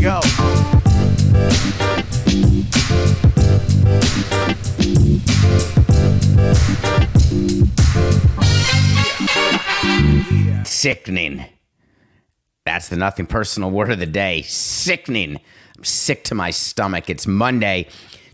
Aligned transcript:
Go. 0.00 0.20
Sickening. 10.64 11.44
That's 12.64 12.88
the 12.88 12.96
nothing 12.96 13.26
personal 13.26 13.70
word 13.70 13.90
of 13.90 13.98
the 13.98 14.06
day. 14.06 14.42
Sickening. 14.42 15.40
I'm 15.76 15.84
sick 15.84 16.24
to 16.24 16.34
my 16.34 16.50
stomach. 16.50 17.08
It's 17.10 17.26
Monday, 17.26 17.88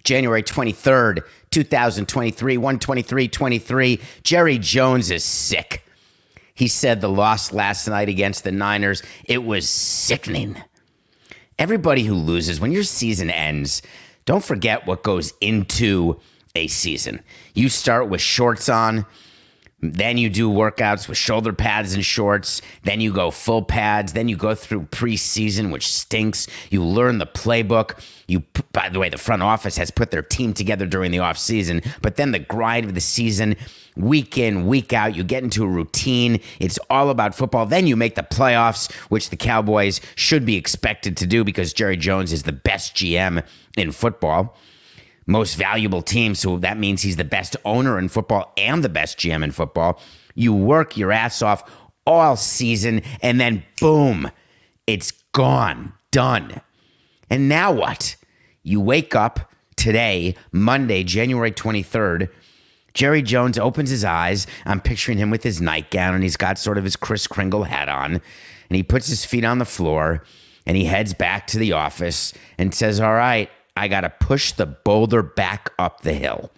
January 0.04 0.42
23rd, 0.42 1.22
2023, 1.50 2.56
123.23. 2.56 4.00
Jerry 4.22 4.58
Jones 4.58 5.10
is 5.10 5.24
sick. 5.24 5.84
He 6.54 6.68
said 6.68 7.00
the 7.00 7.08
loss 7.08 7.52
last 7.52 7.88
night 7.88 8.08
against 8.08 8.44
the 8.44 8.52
Niners, 8.52 9.02
it 9.24 9.42
was 9.42 9.68
sickening. 9.68 10.62
Everybody 11.62 12.02
who 12.02 12.16
loses, 12.16 12.58
when 12.58 12.72
your 12.72 12.82
season 12.82 13.30
ends, 13.30 13.82
don't 14.24 14.42
forget 14.42 14.84
what 14.84 15.04
goes 15.04 15.32
into 15.40 16.20
a 16.56 16.66
season. 16.66 17.22
You 17.54 17.68
start 17.68 18.08
with 18.08 18.20
shorts 18.20 18.68
on, 18.68 19.06
then 19.82 20.16
you 20.16 20.30
do 20.30 20.48
workouts 20.48 21.08
with 21.08 21.18
shoulder 21.18 21.52
pads 21.52 21.92
and 21.92 22.04
shorts. 22.04 22.62
Then 22.84 23.00
you 23.00 23.12
go 23.12 23.32
full 23.32 23.62
pads. 23.62 24.12
Then 24.12 24.28
you 24.28 24.36
go 24.36 24.54
through 24.54 24.82
preseason, 24.86 25.72
which 25.72 25.92
stinks. 25.92 26.46
You 26.70 26.84
learn 26.84 27.18
the 27.18 27.26
playbook. 27.26 27.98
You, 28.28 28.44
by 28.70 28.88
the 28.88 29.00
way, 29.00 29.08
the 29.08 29.18
front 29.18 29.42
office 29.42 29.76
has 29.78 29.90
put 29.90 30.12
their 30.12 30.22
team 30.22 30.54
together 30.54 30.86
during 30.86 31.10
the 31.10 31.18
offseason. 31.18 31.84
But 32.00 32.14
then 32.14 32.30
the 32.30 32.38
grind 32.38 32.86
of 32.86 32.94
the 32.94 33.00
season, 33.00 33.56
week 33.96 34.38
in, 34.38 34.68
week 34.68 34.92
out, 34.92 35.16
you 35.16 35.24
get 35.24 35.42
into 35.42 35.64
a 35.64 35.68
routine. 35.68 36.40
It's 36.60 36.78
all 36.88 37.10
about 37.10 37.34
football. 37.34 37.66
Then 37.66 37.88
you 37.88 37.96
make 37.96 38.14
the 38.14 38.22
playoffs, 38.22 38.92
which 39.10 39.30
the 39.30 39.36
Cowboys 39.36 40.00
should 40.14 40.46
be 40.46 40.54
expected 40.56 41.16
to 41.16 41.26
do 41.26 41.42
because 41.42 41.72
Jerry 41.72 41.96
Jones 41.96 42.32
is 42.32 42.44
the 42.44 42.52
best 42.52 42.94
GM 42.94 43.44
in 43.76 43.90
football 43.90 44.56
most 45.26 45.54
valuable 45.54 46.02
team. 46.02 46.34
So 46.34 46.58
that 46.58 46.78
means 46.78 47.02
he's 47.02 47.16
the 47.16 47.24
best 47.24 47.56
owner 47.64 47.98
in 47.98 48.08
football 48.08 48.52
and 48.56 48.82
the 48.82 48.88
best 48.88 49.18
GM 49.18 49.44
in 49.44 49.50
football. 49.52 50.00
You 50.34 50.52
work 50.54 50.96
your 50.96 51.12
ass 51.12 51.42
off 51.42 51.70
all 52.06 52.36
season, 52.36 53.02
and 53.20 53.40
then 53.40 53.64
boom, 53.80 54.30
it's 54.86 55.12
gone, 55.32 55.92
done. 56.10 56.60
And 57.30 57.48
now 57.48 57.72
what? 57.72 58.16
You 58.62 58.80
wake 58.80 59.14
up 59.14 59.52
today, 59.76 60.34
Monday, 60.50 61.04
January 61.04 61.52
23rd. 61.52 62.28
Jerry 62.94 63.22
Jones 63.22 63.58
opens 63.58 63.90
his 63.90 64.04
eyes. 64.04 64.46
I'm 64.66 64.80
picturing 64.80 65.18
him 65.18 65.30
with 65.30 65.42
his 65.42 65.60
nightgown, 65.60 66.14
and 66.14 66.22
he's 66.22 66.36
got 66.36 66.58
sort 66.58 66.76
of 66.76 66.84
his 66.84 66.96
Kris 66.96 67.26
Kringle 67.26 67.64
hat 67.64 67.88
on. 67.88 68.14
And 68.14 68.76
he 68.76 68.82
puts 68.82 69.06
his 69.06 69.24
feet 69.24 69.44
on 69.44 69.58
the 69.58 69.64
floor 69.64 70.24
and 70.66 70.76
he 70.76 70.84
heads 70.84 71.14
back 71.14 71.46
to 71.48 71.58
the 71.58 71.72
office 71.72 72.32
and 72.58 72.74
says, 72.74 73.00
All 73.00 73.14
right, 73.14 73.50
I 73.76 73.88
got 73.88 74.02
to 74.02 74.10
push 74.10 74.52
the 74.52 74.66
boulder 74.66 75.22
back 75.22 75.72
up 75.78 76.02
the 76.02 76.12
hill. 76.12 76.50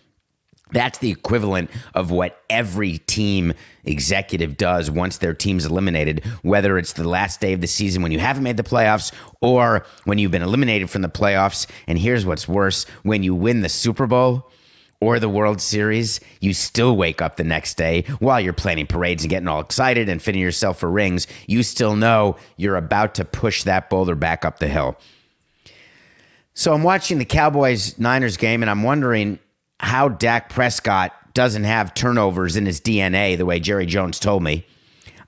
That's 0.72 0.98
the 0.98 1.10
equivalent 1.10 1.70
of 1.94 2.10
what 2.10 2.42
every 2.50 2.98
team 2.98 3.52
executive 3.84 4.56
does 4.56 4.91
once 4.91 5.19
their 5.19 5.34
team's 5.34 5.66
eliminated, 5.66 6.25
whether 6.42 6.78
it's 6.78 6.94
the 6.94 7.06
last 7.06 7.41
day 7.41 7.52
of 7.52 7.60
the 7.60 7.69
season 7.69 8.02
when 8.02 8.10
you 8.10 8.19
haven't 8.19 8.42
made 8.42 8.56
the 8.56 8.64
playoffs 8.64 9.12
or 9.41 9.86
when 10.04 10.19
you've 10.19 10.32
been 10.32 10.42
eliminated 10.42 10.91
from 10.91 11.02
the 11.02 11.08
playoffs. 11.08 11.66
And 11.86 11.98
here's 11.98 12.26
what's 12.26 12.48
worse 12.48 12.86
when 13.04 13.22
you 13.22 13.34
win 13.34 13.60
the 13.60 13.69
Super 13.69 14.06
Bowl 14.06 14.50
or 15.00 15.20
the 15.20 15.28
World 15.28 15.60
Series, 15.60 16.19
you 16.41 16.52
still 16.54 16.96
wake 16.96 17.20
up 17.20 17.36
the 17.36 17.44
next 17.44 17.76
day 17.76 18.04
while 18.19 18.41
you're 18.41 18.52
planning 18.52 18.86
parades 18.86 19.22
and 19.22 19.31
getting 19.31 19.48
all 19.48 19.60
excited 19.60 20.08
and 20.08 20.20
fitting 20.20 20.41
yourself 20.41 20.78
for 20.78 20.91
rings. 20.91 21.26
You 21.46 21.62
still 21.62 21.94
know 21.94 22.36
you're 22.56 22.76
about 22.76 23.14
to 23.16 23.25
push 23.25 23.62
that 23.64 23.91
boulder 23.91 24.14
back 24.14 24.44
up 24.44 24.58
the 24.58 24.69
hill. 24.69 24.96
So 26.54 26.72
I'm 26.72 26.84
watching 26.84 27.19
the 27.19 27.25
Cowboys 27.25 27.98
Niners 27.98 28.37
game 28.37 28.62
and 28.62 28.70
I'm 28.70 28.84
wondering 28.84 29.41
how 29.81 30.09
Dak 30.09 30.48
Prescott 30.48 31.12
doesn't 31.34 31.65
have 31.65 31.94
turnovers 31.94 32.54
in 32.54 32.65
his 32.65 32.81
DNA 32.81 33.37
the 33.37 33.44
way 33.44 33.59
Jerry 33.59 33.87
Jones 33.87 34.20
told 34.20 34.42
me. 34.44 34.64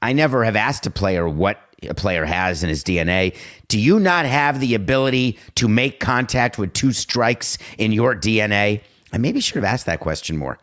I 0.01 0.13
never 0.13 0.45
have 0.45 0.55
asked 0.55 0.87
a 0.87 0.91
player 0.91 1.29
what 1.29 1.59
a 1.83 1.95
player 1.95 2.25
has 2.25 2.63
in 2.63 2.69
his 2.69 2.85
DNA. 2.85 3.37
Do 3.67 3.79
you 3.79 3.99
not 3.99 4.25
have 4.25 4.61
the 4.61 4.75
ability 4.75 5.37
to 5.57 5.67
make 5.67 5.99
contact 5.99 6.59
with 6.59 6.73
two 6.73 6.93
strikes 6.93 7.59
in 7.77 7.91
your 7.91 8.15
DNA? 8.15 8.83
I 9.13 9.19
maybe 9.19 9.41
should 9.41 9.57
have 9.57 9.65
asked 9.65 9.87
that 9.87 9.99
question 10.01 10.37
more. 10.37 10.59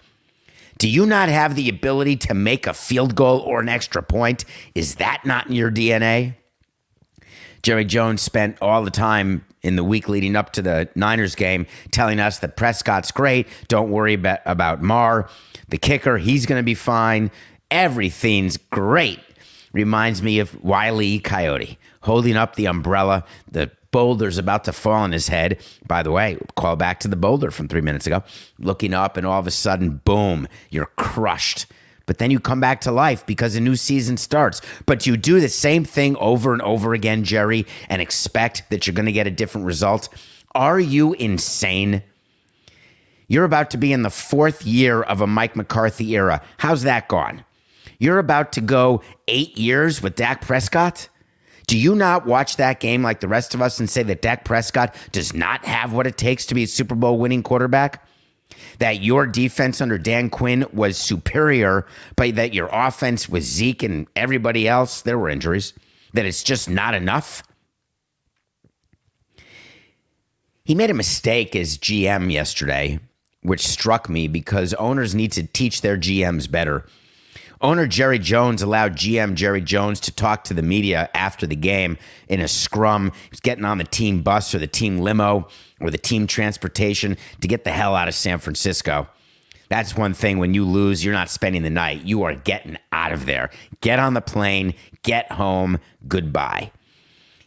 Do 0.77 0.87
you 0.87 1.05
not 1.05 1.27
have 1.27 1.55
the 1.55 1.67
ability 1.67 2.15
to 2.17 2.33
make 2.33 2.67
a 2.67 2.73
field 2.73 3.15
goal 3.15 3.39
or 3.39 3.59
an 3.59 3.69
extra 3.69 4.01
point? 4.01 4.45
Is 4.75 4.95
that 4.95 5.23
not 5.25 5.47
in 5.47 5.53
your 5.53 5.71
DNA? 5.71 6.35
Jerry 7.61 7.85
Jones 7.85 8.21
spent 8.21 8.57
all 8.61 8.83
the 8.83 8.91
time 8.91 9.45
in 9.63 9.75
the 9.75 9.83
week 9.83 10.09
leading 10.09 10.35
up 10.35 10.51
to 10.53 10.61
the 10.61 10.89
Niners 10.95 11.35
game 11.35 11.65
telling 11.91 12.19
us 12.19 12.39
that 12.39 12.57
Prescott's 12.57 13.11
great. 13.11 13.47
Don't 13.67 13.89
worry 13.89 14.13
about, 14.13 14.39
about 14.45 14.81
Maher. 14.81 15.27
The 15.69 15.77
kicker, 15.77 16.17
he's 16.17 16.45
going 16.45 16.59
to 16.59 16.63
be 16.63 16.75
fine. 16.75 17.31
Everything's 17.71 18.57
great. 18.57 19.19
Reminds 19.71 20.21
me 20.21 20.39
of 20.39 20.63
Wiley 20.63 21.19
Coyote 21.19 21.79
holding 22.01 22.37
up 22.37 22.55
the 22.55 22.67
umbrella. 22.67 23.23
The 23.49 23.71
boulder's 23.91 24.37
about 24.37 24.65
to 24.65 24.73
fall 24.73 24.93
on 24.93 25.11
his 25.11 25.29
head. 25.29 25.59
By 25.87 26.03
the 26.03 26.11
way, 26.11 26.37
call 26.55 26.75
back 26.75 26.99
to 27.01 27.07
the 27.07 27.15
boulder 27.15 27.49
from 27.49 27.67
three 27.67 27.81
minutes 27.81 28.05
ago. 28.05 28.23
Looking 28.59 28.93
up, 28.93 29.17
and 29.17 29.25
all 29.25 29.39
of 29.39 29.47
a 29.47 29.51
sudden, 29.51 30.01
boom, 30.03 30.47
you're 30.69 30.91
crushed 30.97 31.65
but 32.05 32.17
then 32.17 32.31
you 32.31 32.39
come 32.39 32.59
back 32.59 32.81
to 32.81 32.91
life 32.91 33.25
because 33.25 33.55
a 33.55 33.61
new 33.61 33.75
season 33.75 34.17
starts. 34.17 34.61
But 34.85 35.05
you 35.05 35.17
do 35.17 35.39
the 35.39 35.49
same 35.49 35.85
thing 35.85 36.15
over 36.17 36.53
and 36.53 36.61
over 36.61 36.93
again, 36.93 37.23
Jerry, 37.23 37.65
and 37.89 38.01
expect 38.01 38.69
that 38.69 38.85
you're 38.85 38.93
going 38.93 39.05
to 39.05 39.11
get 39.11 39.27
a 39.27 39.31
different 39.31 39.67
result. 39.67 40.09
Are 40.53 40.79
you 40.79 41.13
insane? 41.13 42.03
You're 43.27 43.45
about 43.45 43.71
to 43.71 43.77
be 43.77 43.93
in 43.93 44.01
the 44.01 44.09
fourth 44.09 44.65
year 44.65 45.01
of 45.01 45.21
a 45.21 45.27
Mike 45.27 45.55
McCarthy 45.55 46.15
era. 46.15 46.41
How's 46.57 46.83
that 46.83 47.07
gone? 47.07 47.45
You're 47.97 48.19
about 48.19 48.51
to 48.53 48.61
go 48.61 49.01
eight 49.27 49.57
years 49.57 50.01
with 50.01 50.15
Dak 50.15 50.41
Prescott? 50.41 51.07
Do 51.67 51.77
you 51.77 51.95
not 51.95 52.25
watch 52.25 52.57
that 52.57 52.81
game 52.81 53.01
like 53.01 53.21
the 53.21 53.27
rest 53.27 53.53
of 53.53 53.61
us 53.61 53.79
and 53.79 53.89
say 53.89 54.03
that 54.03 54.21
Dak 54.21 54.43
Prescott 54.43 54.93
does 55.13 55.33
not 55.33 55.63
have 55.63 55.93
what 55.93 56.05
it 56.05 56.17
takes 56.17 56.45
to 56.47 56.55
be 56.55 56.63
a 56.63 56.67
Super 56.67 56.95
Bowl 56.95 57.17
winning 57.17 57.41
quarterback? 57.41 58.05
That 58.79 59.01
your 59.01 59.25
defense 59.25 59.81
under 59.81 59.97
Dan 59.97 60.29
Quinn 60.29 60.65
was 60.73 60.97
superior, 60.97 61.85
but 62.15 62.35
that 62.35 62.53
your 62.53 62.69
offense 62.71 63.27
with 63.29 63.43
Zeke 63.43 63.83
and 63.83 64.07
everybody 64.15 64.67
else, 64.67 65.01
there 65.01 65.17
were 65.17 65.29
injuries, 65.29 65.73
that 66.13 66.25
it's 66.25 66.43
just 66.43 66.69
not 66.69 66.93
enough? 66.93 67.43
He 70.65 70.75
made 70.75 70.89
a 70.89 70.93
mistake 70.93 71.55
as 71.55 71.77
GM 71.77 72.31
yesterday, 72.31 72.99
which 73.41 73.67
struck 73.67 74.09
me 74.09 74.27
because 74.27 74.73
owners 74.75 75.13
need 75.13 75.33
to 75.33 75.43
teach 75.43 75.81
their 75.81 75.97
GMs 75.97 76.49
better. 76.49 76.85
Owner 77.63 77.87
Jerry 77.87 78.19
Jones 78.19 78.61
allowed 78.61 78.97
GM 78.97 79.35
Jerry 79.35 79.61
Jones 79.61 80.01
to 80.01 80.11
talk 80.11 80.43
to 80.45 80.53
the 80.53 80.61
media 80.61 81.09
after 81.13 81.47
the 81.47 81.55
game 81.55 81.97
in 82.27 82.41
a 82.41 82.47
scrum. 82.47 83.11
He 83.13 83.29
was 83.31 83.39
getting 83.39 83.63
on 83.63 83.77
the 83.77 83.85
team 83.85 84.21
bus 84.21 84.53
or 84.53 84.59
the 84.59 84.67
team 84.67 84.99
limo 84.99 85.47
or 85.83 85.91
the 85.91 85.97
team 85.97 86.25
transportation 86.25 87.17
to 87.41 87.47
get 87.47 87.63
the 87.63 87.71
hell 87.71 87.95
out 87.95 88.07
of 88.07 88.15
San 88.15 88.39
Francisco. 88.39 89.07
That's 89.69 89.95
one 89.95 90.13
thing 90.13 90.37
when 90.37 90.53
you 90.53 90.65
lose, 90.65 91.03
you're 91.03 91.13
not 91.13 91.29
spending 91.29 91.63
the 91.63 91.69
night. 91.69 92.03
You 92.03 92.23
are 92.23 92.35
getting 92.35 92.77
out 92.91 93.11
of 93.11 93.25
there. 93.25 93.49
Get 93.81 93.99
on 93.99 94.13
the 94.13 94.21
plane, 94.21 94.73
get 95.03 95.31
home, 95.31 95.79
goodbye. 96.07 96.71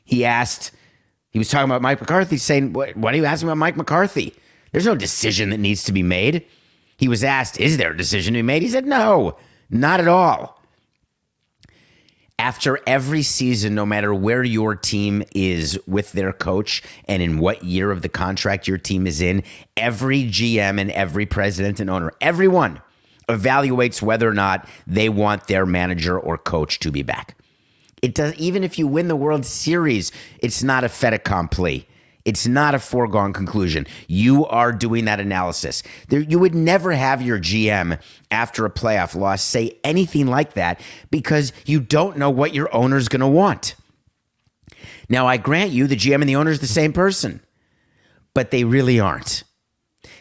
He 0.05 0.25
asked, 0.25 0.73
he 1.31 1.39
was 1.39 1.49
talking 1.49 1.69
about 1.69 1.83
Mike 1.83 2.01
McCarthy, 2.01 2.37
saying, 2.37 2.73
What, 2.73 2.97
what 2.97 3.15
are 3.15 3.17
you 3.17 3.25
asking 3.25 3.49
about 3.49 3.59
Mike 3.59 3.77
McCarthy? 3.77 4.35
There's 4.73 4.87
no 4.87 4.97
decision 4.97 5.51
that 5.51 5.59
needs 5.59 5.85
to 5.85 5.93
be 5.93 6.03
made. 6.03 6.47
He 6.97 7.09
was 7.09 7.23
asked, 7.23 7.61
Is 7.61 7.77
there 7.77 7.93
a 7.93 7.97
decision 7.97 8.35
to 8.35 8.39
be 8.39 8.43
made? 8.43 8.63
He 8.63 8.69
said, 8.69 8.87
No, 8.87 9.37
not 9.71 10.01
at 10.01 10.09
all. 10.09 10.56
After 12.39 12.79
every 12.87 13.23
season, 13.23 13.75
no 13.75 13.87
matter 13.87 14.15
where 14.15 14.45
your 14.45 14.77
team 14.77 15.23
is 15.35 15.79
with 15.87 16.13
their 16.13 16.33
coach 16.33 16.83
and 17.07 17.23
in 17.23 17.39
what 17.39 17.65
year 17.65 17.91
of 17.91 18.03
the 18.03 18.11
contract 18.11 18.69
your 18.69 18.79
team 18.79 19.07
is 19.07 19.21
in, 19.23 19.43
every 19.77 20.25
GM 20.25 20.79
and 20.79 20.91
every 20.91 21.25
president 21.25 21.81
and 21.81 21.89
owner, 21.89 22.13
everyone 22.21 22.83
evaluates 23.29 24.03
whether 24.03 24.29
or 24.29 24.35
not 24.35 24.69
they 24.87 25.09
want 25.09 25.47
their 25.47 25.65
manager 25.65 26.19
or 26.19 26.37
coach 26.37 26.79
to 26.81 26.93
be 26.93 27.03
back. 27.03 27.37
It 28.03 28.15
does 28.15 28.35
even 28.35 28.63
if 28.63 28.79
you 28.79 28.87
win 28.87 29.09
the 29.09 29.17
World 29.17 29.47
Series, 29.47 30.13
it's 30.39 30.63
not 30.63 30.85
a 30.85 30.89
fait 30.89 31.15
accompli. 31.15 31.89
It's 32.27 32.45
not 32.45 32.75
a 32.75 32.81
foregone 32.81 33.33
conclusion. 33.33 33.87
You 34.09 34.47
are 34.47 34.73
doing 34.73 35.05
that 35.05 35.21
analysis. 35.21 35.85
There, 36.09 36.19
you 36.19 36.41
would 36.41 36.57
never 36.57 36.91
have 36.91 37.23
your 37.23 37.39
GM 37.39 38.01
after 38.33 38.67
a 38.67 38.71
playoff 38.71 39.15
loss 39.15 39.43
say 39.43 39.79
anything 39.85 40.27
like 40.27 40.55
that 40.55 40.81
because 41.13 41.53
you 41.67 41.79
don't 41.79 42.19
know 42.19 42.29
what 42.29 42.53
your 42.53 42.69
owner's 42.75 43.07
going 43.07 43.21
to 43.21 43.29
want. 43.29 43.77
Now, 45.09 45.29
I 45.29 45.37
grant 45.37 45.71
you 45.71 45.87
the 45.87 45.95
GM 45.95 46.17
and 46.17 46.29
the 46.29 46.35
owner 46.35 46.51
is 46.51 46.59
the 46.59 46.67
same 46.67 46.93
person, 46.93 47.41
but 48.35 48.51
they 48.51 48.65
really 48.65 48.99
aren't. 48.99 49.45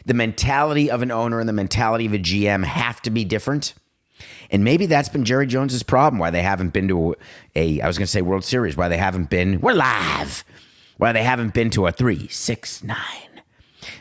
The 0.05 0.13
mentality 0.13 0.91
of 0.91 1.01
an 1.01 1.09
owner 1.09 1.39
and 1.39 1.49
the 1.49 1.53
mentality 1.53 2.05
of 2.05 2.13
a 2.13 2.19
GM 2.19 2.65
have 2.65 3.01
to 3.01 3.09
be 3.09 3.25
different. 3.25 3.73
And 4.51 4.63
maybe 4.63 4.85
that's 4.85 5.09
been 5.09 5.25
Jerry 5.25 5.47
Jones's 5.47 5.81
problem 5.81 6.19
why 6.19 6.29
they 6.29 6.43
haven't 6.43 6.69
been 6.69 6.87
to 6.89 7.15
a, 7.55 7.79
a 7.79 7.81
I 7.81 7.87
was 7.87 7.97
going 7.97 8.05
to 8.05 8.11
say 8.11 8.21
World 8.21 8.43
Series, 8.43 8.77
why 8.77 8.89
they 8.89 8.97
haven't 8.97 9.31
been, 9.31 9.59
we're 9.59 9.73
live 9.73 10.45
why 10.97 11.11
they 11.11 11.23
haven't 11.23 11.53
been 11.53 11.69
to 11.71 11.87
a 11.87 11.91
three, 11.91 12.27
six, 12.27 12.83
nine. 12.83 13.41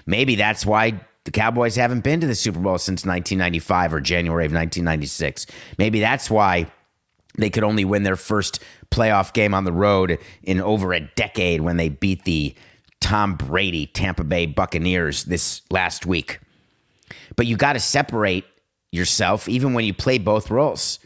Maybe 0.06 0.34
that's 0.34 0.64
why 0.64 1.00
the 1.24 1.30
Cowboys 1.30 1.76
haven't 1.76 2.04
been 2.04 2.20
to 2.20 2.26
the 2.26 2.34
Super 2.34 2.60
Bowl 2.60 2.78
since 2.78 3.04
1995 3.04 3.94
or 3.94 4.00
January 4.00 4.44
of 4.44 4.52
1996. 4.52 5.46
Maybe 5.78 6.00
that's 6.00 6.30
why 6.30 6.70
they 7.36 7.50
could 7.50 7.64
only 7.64 7.84
win 7.84 8.02
their 8.02 8.16
first 8.16 8.62
playoff 8.90 9.32
game 9.32 9.54
on 9.54 9.64
the 9.64 9.72
road 9.72 10.18
in 10.42 10.60
over 10.60 10.92
a 10.92 11.00
decade 11.00 11.62
when 11.62 11.76
they 11.76 11.88
beat 11.88 12.24
the 12.24 12.54
Tom 13.00 13.34
Brady 13.36 13.86
Tampa 13.86 14.24
Bay 14.24 14.46
Buccaneers 14.46 15.24
this 15.24 15.62
last 15.70 16.06
week. 16.06 16.40
But 17.36 17.46
you 17.46 17.56
got 17.56 17.72
to 17.72 17.80
separate 17.80 18.44
yourself 18.92 19.48
even 19.48 19.74
when 19.74 19.84
you 19.84 19.92
play 19.92 20.18
both 20.18 20.50
roles. 20.50 21.00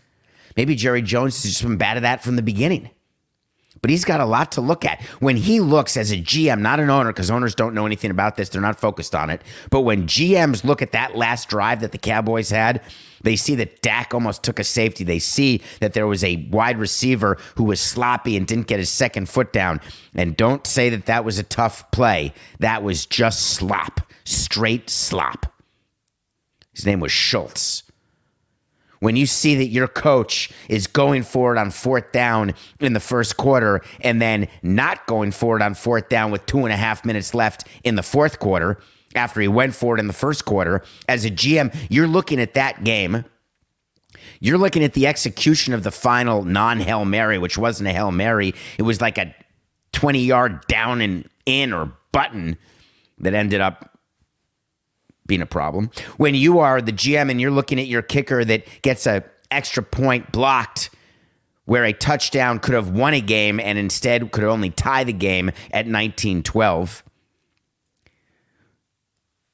Maybe 0.56 0.75
Jerry 0.75 1.02
Jones 1.02 1.43
has 1.43 1.52
just 1.52 1.62
been 1.62 1.76
bad 1.76 1.96
at 1.96 2.02
that 2.02 2.23
from 2.23 2.37
the 2.37 2.43
beginning 2.43 2.90
but 3.81 3.91
he's 3.91 4.05
got 4.05 4.21
a 4.21 4.25
lot 4.25 4.53
to 4.53 4.61
look 4.61 4.85
at. 4.85 5.03
When 5.21 5.37
he 5.37 5.61
looks 5.61 5.97
as 5.97 6.11
a 6.11 6.17
GM, 6.17 6.61
not 6.61 6.81
an 6.81 6.91
owner, 6.91 7.13
because 7.13 7.31
owners 7.31 7.55
don't 7.55 7.75
know 7.75 7.87
anything 7.87 8.11
about 8.11 8.37
this, 8.37 8.49
they're 8.49 8.61
not 8.63 8.81
focused 8.81 9.15
on 9.15 9.31
it. 9.31 9.43
But 9.71 9.81
when 9.81 10.07
GMs 10.07 10.65
look 10.65 10.83
at 10.83 10.93
that 10.93 11.17
last 11.17 11.49
drive 11.49 11.81
that 11.81 11.93
the 11.93 11.99
Cowboys 11.99 12.51
had, 12.51 12.83
they 13.23 13.37
see 13.37 13.55
that 13.57 13.83
Dak 13.83 14.15
almost 14.15 14.43
took 14.43 14.59
a 14.59 14.65
safety. 14.65 15.05
They 15.05 15.19
see 15.19 15.63
that 15.81 15.93
there 15.93 16.07
was 16.07 16.23
a 16.23 16.49
wide 16.51 16.79
receiver 16.79 17.37
who 17.57 17.65
was 17.65 17.81
sloppy 17.81 18.37
and 18.37 18.47
didn't 18.47 18.69
get 18.69 18.79
his 18.79 18.91
second 18.91 19.29
foot 19.29 19.53
down. 19.53 19.81
And 20.15 20.37
don't 20.37 20.67
say 20.67 20.89
that 20.91 21.07
that 21.07 21.25
was 21.25 21.39
a 21.39 21.43
tough 21.43 21.91
play. 21.91 22.33
That 22.61 22.83
was 22.83 23.07
just 23.07 23.41
slop, 23.51 24.01
straight 24.25 24.89
slop. 24.89 25.53
His 26.73 26.87
name 26.87 27.01
was 27.01 27.11
Schultz 27.11 27.83
when 29.00 29.17
you 29.17 29.27
see 29.27 29.55
that 29.56 29.67
your 29.67 29.89
coach 29.89 30.50
is 30.69 30.87
going 30.87 31.23
for 31.23 31.55
it 31.55 31.59
on 31.59 31.71
fourth 31.71 32.12
down 32.12 32.55
in 32.81 32.93
the 32.93 33.00
first 33.00 33.37
quarter 33.37 33.81
and 34.00 34.21
then 34.21 34.49
not 34.62 35.06
going 35.06 35.31
for 35.31 35.56
it 35.56 35.62
on 35.62 35.75
fourth 35.75 36.09
down 36.09 36.31
with 36.31 36.45
two 36.47 36.65
and 36.65 36.73
a 36.73 36.77
half 36.77 37.05
minutes 37.05 37.35
left 37.35 37.67
in 37.85 37.95
the 37.95 38.03
fourth 38.03 38.39
quarter 38.39 38.79
after 39.15 39.41
he 39.41 39.49
went 39.49 39.75
for 39.75 39.97
it 39.97 40.00
in 40.00 40.06
the 40.06 40.12
first 40.12 40.45
quarter, 40.45 40.83
as 41.09 41.25
a 41.25 41.31
GM, 41.31 41.75
you're 41.89 42.06
looking 42.06 42.41
at 42.41 42.55
that 42.55 42.85
game. 42.85 43.25
You're 44.41 44.59
looking 44.59 44.85
at 44.85 44.93
the 44.93 45.06
execution 45.06 45.75
of 45.75 45.83
the 45.83 45.91
final 45.91 46.45
non 46.45 46.81
Hail 46.81 47.05
Mary, 47.05 47.39
which 47.39 47.59
wasn't 47.59 47.89
a 47.89 47.93
Hail 47.93 48.12
Mary. 48.12 48.55
It 48.79 48.83
was 48.83 49.00
like 49.00 49.19
a 49.19 49.35
20 49.93 50.21
yard 50.21 50.67
down 50.69 51.00
and 51.00 51.29
in 51.47 51.73
or 51.73 51.93
button 52.12 52.56
that 53.19 53.35
ended 53.35 53.61
up 53.61 53.98
being 55.29 55.43
a 55.43 55.47
problem. 55.47 55.91
When 56.17 56.35
you 56.35 56.59
are 56.59 56.83
the 56.83 56.93
GM 56.93 57.31
and 57.31 57.41
you're 57.41 57.53
looking 57.53 57.79
at 57.79 57.87
your 57.87 58.03
kicker 58.03 58.45
that 58.45 58.67
gets 58.83 59.07
a 59.07 59.23
extra 59.53 59.83
point 59.83 60.33
blocked 60.33 60.91
where 61.65 61.85
a 61.85 61.93
touchdown 61.93 62.59
could 62.59 62.75
have 62.75 62.91
won 62.91 63.15
a 63.15 63.21
game 63.21 63.61
and 63.61 63.79
instead 63.79 64.33
could 64.33 64.43
only 64.43 64.71
tie 64.71 65.05
the 65.05 65.13
game 65.13 65.51
at 65.71 65.87
1912. 65.87 67.05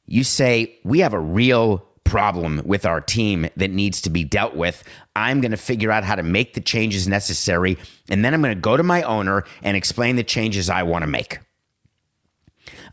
You 0.07 0.25
say, 0.25 0.79
We 0.85 1.01
have 1.01 1.13
a 1.13 1.21
real 1.21 1.87
problem 2.05 2.63
with 2.65 2.87
our 2.87 3.01
team 3.01 3.49
that 3.57 3.71
needs 3.71 4.01
to 4.03 4.11
be 4.11 4.23
dealt 4.23 4.55
with. 4.55 4.85
I'm 5.17 5.41
going 5.41 5.51
to 5.51 5.57
figure 5.57 5.91
out 5.91 6.05
how 6.05 6.15
to 6.15 6.23
make 6.23 6.55
the 6.55 6.61
changes 6.61 7.09
necessary. 7.09 7.77
And 8.09 8.25
then 8.25 8.33
I'm 8.33 8.43
going 8.43 8.55
to 8.55 8.61
go 8.61 8.77
to 8.77 8.83
my 8.85 9.03
owner 9.03 9.45
and 9.63 9.77
explain 9.77 10.15
the 10.15 10.23
changes 10.23 10.71
I 10.71 10.85
want 10.85 11.03
to 11.03 11.09
make. 11.09 11.41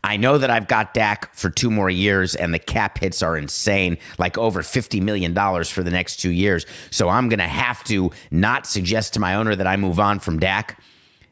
I 0.04 0.16
know 0.16 0.36
that 0.36 0.50
I've 0.50 0.66
got 0.66 0.94
Dak 0.94 1.32
for 1.34 1.48
two 1.48 1.70
more 1.70 1.88
years, 1.88 2.34
and 2.34 2.52
the 2.52 2.58
cap 2.58 2.98
hits 2.98 3.22
are 3.22 3.36
insane, 3.36 3.98
like 4.18 4.36
over 4.36 4.60
$50 4.60 5.00
million 5.00 5.34
for 5.64 5.82
the 5.82 5.90
next 5.90 6.16
two 6.16 6.30
years. 6.30 6.66
So 6.90 7.08
I'm 7.08 7.28
going 7.28 7.38
to 7.38 7.46
have 7.46 7.84
to 7.84 8.10
not 8.30 8.66
suggest 8.66 9.14
to 9.14 9.20
my 9.20 9.36
owner 9.36 9.54
that 9.54 9.66
I 9.66 9.76
move 9.76 10.00
on 10.00 10.18
from 10.18 10.40
Dak. 10.40 10.80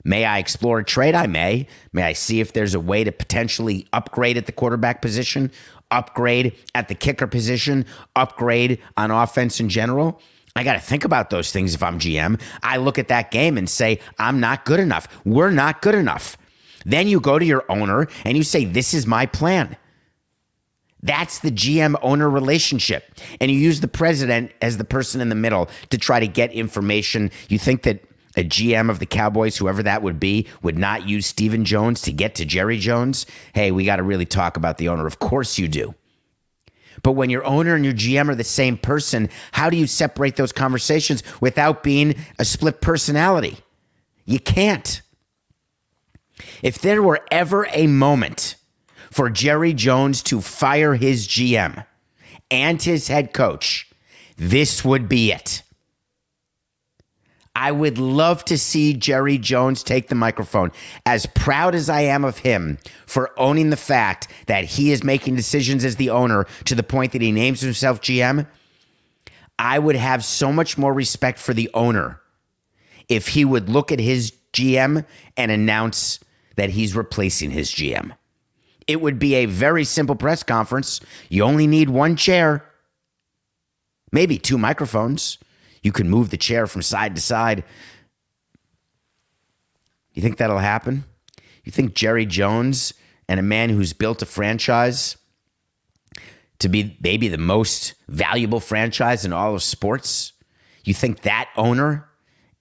May 0.05 0.25
I 0.25 0.39
explore 0.39 0.79
a 0.79 0.85
trade? 0.85 1.15
I 1.15 1.27
may. 1.27 1.67
May 1.93 2.05
I 2.05 2.13
see 2.13 2.41
if 2.41 2.53
there's 2.53 2.75
a 2.75 2.81
way 2.81 3.05
to 3.05 3.13
potentially 3.13 3.87
upgrade 3.93 4.37
at 4.37 4.47
the 4.47 4.53
quarterback 4.53 5.03
position, 5.03 5.51
upgrade 5.91 6.57
at 6.75 6.89
the 6.89 6.95
kicker 6.95 7.27
position, 7.27 7.85
upgrade 8.15 8.81
on 8.97 9.11
offense 9.11 9.61
in 9.61 9.69
general? 9.69 10.21
I 10.57 10.65
got 10.65 10.75
to 10.75 10.81
think 10.81 11.05
about 11.05 11.31
those 11.31 11.53
things 11.53 11.75
if 11.75 11.83
I'm 11.83 11.99
GM. 11.99 12.41
I 12.63 12.79
look 12.79 12.99
at 12.99 13.09
that 13.09 13.31
game 13.31 13.59
and 13.59 13.69
say, 13.69 14.01
I'm 14.19 14.41
not 14.41 14.65
good 14.65 14.81
enough. 14.81 15.07
We're 15.25 15.51
not 15.51 15.83
good 15.83 15.95
enough. 15.95 16.37
Then 16.85 17.09
you 17.09 17.21
go 17.21 17.39
to 17.39 17.45
your 17.45 17.65
owner 17.69 18.09
and 18.25 18.37
you 18.37 18.43
say, 18.43 18.65
This 18.65 18.95
is 18.95 19.07
my 19.07 19.27
plan. 19.27 19.77
That's 21.03 21.39
the 21.39 21.51
GM 21.51 21.99
owner 22.03 22.29
relationship. 22.29 23.15
And 23.41 23.51
you 23.51 23.59
use 23.59 23.81
the 23.81 23.89
president 23.89 24.53
as 24.61 24.77
the 24.77 24.85
person 24.85 25.21
in 25.21 25.31
the 25.31 25.35
middle 25.35 25.69
to 25.91 25.99
try 25.99 26.21
to 26.21 26.29
get 26.29 26.53
information. 26.53 27.31
You 27.49 27.59
think 27.59 27.83
that 27.83 28.05
a 28.37 28.45
GM 28.45 28.91
of 28.91 28.99
the 28.99 29.07
Cowboys, 29.07 29.57
whoever 29.57 29.83
that 29.83 30.03
would 30.03 30.21
be, 30.21 30.47
would 30.63 30.79
not 30.79 31.09
use 31.09 31.27
Stephen 31.27 31.65
Jones 31.65 32.03
to 32.03 32.13
get 32.13 32.35
to 32.37 32.45
Jerry 32.45 32.79
Jones? 32.79 33.27
Hey, 33.55 33.73
we 33.73 33.85
got 33.85 33.97
to 33.97 34.03
really 34.03 34.27
talk 34.27 34.57
about 34.57 34.79
the 34.79 34.89
owner. 34.89 35.07
Of 35.07 35.19
course 35.19 35.59
you 35.59 35.69
do. 35.69 35.95
But 37.03 37.13
when 37.13 37.31
your 37.31 37.45
owner 37.45 37.75
and 37.75 37.85
your 37.85 37.95
GM 37.95 38.29
are 38.29 38.35
the 38.35 38.45
same 38.45 38.77
person, 38.77 39.31
how 39.53 39.71
do 39.71 39.77
you 39.77 39.87
separate 39.87 40.37
those 40.37 40.53
conversations 40.53 41.23
without 41.41 41.83
being 41.83 42.15
a 42.39 42.45
split 42.45 42.81
personality? 42.81 43.59
You 44.27 44.39
can't. 44.39 45.01
If 46.63 46.79
there 46.79 47.03
were 47.03 47.21
ever 47.31 47.67
a 47.73 47.87
moment 47.87 48.57
for 49.11 49.31
Jerry 49.31 49.73
Jones 49.73 50.23
to 50.25 50.41
fire 50.41 50.95
his 50.95 51.27
GM 51.27 51.85
and 52.51 52.83
his 52.83 53.09
head 53.09 53.33
coach, 53.33 53.91
this 54.37 54.85
would 54.85 55.09
be 55.09 55.33
it. 55.33 55.63
I 57.55 57.73
would 57.73 57.99
love 57.99 58.45
to 58.47 58.57
see 58.57 58.95
Jerry 58.95 59.37
Jones 59.37 59.83
take 59.83 60.09
the 60.09 60.15
microphone. 60.15 60.71
As 61.05 61.27
proud 61.27 61.75
as 61.75 61.91
I 61.91 62.03
am 62.03 62.25
of 62.25 62.39
him 62.39 62.79
for 63.07 63.39
owning 63.39 63.71
the 63.71 63.77
fact 63.77 64.29
that 64.47 64.65
he 64.65 64.93
is 64.93 65.03
making 65.03 65.37
decisions 65.37 65.85
as 65.85 65.97
the 65.97 66.11
owner 66.11 66.47
to 66.67 66.75
the 66.75 66.83
point 66.83 67.13
that 67.13 67.23
he 67.23 67.33
names 67.33 67.61
himself 67.61 68.01
GM, 68.01 68.47
I 69.59 69.79
would 69.79 69.97
have 69.97 70.25
so 70.25 70.53
much 70.53 70.79
more 70.79 70.95
respect 70.95 71.39
for 71.39 71.53
the 71.53 71.69
owner 71.75 72.21
if 73.09 73.29
he 73.29 73.45
would 73.45 73.69
look 73.69 73.91
at 73.91 73.99
his 74.01 74.33
GM 74.53 75.05
and 75.37 75.51
announce 75.51 76.21
that 76.61 76.69
he's 76.69 76.95
replacing 76.95 77.51
his 77.51 77.71
GM. 77.71 78.15
It 78.87 79.01
would 79.01 79.19
be 79.19 79.35
a 79.35 79.47
very 79.47 79.83
simple 79.83 80.15
press 80.15 80.43
conference. 80.43 81.01
You 81.31 81.43
only 81.43 81.67
need 81.67 81.89
one 81.89 82.17
chair, 82.17 82.67
maybe 84.13 84.37
two 84.37 84.59
microphones. 84.59 85.39
You 85.83 85.91
can 85.91 86.11
move 86.11 86.29
the 86.29 86.37
chair 86.37 86.67
from 86.67 86.83
side 86.83 87.15
to 87.15 87.23
side. 87.23 87.65
You 90.13 90.21
think 90.21 90.37
that'll 90.37 90.59
happen? 90.59 91.05
You 91.65 91.73
think 91.73 91.95
Jerry 91.95 92.27
Jones 92.27 92.93
and 93.27 93.41
a 93.41 93.43
man 93.43 93.71
who's 93.71 93.95
built 93.95 94.21
a 94.21 94.27
franchise 94.27 95.17
to 96.59 96.69
be 96.69 96.99
maybe 97.03 97.29
the 97.29 97.39
most 97.39 97.95
valuable 98.07 98.61
franchise 98.61 99.25
in 99.25 99.33
all 99.33 99.55
of 99.55 99.63
sports, 99.63 100.35
you 100.85 100.93
think 100.93 101.23
that 101.23 101.49
owner 101.57 102.11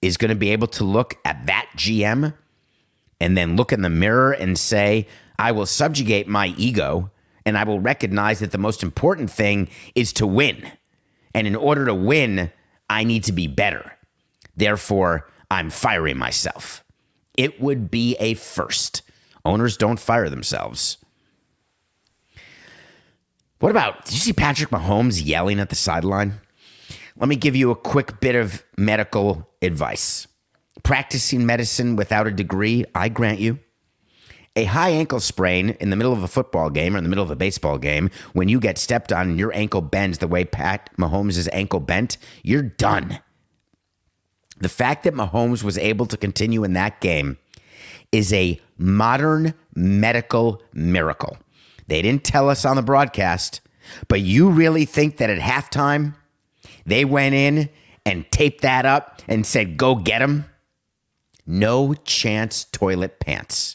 is 0.00 0.16
going 0.16 0.30
to 0.30 0.34
be 0.34 0.52
able 0.52 0.68
to 0.68 0.84
look 0.84 1.18
at 1.26 1.44
that 1.44 1.68
GM 1.76 2.32
and 3.20 3.36
then 3.36 3.56
look 3.56 3.72
in 3.72 3.82
the 3.82 3.90
mirror 3.90 4.32
and 4.32 4.58
say, 4.58 5.06
I 5.38 5.52
will 5.52 5.66
subjugate 5.66 6.26
my 6.28 6.48
ego 6.56 7.10
And 7.46 7.56
I 7.56 7.64
will 7.64 7.80
recognize 7.80 8.40
that 8.40 8.52
the 8.52 8.58
most 8.58 8.82
important 8.82 9.30
thing 9.30 9.68
is 9.94 10.12
to 10.14 10.26
win. 10.26 10.70
And 11.34 11.46
in 11.46 11.56
order 11.56 11.86
to 11.86 11.94
win, 11.94 12.50
I 12.88 13.04
need 13.04 13.24
to 13.24 13.32
be 13.32 13.46
better. 13.46 13.92
Therefore, 14.56 15.28
I'm 15.50 15.70
firing 15.70 16.18
myself. 16.18 16.84
It 17.36 17.60
would 17.60 17.90
be 17.90 18.16
a 18.20 18.34
first. 18.34 19.02
Owners 19.44 19.76
don't 19.76 19.98
fire 19.98 20.28
themselves. 20.28 20.98
What 23.60 23.70
about, 23.70 24.04
did 24.04 24.14
you 24.14 24.20
see 24.20 24.32
Patrick 24.32 24.70
Mahomes 24.70 25.24
yelling 25.24 25.60
at 25.60 25.68
the 25.68 25.76
sideline? 25.76 26.40
Let 27.16 27.28
me 27.28 27.36
give 27.36 27.56
you 27.56 27.70
a 27.70 27.76
quick 27.76 28.20
bit 28.20 28.34
of 28.34 28.64
medical 28.76 29.48
advice. 29.60 30.26
Practicing 30.82 31.46
medicine 31.46 31.96
without 31.96 32.26
a 32.26 32.30
degree, 32.30 32.84
I 32.94 33.08
grant 33.08 33.40
you. 33.40 33.58
A 34.56 34.64
high 34.64 34.90
ankle 34.90 35.20
sprain 35.20 35.70
in 35.80 35.90
the 35.90 35.96
middle 35.96 36.12
of 36.12 36.22
a 36.22 36.28
football 36.28 36.70
game 36.70 36.94
or 36.94 36.98
in 36.98 37.04
the 37.04 37.10
middle 37.10 37.24
of 37.24 37.30
a 37.30 37.36
baseball 37.36 37.78
game, 37.78 38.10
when 38.32 38.48
you 38.48 38.58
get 38.58 38.78
stepped 38.78 39.12
on 39.12 39.30
and 39.30 39.38
your 39.38 39.54
ankle 39.54 39.80
bends 39.80 40.18
the 40.18 40.26
way 40.26 40.44
Pat 40.44 40.90
Mahomes' 40.98 41.48
ankle 41.52 41.80
bent, 41.80 42.16
you're 42.42 42.62
done. 42.62 43.20
The 44.58 44.68
fact 44.68 45.04
that 45.04 45.14
Mahomes 45.14 45.62
was 45.62 45.78
able 45.78 46.06
to 46.06 46.16
continue 46.16 46.64
in 46.64 46.72
that 46.72 47.00
game 47.00 47.38
is 48.12 48.32
a 48.32 48.60
modern 48.76 49.54
medical 49.74 50.62
miracle. 50.72 51.38
They 51.86 52.02
didn't 52.02 52.24
tell 52.24 52.50
us 52.50 52.64
on 52.64 52.76
the 52.76 52.82
broadcast, 52.82 53.60
but 54.08 54.20
you 54.20 54.50
really 54.50 54.84
think 54.84 55.18
that 55.18 55.30
at 55.30 55.38
halftime 55.38 56.14
they 56.84 57.04
went 57.04 57.34
in 57.34 57.68
and 58.04 58.30
taped 58.30 58.62
that 58.62 58.84
up 58.84 59.22
and 59.28 59.46
said, 59.46 59.76
go 59.76 59.94
get 59.94 60.22
him? 60.22 60.44
No 61.50 61.94
chance, 61.94 62.64
toilet 62.64 63.18
pants. 63.18 63.74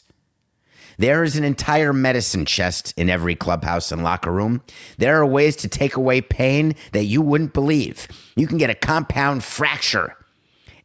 There 0.96 1.22
is 1.22 1.36
an 1.36 1.44
entire 1.44 1.92
medicine 1.92 2.46
chest 2.46 2.94
in 2.96 3.10
every 3.10 3.34
clubhouse 3.34 3.92
and 3.92 4.02
locker 4.02 4.32
room. 4.32 4.62
There 4.96 5.20
are 5.20 5.26
ways 5.26 5.56
to 5.56 5.68
take 5.68 5.94
away 5.94 6.22
pain 6.22 6.74
that 6.92 7.04
you 7.04 7.20
wouldn't 7.20 7.52
believe. 7.52 8.08
You 8.34 8.46
can 8.46 8.56
get 8.56 8.70
a 8.70 8.74
compound 8.74 9.44
fracture 9.44 10.16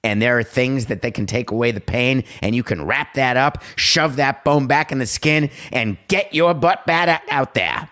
and 0.03 0.21
there 0.21 0.37
are 0.37 0.43
things 0.43 0.87
that 0.87 1.01
they 1.01 1.11
can 1.11 1.25
take 1.25 1.49
away 1.49 1.71
the 1.71 1.79
pain 1.79 2.25
and 2.41 2.55
you 2.55 2.63
can 2.63 2.85
wrap 2.85 3.13
that 3.13 3.37
up 3.37 3.63
shove 3.77 4.17
that 4.17 4.43
bone 4.43 4.67
back 4.67 4.91
in 4.91 4.97
the 4.97 5.05
skin 5.05 5.49
and 5.71 5.97
get 6.09 6.33
your 6.33 6.53
butt 6.53 6.85
back 6.85 7.23
out 7.29 7.53
there 7.53 7.87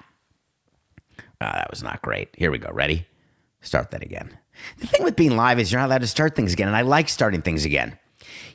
oh, 1.39 1.51
that 1.53 1.69
was 1.69 1.83
not 1.83 2.01
great 2.01 2.29
here 2.35 2.49
we 2.49 2.57
go 2.57 2.71
ready 2.71 3.05
start 3.61 3.91
that 3.91 4.01
again 4.01 4.35
the 4.79 4.87
thing 4.87 5.03
with 5.03 5.15
being 5.15 5.37
live 5.37 5.59
is 5.59 5.71
you're 5.71 5.79
not 5.79 5.87
allowed 5.87 6.01
to 6.01 6.07
start 6.07 6.35
things 6.35 6.51
again 6.51 6.67
and 6.67 6.75
i 6.75 6.81
like 6.81 7.07
starting 7.07 7.43
things 7.43 7.63
again 7.63 7.95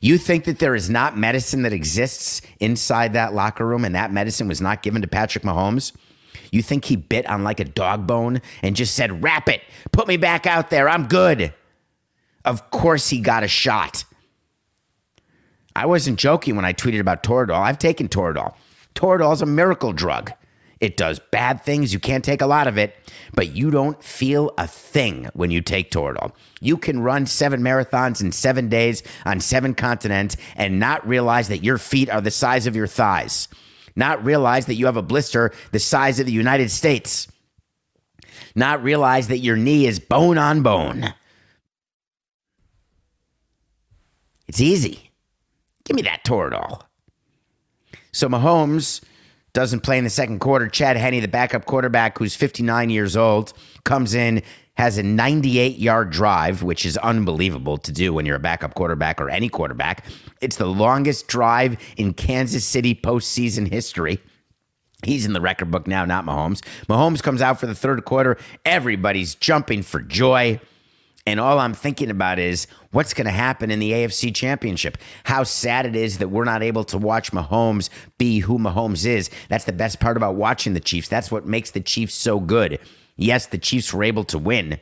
you 0.04 0.18
think 0.18 0.44
that 0.44 0.58
there 0.58 0.74
is 0.74 0.90
not 0.90 1.16
medicine 1.16 1.62
that 1.62 1.72
exists 1.72 2.42
inside 2.60 3.12
that 3.12 3.34
locker 3.34 3.66
room 3.66 3.84
and 3.84 3.94
that 3.94 4.12
medicine 4.12 4.48
was 4.48 4.60
not 4.60 4.82
given 4.82 5.02
to 5.02 5.08
patrick 5.08 5.44
mahomes 5.44 5.92
you 6.50 6.62
think 6.62 6.84
he 6.84 6.96
bit 6.96 7.26
on 7.28 7.42
like 7.42 7.60
a 7.60 7.64
dog 7.64 8.06
bone 8.06 8.40
and 8.62 8.76
just 8.76 8.94
said 8.94 9.22
wrap 9.22 9.48
it 9.48 9.62
put 9.92 10.06
me 10.06 10.16
back 10.16 10.46
out 10.46 10.70
there 10.70 10.88
i'm 10.88 11.06
good 11.06 11.52
of 12.44 12.70
course 12.70 13.08
he 13.08 13.20
got 13.20 13.42
a 13.42 13.48
shot. 13.48 14.04
I 15.74 15.86
wasn't 15.86 16.18
joking 16.18 16.56
when 16.56 16.64
I 16.64 16.72
tweeted 16.72 17.00
about 17.00 17.22
Toradol. 17.22 17.58
I've 17.58 17.78
taken 17.78 18.08
Toradol. 18.08 18.54
Toradol 18.94 19.32
is 19.32 19.42
a 19.42 19.46
miracle 19.46 19.92
drug. 19.92 20.32
It 20.80 20.96
does 20.96 21.18
bad 21.30 21.62
things. 21.62 21.92
You 21.92 21.98
can't 22.00 22.24
take 22.24 22.40
a 22.40 22.46
lot 22.46 22.66
of 22.66 22.76
it, 22.76 22.94
but 23.32 23.54
you 23.54 23.70
don't 23.70 24.02
feel 24.02 24.52
a 24.58 24.66
thing 24.66 25.28
when 25.34 25.50
you 25.50 25.60
take 25.60 25.90
Toradol. 25.90 26.32
You 26.60 26.76
can 26.76 27.00
run 27.00 27.26
seven 27.26 27.62
marathons 27.62 28.20
in 28.20 28.32
seven 28.32 28.68
days 28.68 29.02
on 29.24 29.40
seven 29.40 29.74
continents 29.74 30.36
and 30.56 30.78
not 30.78 31.06
realize 31.06 31.48
that 31.48 31.64
your 31.64 31.78
feet 31.78 32.10
are 32.10 32.20
the 32.20 32.30
size 32.30 32.66
of 32.66 32.76
your 32.76 32.86
thighs, 32.86 33.48
not 33.96 34.24
realize 34.24 34.66
that 34.66 34.74
you 34.74 34.86
have 34.86 34.96
a 34.96 35.02
blister 35.02 35.52
the 35.72 35.78
size 35.78 36.20
of 36.20 36.26
the 36.26 36.32
United 36.32 36.70
States, 36.70 37.28
not 38.54 38.82
realize 38.82 39.28
that 39.28 39.38
your 39.38 39.56
knee 39.56 39.86
is 39.86 40.00
bone 40.00 40.38
on 40.38 40.62
bone. 40.62 41.14
It's 44.46 44.60
easy. 44.60 45.10
Give 45.84 45.96
me 45.96 46.02
that 46.02 46.24
Toradol. 46.24 46.82
So 48.12 48.28
Mahomes 48.28 49.02
doesn't 49.54 49.80
play 49.80 49.96
in 49.96 50.04
the 50.04 50.10
second 50.10 50.40
quarter. 50.40 50.68
Chad 50.68 50.96
Henne, 50.96 51.20
the 51.20 51.28
backup 51.28 51.64
quarterback, 51.64 52.18
who's 52.18 52.34
59 52.34 52.90
years 52.90 53.16
old, 53.16 53.54
comes 53.84 54.12
in, 54.12 54.42
has 54.76 54.98
a 54.98 55.02
98 55.02 55.78
yard 55.78 56.10
drive, 56.10 56.62
which 56.62 56.84
is 56.84 56.98
unbelievable 56.98 57.78
to 57.78 57.92
do 57.92 58.12
when 58.12 58.26
you're 58.26 58.36
a 58.36 58.40
backup 58.40 58.74
quarterback 58.74 59.20
or 59.20 59.30
any 59.30 59.48
quarterback. 59.48 60.04
It's 60.40 60.56
the 60.56 60.66
longest 60.66 61.28
drive 61.28 61.78
in 61.96 62.12
Kansas 62.12 62.64
City 62.64 62.94
postseason 62.94 63.70
history. 63.70 64.20
He's 65.04 65.24
in 65.24 65.32
the 65.32 65.40
record 65.40 65.70
book 65.70 65.86
now, 65.86 66.04
not 66.04 66.24
Mahomes. 66.24 66.60
Mahomes 66.88 67.22
comes 67.22 67.40
out 67.40 67.60
for 67.60 67.66
the 67.66 67.74
third 67.74 68.04
quarter. 68.04 68.36
Everybody's 68.64 69.34
jumping 69.34 69.82
for 69.82 70.00
joy. 70.00 70.60
And 71.26 71.40
all 71.40 71.58
I'm 71.58 71.72
thinking 71.72 72.10
about 72.10 72.38
is 72.38 72.66
what's 72.90 73.14
going 73.14 73.24
to 73.24 73.30
happen 73.30 73.70
in 73.70 73.78
the 73.78 73.92
AFC 73.92 74.34
Championship. 74.34 74.98
How 75.24 75.42
sad 75.42 75.86
it 75.86 75.96
is 75.96 76.18
that 76.18 76.28
we're 76.28 76.44
not 76.44 76.62
able 76.62 76.84
to 76.84 76.98
watch 76.98 77.32
Mahomes 77.32 77.88
be 78.18 78.40
who 78.40 78.58
Mahomes 78.58 79.06
is. 79.06 79.30
That's 79.48 79.64
the 79.64 79.72
best 79.72 80.00
part 80.00 80.18
about 80.18 80.34
watching 80.34 80.74
the 80.74 80.80
Chiefs. 80.80 81.08
That's 81.08 81.30
what 81.30 81.46
makes 81.46 81.70
the 81.70 81.80
Chiefs 81.80 82.14
so 82.14 82.40
good. 82.40 82.78
Yes, 83.16 83.46
the 83.46 83.58
Chiefs 83.58 83.94
were 83.94 84.04
able 84.04 84.24
to 84.24 84.38
win. 84.38 84.78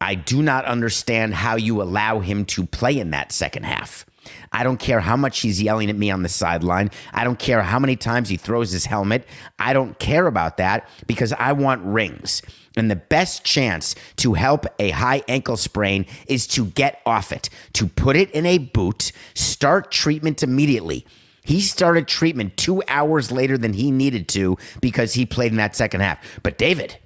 I 0.00 0.14
do 0.14 0.42
not 0.42 0.64
understand 0.64 1.34
how 1.34 1.56
you 1.56 1.82
allow 1.82 2.20
him 2.20 2.44
to 2.46 2.64
play 2.66 2.98
in 2.98 3.10
that 3.10 3.32
second 3.32 3.64
half. 3.64 4.06
I 4.52 4.62
don't 4.62 4.78
care 4.78 5.00
how 5.00 5.16
much 5.16 5.40
he's 5.40 5.60
yelling 5.60 5.90
at 5.90 5.96
me 5.96 6.10
on 6.10 6.22
the 6.22 6.28
sideline. 6.28 6.90
I 7.12 7.24
don't 7.24 7.38
care 7.38 7.62
how 7.62 7.78
many 7.78 7.96
times 7.96 8.28
he 8.28 8.36
throws 8.36 8.70
his 8.70 8.86
helmet. 8.86 9.26
I 9.58 9.72
don't 9.72 9.98
care 9.98 10.26
about 10.26 10.56
that 10.56 10.88
because 11.06 11.32
I 11.34 11.52
want 11.52 11.82
rings. 11.84 12.42
And 12.76 12.90
the 12.90 12.96
best 12.96 13.44
chance 13.44 13.94
to 14.16 14.34
help 14.34 14.66
a 14.78 14.90
high 14.90 15.22
ankle 15.28 15.56
sprain 15.56 16.06
is 16.26 16.46
to 16.48 16.66
get 16.66 17.00
off 17.06 17.30
it, 17.30 17.48
to 17.74 17.86
put 17.86 18.16
it 18.16 18.30
in 18.32 18.46
a 18.46 18.58
boot, 18.58 19.12
start 19.34 19.92
treatment 19.92 20.42
immediately. 20.42 21.06
He 21.44 21.60
started 21.60 22.08
treatment 22.08 22.56
two 22.56 22.82
hours 22.88 23.30
later 23.30 23.56
than 23.58 23.74
he 23.74 23.90
needed 23.90 24.28
to 24.28 24.56
because 24.80 25.14
he 25.14 25.26
played 25.26 25.52
in 25.52 25.58
that 25.58 25.76
second 25.76 26.00
half. 26.00 26.18
But, 26.42 26.58
David, 26.58 26.98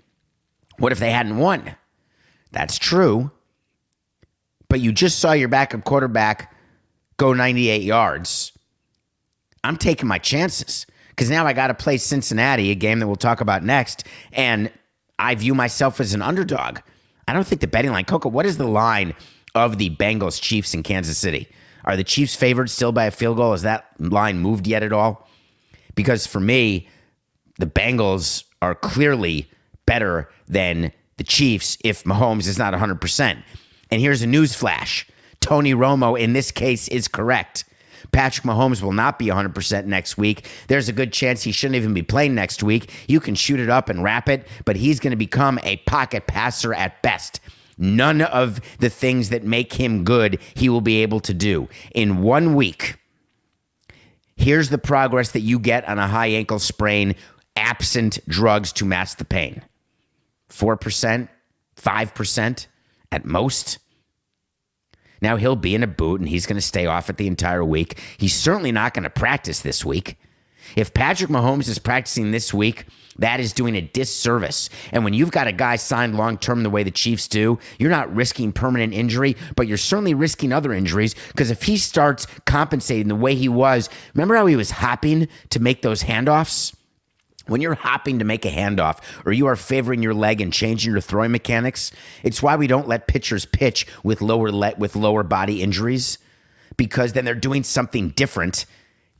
what 0.78 0.92
if 0.92 0.98
they 0.98 1.10
hadn't 1.10 1.38
won? 1.38 1.75
That's 2.52 2.78
true. 2.78 3.30
But 4.68 4.80
you 4.80 4.92
just 4.92 5.18
saw 5.18 5.32
your 5.32 5.48
backup 5.48 5.84
quarterback 5.84 6.54
go 7.16 7.32
98 7.32 7.82
yards. 7.82 8.52
I'm 9.64 9.76
taking 9.76 10.08
my 10.08 10.18
chances 10.18 10.87
because 11.10 11.28
now 11.28 11.46
I 11.46 11.52
got 11.52 11.66
to 11.66 11.75
play 11.75 11.96
Cincinnati, 11.96 12.70
a 12.70 12.75
game 12.75 13.00
that 13.00 13.06
we'll 13.06 13.16
talk 13.16 13.40
about 13.40 13.64
next. 13.64 14.04
And 14.32 14.70
I 15.18 15.34
view 15.34 15.54
myself 15.54 16.00
as 16.00 16.14
an 16.14 16.22
underdog. 16.22 16.78
I 17.26 17.32
don't 17.32 17.46
think 17.46 17.60
the 17.60 17.66
betting 17.66 17.90
line, 17.90 18.04
Coco, 18.04 18.28
what 18.28 18.46
is 18.46 18.56
the 18.56 18.66
line 18.66 19.14
of 19.54 19.78
the 19.78 19.90
Bengals 19.90 20.40
Chiefs 20.40 20.75
in 20.75 20.82
Kansas 20.82 21.18
City? 21.18 21.48
Are 21.84 21.96
the 21.96 22.04
Chiefs 22.04 22.34
favored 22.34 22.70
still 22.70 22.92
by 22.92 23.04
a 23.04 23.10
field 23.10 23.37
goal? 23.37 23.52
Has 23.52 23.62
that 23.62 23.87
line 23.98 24.38
moved 24.38 24.66
yet 24.66 24.82
at 24.82 24.92
all? 24.92 25.28
Because 25.94 26.26
for 26.26 26.40
me, 26.40 26.88
the 27.58 27.66
Bengals 27.66 28.44
are 28.62 28.75
clearly 28.75 29.50
better 29.87 30.30
than 30.46 30.92
the 31.16 31.25
Chiefs 31.25 31.76
if 31.84 32.04
Mahomes 32.04 32.46
is 32.46 32.58
not 32.58 32.75
100%. 32.75 33.42
And 33.90 34.00
here's 34.00 34.22
a 34.22 34.26
news 34.26 34.54
flash 34.54 35.06
Tony 35.40 35.75
Romo, 35.75 36.18
in 36.18 36.32
this 36.32 36.50
case, 36.50 36.88
is 36.88 37.08
correct. 37.08 37.64
Patrick 38.12 38.47
Mahomes 38.47 38.83
will 38.83 38.93
not 38.93 39.19
be 39.19 39.27
100% 39.27 39.85
next 39.85 40.17
week. 40.17 40.47
There's 40.69 40.88
a 40.88 40.93
good 40.93 41.12
chance 41.12 41.43
he 41.43 41.53
shouldn't 41.53 41.77
even 41.77 41.95
be 41.95 42.03
playing 42.03 42.35
next 42.35 42.62
week. 42.62 42.91
You 43.07 43.21
can 43.21 43.35
shoot 43.35 43.61
it 43.61 43.69
up 43.69 43.88
and 43.88 44.03
wrap 44.03 44.29
it, 44.29 44.47
but 44.65 44.77
he's 44.77 45.00
going 45.00 45.11
to 45.12 45.17
become 45.17 45.59
a 45.62 45.77
pocket 45.79 46.27
passer 46.27 46.75
at 46.75 47.03
best. 47.03 47.41
None 47.77 48.23
of 48.23 48.61
the 48.81 48.91
things 48.91 49.29
that 49.29 49.45
make 49.45 49.75
him 49.75 50.05
good 50.05 50.41
he 50.55 50.69
will 50.69 50.81
be 50.81 51.03
able 51.03 51.21
to 51.21 51.35
do. 51.35 51.69
In 51.95 52.23
one 52.23 52.55
week, 52.55 52.97
here's 54.37 54.71
the 54.71 54.79
progress 54.79 55.31
that 55.33 55.41
you 55.41 55.59
get 55.59 55.88
on 55.88 55.99
a 55.99 56.09
high 56.09 56.29
ankle 56.29 56.59
sprain 56.59 57.15
absent 57.55 58.19
drugs 58.29 58.73
to 58.73 58.85
mask 58.85 59.19
the 59.19 59.25
pain 59.25 59.62
4%, 60.50 61.29
5% 61.77 62.67
at 63.12 63.25
most. 63.25 63.79
Now 65.20 65.37
he'll 65.37 65.56
be 65.56 65.75
in 65.75 65.82
a 65.82 65.88
boot 65.88 66.20
and 66.20 66.28
he's 66.28 66.46
going 66.46 66.56
to 66.56 66.62
stay 66.62 66.87
off 66.87 67.10
it 67.10 67.16
the 67.16 67.26
entire 67.26 67.64
week. 67.64 67.98
He's 68.18 68.34
certainly 68.34 68.72
not 68.72 68.94
going 68.94 69.04
to 69.04 69.10
practice 69.10 69.60
this 69.60 69.84
week. 69.84 70.16
If 70.76 70.94
Patrick 70.94 71.30
Mahomes 71.30 71.68
is 71.68 71.78
practicing 71.78 72.30
this 72.30 72.52
week, 72.52 72.84
that 73.18 73.40
is 73.40 73.52
doing 73.52 73.75
a 73.75 73.80
disservice. 73.80 74.70
And 74.92 75.02
when 75.02 75.14
you've 75.14 75.30
got 75.30 75.48
a 75.48 75.52
guy 75.52 75.76
signed 75.76 76.16
long 76.16 76.38
term 76.38 76.62
the 76.62 76.70
way 76.70 76.82
the 76.82 76.90
Chiefs 76.90 77.26
do, 77.26 77.58
you're 77.78 77.90
not 77.90 78.14
risking 78.14 78.52
permanent 78.52 78.92
injury, 78.94 79.37
but 79.56 79.66
you're 79.66 79.76
certainly 79.76 80.14
risking 80.14 80.52
other 80.52 80.72
injuries 80.72 81.14
because 81.28 81.50
if 81.50 81.64
he 81.64 81.76
starts 81.76 82.26
compensating 82.46 83.08
the 83.08 83.16
way 83.16 83.34
he 83.34 83.48
was, 83.48 83.88
remember 84.14 84.37
how 84.37 84.46
he 84.46 84.56
was 84.56 84.70
hopping 84.70 85.28
to 85.50 85.60
make 85.60 85.82
those 85.82 86.04
handoffs? 86.04 86.75
When 87.49 87.61
you're 87.61 87.75
hopping 87.75 88.21
to 88.21 88.25
make 88.25 88.45
a 88.45 88.50
handoff 88.50 89.00
or 89.26 89.33
you 89.33 89.47
are 89.47 89.57
favoring 89.57 90.02
your 90.02 90.14
leg 90.14 90.40
and 90.40 90.52
changing 90.52 90.93
your 90.93 91.00
throwing 91.00 91.33
mechanics, 91.33 91.90
it's 92.23 92.43
why 92.43 92.57
we 92.57 92.69
don't 92.69 92.87
let 92.87 93.09
pitchers 93.09 93.45
pitch 93.45 93.87
with 94.05 94.23
lower 94.23 94.52
le- 94.52 94.76
with 94.78 94.95
lower 94.95 95.25
body 95.25 95.62
injuries 95.62 96.19
because 96.76 97.12
then 97.14 97.25
they're 97.25 97.35
doing 97.35 97.64
something 97.64 98.11
different 98.11 98.67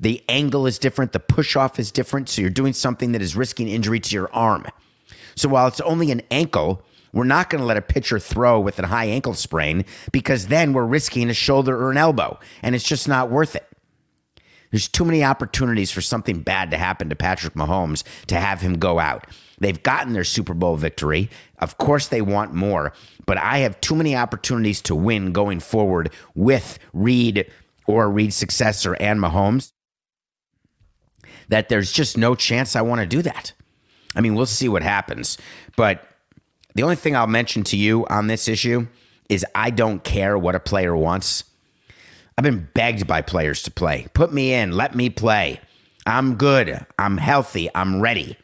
The 0.01 0.23
angle 0.29 0.67
is 0.67 0.79
different, 0.79 1.13
the 1.13 1.21
push 1.21 1.57
off 1.57 1.79
is 1.79 1.91
different, 1.91 2.29
so 2.29 2.41
you're 2.41 2.51
doing 2.51 2.73
something 2.73 3.13
that 3.13 3.23
is 3.23 3.35
risking 3.35 3.69
injury 3.69 4.01
to 4.01 4.15
your 4.15 4.33
arm. 4.33 4.67
So 5.35 5.49
while 5.49 5.67
it's 5.67 5.81
only 5.81 6.11
an 6.13 6.23
ankle, 6.31 6.83
we're 7.13 7.25
not 7.25 7.51
going 7.51 7.61
to 7.61 7.67
let 7.67 7.77
a 7.77 7.83
pitcher 7.83 8.19
throw 8.19 8.61
with 8.61 8.79
a 8.79 8.87
high 8.87 9.07
ankle 9.07 9.35
sprain 9.35 9.85
because 10.13 10.47
then 10.49 10.73
we're 10.73 10.85
risking 10.85 11.31
a 11.31 11.35
shoulder 11.35 11.77
or 11.77 11.91
an 11.91 11.97
elbow, 11.97 12.39
and 12.63 12.75
it's 12.75 12.85
just 12.85 13.09
not 13.09 13.31
worth 13.31 13.57
it. 13.57 13.68
There's 14.71 14.89
too 14.89 15.05
many 15.05 15.25
opportunities 15.25 15.91
for 15.91 16.01
something 16.01 16.41
bad 16.41 16.71
to 16.71 16.77
happen 16.77 17.09
to 17.09 17.17
Patrick 17.17 17.55
Mahomes 17.55 18.05
to 18.27 18.39
have 18.39 18.61
him 18.61 18.79
go 18.79 18.99
out. 18.99 19.27
They've 19.59 19.83
gotten 19.83 20.13
their 20.13 20.25
Super 20.25 20.55
Bowl 20.55 20.77
victory. 20.77 21.31
Of 21.59 21.79
course, 21.79 22.09
they 22.09 22.21
want 22.21 22.55
more, 22.55 22.93
but 23.27 23.39
I 23.39 23.59
have 23.59 23.81
too 23.81 23.95
many 23.95 24.15
opportunities 24.15 24.81
to 24.83 24.95
win 24.95 25.33
going 25.33 25.61
forward 25.61 26.13
with 26.35 26.79
Reid 26.93 27.51
or 27.87 28.11
Reid's 28.11 28.37
successor 28.37 28.95
and 29.01 29.21
Mahomes 29.21 29.73
that 31.49 31.69
there's 31.69 31.93
just 31.93 32.17
no 32.17 32.35
chance 32.35 32.77
I 32.77 32.83
want 32.83 33.01
to 33.01 33.07
do 33.07 33.23
that. 33.23 33.53
I 34.15 34.21
mean, 34.21 34.35
we'll 34.35 34.47
see 34.47 34.69
what 34.69 34.83
happens. 34.83 35.39
But 35.77 36.05
the 36.75 36.83
only 36.83 36.97
thing 36.97 37.17
I'll 37.17 37.27
mention 37.27 37.65
to 37.65 37.77
you 37.77 38.07
on 38.09 38.27
this 38.27 38.49
issue 38.49 38.87
is 39.29 39.45
I 39.55 39.71
don't 39.71 40.05
care 40.05 40.39
what 40.39 40.55
a 40.55 40.61
player 40.61 40.97
wants. 40.97 41.45
I've 42.39 42.45
been 42.45 42.69
begged 42.73 43.09
by 43.09 43.21
players 43.21 43.65
to 43.65 43.71
play. 43.73 44.07
Put 44.15 44.33
me 44.33 44.55
in, 44.55 44.71
let 44.71 44.95
me 44.95 45.11
play. 45.11 45.61
I'm 46.07 46.37
good, 46.37 46.87
I'm 46.97 47.17
healthy, 47.17 47.69
I'm 47.75 48.01
ready. 48.01 48.37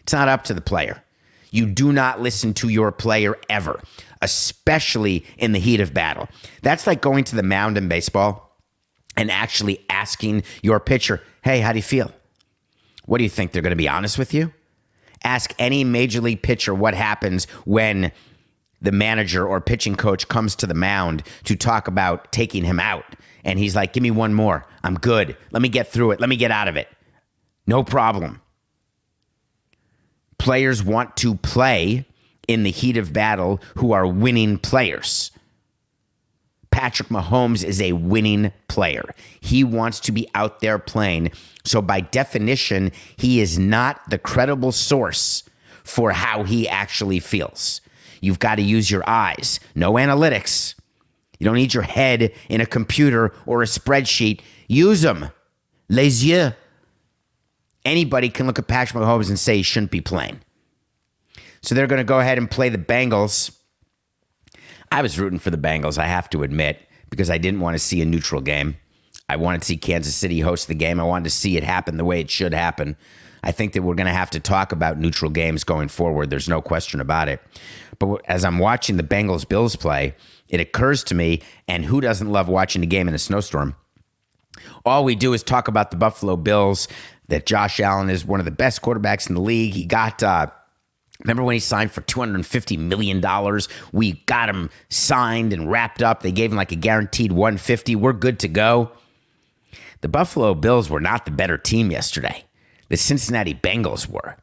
It's 0.00 0.14
not 0.14 0.28
up 0.28 0.44
to 0.44 0.54
the 0.54 0.62
player. 0.62 1.04
You 1.50 1.66
do 1.66 1.92
not 1.92 2.22
listen 2.22 2.54
to 2.54 2.70
your 2.70 2.90
player 2.90 3.36
ever, 3.50 3.82
especially 4.22 5.26
in 5.36 5.52
the 5.52 5.58
heat 5.58 5.80
of 5.80 5.92
battle. 5.92 6.26
That's 6.62 6.86
like 6.86 7.02
going 7.02 7.24
to 7.24 7.36
the 7.36 7.42
mound 7.42 7.76
in 7.76 7.86
baseball 7.86 8.56
and 9.14 9.30
actually 9.30 9.84
asking 9.90 10.42
your 10.62 10.80
pitcher, 10.80 11.20
hey, 11.42 11.60
how 11.60 11.72
do 11.72 11.78
you 11.78 11.82
feel? 11.82 12.12
What 13.04 13.18
do 13.18 13.24
you 13.24 13.30
think? 13.30 13.52
They're 13.52 13.60
going 13.60 13.72
to 13.72 13.76
be 13.76 13.90
honest 13.90 14.16
with 14.16 14.32
you? 14.32 14.54
Ask 15.22 15.54
any 15.58 15.84
major 15.84 16.22
league 16.22 16.42
pitcher 16.42 16.74
what 16.74 16.94
happens 16.94 17.44
when 17.66 18.10
the 18.80 18.92
manager 18.92 19.46
or 19.46 19.60
pitching 19.60 19.96
coach 19.96 20.28
comes 20.28 20.56
to 20.56 20.66
the 20.66 20.74
mound 20.74 21.24
to 21.44 21.56
talk 21.56 21.88
about 21.88 22.32
taking 22.32 22.64
him 22.64 22.80
out. 22.80 23.04
And 23.44 23.58
he's 23.58 23.76
like, 23.76 23.92
give 23.92 24.02
me 24.02 24.10
one 24.10 24.34
more. 24.34 24.66
I'm 24.82 24.94
good. 24.94 25.36
Let 25.52 25.62
me 25.62 25.68
get 25.68 25.88
through 25.88 26.12
it. 26.12 26.20
Let 26.20 26.28
me 26.28 26.36
get 26.36 26.50
out 26.50 26.68
of 26.68 26.76
it. 26.76 26.88
No 27.66 27.84
problem. 27.84 28.40
Players 30.38 30.82
want 30.82 31.16
to 31.18 31.36
play 31.36 32.06
in 32.48 32.62
the 32.62 32.70
heat 32.70 32.96
of 32.96 33.12
battle 33.12 33.60
who 33.76 33.92
are 33.92 34.06
winning 34.06 34.58
players. 34.58 35.30
Patrick 36.70 37.08
Mahomes 37.08 37.62
is 37.62 37.80
a 37.80 37.92
winning 37.92 38.52
player. 38.68 39.14
He 39.40 39.62
wants 39.62 40.00
to 40.00 40.12
be 40.12 40.28
out 40.34 40.60
there 40.60 40.78
playing. 40.78 41.30
So, 41.64 41.80
by 41.80 42.00
definition, 42.00 42.90
he 43.16 43.40
is 43.40 43.58
not 43.58 44.00
the 44.10 44.18
credible 44.18 44.72
source 44.72 45.44
for 45.84 46.10
how 46.10 46.42
he 46.42 46.68
actually 46.68 47.20
feels. 47.20 47.80
You've 48.20 48.40
got 48.40 48.56
to 48.56 48.62
use 48.62 48.90
your 48.90 49.08
eyes, 49.08 49.60
no 49.74 49.92
analytics. 49.92 50.74
You 51.38 51.44
don't 51.44 51.54
need 51.54 51.74
your 51.74 51.82
head 51.82 52.32
in 52.48 52.60
a 52.60 52.66
computer 52.66 53.32
or 53.46 53.62
a 53.62 53.66
spreadsheet. 53.66 54.40
Use 54.68 55.02
them. 55.02 55.30
Les 55.88 56.24
yeux. 56.24 56.52
Anybody 57.84 58.30
can 58.30 58.46
look 58.46 58.58
at 58.58 58.66
Patrick 58.66 59.02
Mahomes 59.02 59.28
and 59.28 59.38
say 59.38 59.56
he 59.56 59.62
shouldn't 59.62 59.90
be 59.90 60.00
playing. 60.00 60.40
So 61.60 61.74
they're 61.74 61.86
going 61.86 61.98
to 61.98 62.04
go 62.04 62.20
ahead 62.20 62.38
and 62.38 62.50
play 62.50 62.68
the 62.68 62.78
Bengals 62.78 63.50
I 64.94 65.02
was 65.02 65.18
rooting 65.18 65.40
for 65.40 65.50
the 65.50 65.58
Bengals, 65.58 65.98
I 65.98 66.06
have 66.06 66.30
to 66.30 66.44
admit, 66.44 66.80
because 67.10 67.28
I 67.28 67.36
didn't 67.36 67.58
want 67.58 67.74
to 67.74 67.80
see 67.80 68.00
a 68.00 68.04
neutral 68.04 68.40
game. 68.40 68.76
I 69.28 69.34
wanted 69.34 69.62
to 69.62 69.66
see 69.66 69.76
Kansas 69.76 70.14
City 70.14 70.38
host 70.38 70.68
the 70.68 70.74
game. 70.74 71.00
I 71.00 71.02
wanted 71.02 71.24
to 71.24 71.30
see 71.30 71.56
it 71.56 71.64
happen 71.64 71.96
the 71.96 72.04
way 72.04 72.20
it 72.20 72.30
should 72.30 72.54
happen. 72.54 72.96
I 73.42 73.50
think 73.50 73.72
that 73.72 73.82
we're 73.82 73.96
going 73.96 74.06
to 74.06 74.12
have 74.12 74.30
to 74.30 74.40
talk 74.40 74.70
about 74.70 74.98
neutral 74.98 75.32
games 75.32 75.64
going 75.64 75.88
forward. 75.88 76.30
There's 76.30 76.48
no 76.48 76.62
question 76.62 77.00
about 77.00 77.28
it. 77.28 77.40
But 77.98 78.22
as 78.26 78.44
I'm 78.44 78.60
watching 78.60 78.96
the 78.96 79.02
Bengals 79.02 79.48
Bills 79.48 79.74
play, 79.74 80.14
it 80.54 80.60
occurs 80.60 81.04
to 81.04 81.14
me, 81.14 81.42
and 81.68 81.84
who 81.84 82.00
doesn't 82.00 82.30
love 82.30 82.48
watching 82.48 82.82
a 82.82 82.86
game 82.86 83.08
in 83.08 83.14
a 83.14 83.18
snowstorm? 83.18 83.76
All 84.86 85.04
we 85.04 85.14
do 85.14 85.32
is 85.32 85.42
talk 85.42 85.68
about 85.68 85.90
the 85.90 85.96
Buffalo 85.96 86.36
Bills, 86.36 86.88
that 87.28 87.46
Josh 87.46 87.80
Allen 87.80 88.10
is 88.10 88.24
one 88.24 88.40
of 88.40 88.44
the 88.44 88.52
best 88.52 88.82
quarterbacks 88.82 89.28
in 89.28 89.34
the 89.34 89.40
league. 89.40 89.72
He 89.72 89.84
got 89.84 90.22
uh, 90.22 90.48
Remember 91.20 91.44
when 91.44 91.54
he 91.54 91.60
signed 91.60 91.92
for 91.92 92.02
$250 92.02 92.78
million? 92.78 93.22
We 93.92 94.12
got 94.26 94.48
him 94.48 94.70
signed 94.90 95.52
and 95.52 95.70
wrapped 95.70 96.02
up. 96.02 96.22
They 96.22 96.32
gave 96.32 96.50
him 96.50 96.56
like 96.56 96.72
a 96.72 96.76
guaranteed 96.76 97.32
150. 97.32 97.94
We're 97.96 98.12
good 98.12 98.38
to 98.40 98.48
go. 98.48 98.90
The 100.00 100.08
Buffalo 100.08 100.54
Bills 100.54 100.90
were 100.90 101.00
not 101.00 101.24
the 101.24 101.30
better 101.30 101.56
team 101.56 101.90
yesterday. 101.90 102.44
The 102.88 102.96
Cincinnati 102.96 103.54
Bengals 103.54 104.08
were. 104.08 104.36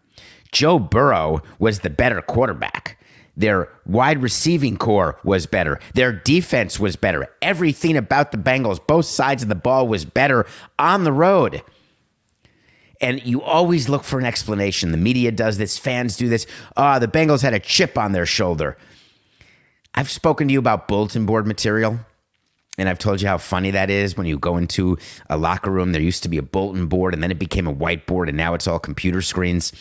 Joe 0.51 0.79
Burrow 0.79 1.41
was 1.59 1.79
the 1.79 1.89
better 1.89 2.21
quarterback. 2.21 2.97
Their 3.35 3.69
wide 3.85 4.21
receiving 4.21 4.77
corps 4.77 5.17
was 5.23 5.45
better. 5.45 5.79
Their 5.93 6.11
defense 6.11 6.79
was 6.79 6.95
better. 6.95 7.27
Everything 7.41 7.95
about 7.95 8.31
the 8.31 8.37
Bengals, 8.37 8.85
both 8.85 9.05
sides 9.05 9.41
of 9.41 9.49
the 9.49 9.55
ball, 9.55 9.87
was 9.87 10.05
better 10.05 10.45
on 10.77 11.03
the 11.03 11.13
road. 11.13 11.63
And 12.99 13.23
you 13.25 13.41
always 13.41 13.89
look 13.89 14.03
for 14.03 14.19
an 14.19 14.25
explanation. 14.25 14.91
The 14.91 14.97
media 14.97 15.31
does 15.31 15.57
this, 15.57 15.77
fans 15.77 16.17
do 16.17 16.29
this. 16.29 16.45
Ah, 16.77 16.95
oh, 16.95 16.99
the 16.99 17.07
Bengals 17.07 17.41
had 17.41 17.53
a 17.53 17.59
chip 17.59 17.97
on 17.97 18.11
their 18.11 18.25
shoulder. 18.25 18.77
I've 19.95 20.09
spoken 20.09 20.47
to 20.47 20.53
you 20.53 20.59
about 20.59 20.87
bulletin 20.87 21.25
board 21.25 21.47
material, 21.47 21.99
and 22.77 22.87
I've 22.87 22.99
told 22.99 23.21
you 23.21 23.27
how 23.27 23.37
funny 23.37 23.71
that 23.71 23.89
is 23.89 24.15
when 24.15 24.27
you 24.27 24.37
go 24.37 24.55
into 24.57 24.97
a 25.29 25.37
locker 25.37 25.71
room. 25.71 25.91
There 25.91 26.01
used 26.01 26.23
to 26.23 26.29
be 26.29 26.37
a 26.37 26.43
bulletin 26.43 26.87
board, 26.87 27.13
and 27.13 27.23
then 27.23 27.31
it 27.31 27.39
became 27.39 27.67
a 27.67 27.73
whiteboard, 27.73 28.27
and 28.27 28.37
now 28.37 28.53
it's 28.53 28.67
all 28.67 28.79
computer 28.79 29.21
screens 29.21 29.73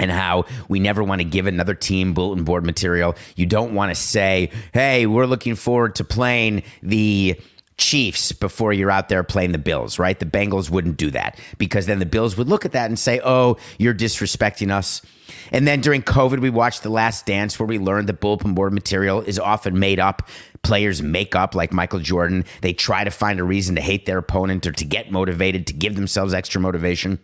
and 0.00 0.10
how 0.10 0.46
we 0.68 0.80
never 0.80 1.04
want 1.04 1.20
to 1.20 1.24
give 1.24 1.46
another 1.46 1.74
team 1.74 2.14
bulletin 2.14 2.42
board 2.42 2.64
material. 2.64 3.14
You 3.36 3.46
don't 3.46 3.74
want 3.74 3.90
to 3.90 3.94
say, 3.94 4.50
hey, 4.72 5.06
we're 5.06 5.26
looking 5.26 5.54
forward 5.54 5.94
to 5.96 6.04
playing 6.04 6.62
the 6.82 7.40
Chiefs 7.76 8.32
before 8.32 8.74
you're 8.74 8.90
out 8.90 9.08
there 9.08 9.22
playing 9.22 9.52
the 9.52 9.58
Bills, 9.58 9.98
right? 9.98 10.18
The 10.18 10.26
Bengals 10.26 10.68
wouldn't 10.68 10.98
do 10.98 11.10
that 11.12 11.38
because 11.56 11.86
then 11.86 11.98
the 11.98 12.06
Bills 12.06 12.36
would 12.36 12.46
look 12.46 12.66
at 12.66 12.72
that 12.72 12.90
and 12.90 12.98
say, 12.98 13.20
oh, 13.24 13.56
you're 13.78 13.94
disrespecting 13.94 14.70
us. 14.70 15.00
And 15.50 15.66
then 15.66 15.80
during 15.80 16.02
COVID, 16.02 16.40
we 16.40 16.50
watched 16.50 16.82
The 16.82 16.90
Last 16.90 17.24
Dance 17.24 17.58
where 17.58 17.66
we 17.66 17.78
learned 17.78 18.08
that 18.08 18.20
bulletin 18.20 18.52
board 18.52 18.74
material 18.74 19.22
is 19.22 19.38
often 19.38 19.78
made 19.78 19.98
up. 19.98 20.28
Players 20.62 21.00
make 21.00 21.34
up, 21.34 21.54
like 21.54 21.72
Michael 21.72 22.00
Jordan. 22.00 22.44
They 22.60 22.74
try 22.74 23.02
to 23.02 23.10
find 23.10 23.40
a 23.40 23.44
reason 23.44 23.76
to 23.76 23.80
hate 23.80 24.04
their 24.04 24.18
opponent 24.18 24.66
or 24.66 24.72
to 24.72 24.84
get 24.84 25.10
motivated, 25.10 25.66
to 25.68 25.72
give 25.72 25.96
themselves 25.96 26.34
extra 26.34 26.60
motivation. 26.60 27.18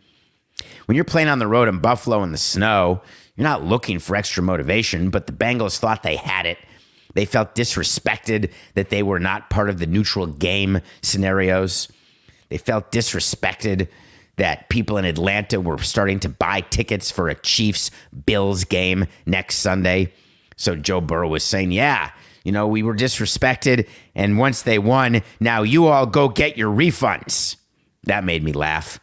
When 0.87 0.97
you're 0.97 1.05
playing 1.05 1.29
on 1.29 1.38
the 1.38 1.47
road 1.47 1.69
in 1.69 1.79
Buffalo 1.79 2.23
in 2.23 2.33
the 2.33 2.38
snow, 2.38 3.03
you're 3.37 3.45
not 3.45 3.64
looking 3.64 3.99
for 3.99 4.16
extra 4.16 4.42
motivation, 4.42 5.11
but 5.11 5.27
the 5.27 5.33
Bengals 5.33 5.79
thought 5.79 6.03
they 6.03 6.16
had 6.16 6.47
it 6.47 6.59
they 7.16 7.25
felt 7.25 7.55
disrespected 7.55 8.53
that 8.75 8.90
they 8.90 9.03
were 9.03 9.19
not 9.19 9.49
part 9.49 9.71
of 9.71 9.79
the 9.79 9.87
neutral 9.87 10.27
game 10.27 10.83
scenarios. 11.03 11.88
They 12.51 12.59
felt 12.59 12.92
disrespected 12.92 13.88
that 14.37 14.69
people 14.69 14.99
in 14.99 15.07
Atlanta 15.07 15.59
were 15.59 15.79
starting 15.79 16.21
to 16.21 16.29
buy 16.29 16.61
tickets 16.61 17.11
for 17.11 17.31
a 17.31 17.35
Chiefs 17.35 17.90
Bills 18.27 18.64
game 18.64 19.07
next 19.25 19.57
Sunday. 19.57 20.12
So 20.57 20.77
Joe 20.77 21.01
Burrow 21.01 21.29
was 21.29 21.42
saying, 21.42 21.73
Yeah, 21.73 22.11
you 22.45 22.53
know, 22.53 22.66
we 22.66 22.83
were 22.83 22.95
disrespected. 22.95 23.88
And 24.14 24.37
once 24.37 24.61
they 24.61 24.79
won, 24.79 25.23
now 25.40 25.62
you 25.62 25.87
all 25.87 26.05
go 26.05 26.29
get 26.29 26.59
your 26.59 26.71
refunds. 26.71 27.57
That 28.05 28.25
made 28.25 28.45
me 28.45 28.53
laugh. 28.53 29.01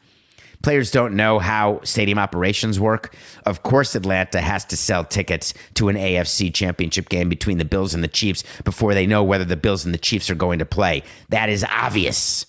Players 0.64 0.92
don't 0.92 1.16
know 1.16 1.40
how 1.40 1.82
stadium 1.84 2.18
operations 2.18 2.80
work. 2.80 3.14
Of 3.46 3.64
course, 3.64 3.96
Atlanta 3.96 4.40
has 4.40 4.64
to 4.66 4.78
sell 4.78 5.04
tickets 5.04 5.54
to 5.74 5.90
an 5.90 5.98
AFC 5.98 6.54
championship 6.54 7.10
game 7.10 7.28
between 7.28 7.58
the 7.58 7.66
Bills 7.66 7.94
and 7.94 8.02
the 8.02 8.08
Chiefs 8.08 8.46
before 8.64 8.94
they 8.94 9.06
know 9.06 9.24
whether 9.24 9.44
the 9.44 9.58
Bills 9.58 9.84
and 9.84 9.94
the 9.94 10.00
Chiefs 10.00 10.30
are 10.30 10.36
going 10.36 10.60
to 10.60 10.66
play. 10.66 11.04
That 11.30 11.50
is 11.50 11.66
obvious. 11.70 12.46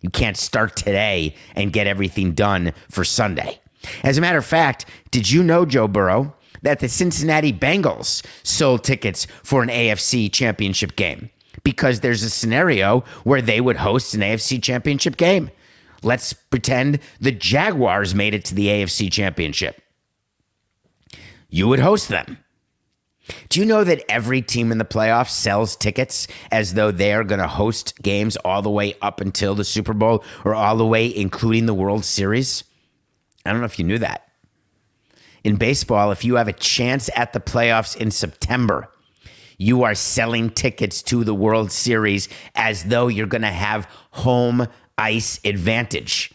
You 0.00 0.08
can't 0.08 0.38
start 0.38 0.76
today 0.76 1.34
and 1.54 1.74
get 1.74 1.86
everything 1.86 2.32
done 2.32 2.72
for 2.90 3.04
Sunday. 3.04 3.60
As 4.02 4.16
a 4.16 4.22
matter 4.22 4.38
of 4.38 4.46
fact, 4.46 4.86
did 5.10 5.30
you 5.30 5.42
know, 5.42 5.66
Joe 5.66 5.88
Burrow, 5.88 6.34
that 6.62 6.80
the 6.80 6.88
Cincinnati 6.88 7.52
Bengals 7.52 8.24
sold 8.42 8.82
tickets 8.82 9.26
for 9.42 9.62
an 9.62 9.68
AFC 9.68 10.32
championship 10.32 10.96
game? 10.96 11.28
Because 11.64 12.00
there's 12.00 12.22
a 12.22 12.30
scenario 12.30 13.00
where 13.24 13.42
they 13.42 13.60
would 13.60 13.76
host 13.76 14.14
an 14.14 14.22
AFC 14.22 14.60
championship 14.62 15.18
game. 15.18 15.50
Let's 16.02 16.32
pretend 16.32 16.98
the 17.20 17.32
Jaguars 17.32 18.14
made 18.14 18.34
it 18.34 18.44
to 18.46 18.54
the 18.54 18.66
AFC 18.66 19.10
Championship. 19.10 19.80
You 21.48 21.68
would 21.68 21.80
host 21.80 22.08
them. 22.08 22.38
Do 23.48 23.60
you 23.60 23.66
know 23.66 23.84
that 23.84 24.02
every 24.08 24.42
team 24.42 24.72
in 24.72 24.78
the 24.78 24.84
playoffs 24.84 25.30
sells 25.30 25.76
tickets 25.76 26.26
as 26.50 26.74
though 26.74 26.90
they 26.90 27.12
are 27.12 27.24
going 27.24 27.40
to 27.40 27.46
host 27.46 28.02
games 28.02 28.36
all 28.38 28.62
the 28.62 28.70
way 28.70 28.94
up 29.00 29.20
until 29.20 29.54
the 29.54 29.64
Super 29.64 29.92
Bowl 29.92 30.24
or 30.44 30.54
all 30.54 30.76
the 30.76 30.86
way 30.86 31.14
including 31.14 31.66
the 31.66 31.74
World 31.74 32.04
Series? 32.04 32.64
I 33.46 33.52
don't 33.52 33.60
know 33.60 33.66
if 33.66 33.78
you 33.78 33.84
knew 33.84 33.98
that. 33.98 34.28
In 35.44 35.56
baseball, 35.56 36.10
if 36.10 36.24
you 36.24 36.36
have 36.36 36.48
a 36.48 36.52
chance 36.52 37.10
at 37.14 37.32
the 37.32 37.40
playoffs 37.40 37.96
in 37.96 38.10
September, 38.10 38.88
you 39.58 39.82
are 39.84 39.94
selling 39.94 40.50
tickets 40.50 41.02
to 41.02 41.24
the 41.24 41.34
World 41.34 41.70
Series 41.70 42.28
as 42.54 42.84
though 42.84 43.08
you're 43.08 43.26
going 43.26 43.42
to 43.42 43.48
have 43.48 43.86
home 44.10 44.66
ice 45.02 45.40
advantage. 45.44 46.32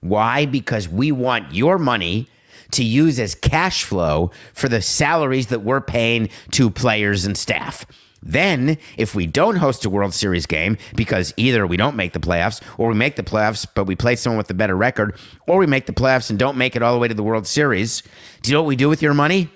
Why? 0.00 0.46
Because 0.46 0.88
we 0.88 1.12
want 1.12 1.54
your 1.54 1.78
money 1.78 2.28
to 2.72 2.84
use 2.84 3.20
as 3.20 3.34
cash 3.34 3.84
flow 3.84 4.32
for 4.52 4.68
the 4.68 4.82
salaries 4.82 5.46
that 5.46 5.62
we're 5.62 5.80
paying 5.80 6.28
to 6.50 6.70
players 6.70 7.24
and 7.24 7.38
staff. 7.38 7.86
Then, 8.20 8.78
if 8.96 9.14
we 9.14 9.26
don't 9.26 9.56
host 9.56 9.84
a 9.84 9.90
World 9.90 10.12
Series 10.14 10.46
game 10.46 10.76
because 10.96 11.32
either 11.36 11.66
we 11.66 11.76
don't 11.76 11.94
make 11.94 12.14
the 12.14 12.20
playoffs 12.20 12.60
or 12.78 12.88
we 12.88 12.94
make 12.94 13.16
the 13.16 13.22
playoffs 13.22 13.66
but 13.74 13.84
we 13.84 13.94
play 13.94 14.16
someone 14.16 14.38
with 14.38 14.50
a 14.50 14.54
better 14.54 14.76
record 14.76 15.16
or 15.46 15.58
we 15.58 15.66
make 15.66 15.86
the 15.86 15.92
playoffs 15.92 16.30
and 16.30 16.38
don't 16.38 16.56
make 16.56 16.74
it 16.74 16.82
all 16.82 16.94
the 16.94 16.98
way 16.98 17.06
to 17.06 17.14
the 17.14 17.22
World 17.22 17.46
Series, 17.46 18.02
do 18.42 18.50
you 18.50 18.56
know 18.56 18.62
what 18.62 18.68
we 18.68 18.76
do 18.76 18.88
with 18.88 19.02
your 19.02 19.14
money? 19.14 19.50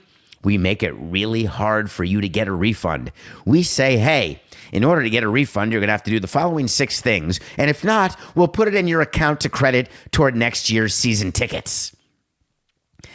We 0.44 0.58
make 0.58 0.82
it 0.82 0.92
really 0.92 1.44
hard 1.44 1.90
for 1.90 2.04
you 2.04 2.20
to 2.20 2.28
get 2.28 2.46
a 2.46 2.52
refund. 2.52 3.10
We 3.44 3.62
say, 3.62 3.96
hey, 3.96 4.40
in 4.72 4.84
order 4.84 5.02
to 5.02 5.10
get 5.10 5.24
a 5.24 5.28
refund, 5.28 5.72
you're 5.72 5.80
going 5.80 5.88
to 5.88 5.92
have 5.92 6.02
to 6.04 6.10
do 6.10 6.20
the 6.20 6.26
following 6.26 6.68
six 6.68 7.00
things. 7.00 7.40
And 7.56 7.70
if 7.70 7.84
not, 7.84 8.18
we'll 8.34 8.48
put 8.48 8.68
it 8.68 8.74
in 8.74 8.88
your 8.88 9.00
account 9.00 9.40
to 9.40 9.48
credit 9.48 9.88
toward 10.10 10.36
next 10.36 10.70
year's 10.70 10.94
season 10.94 11.32
tickets. 11.32 11.94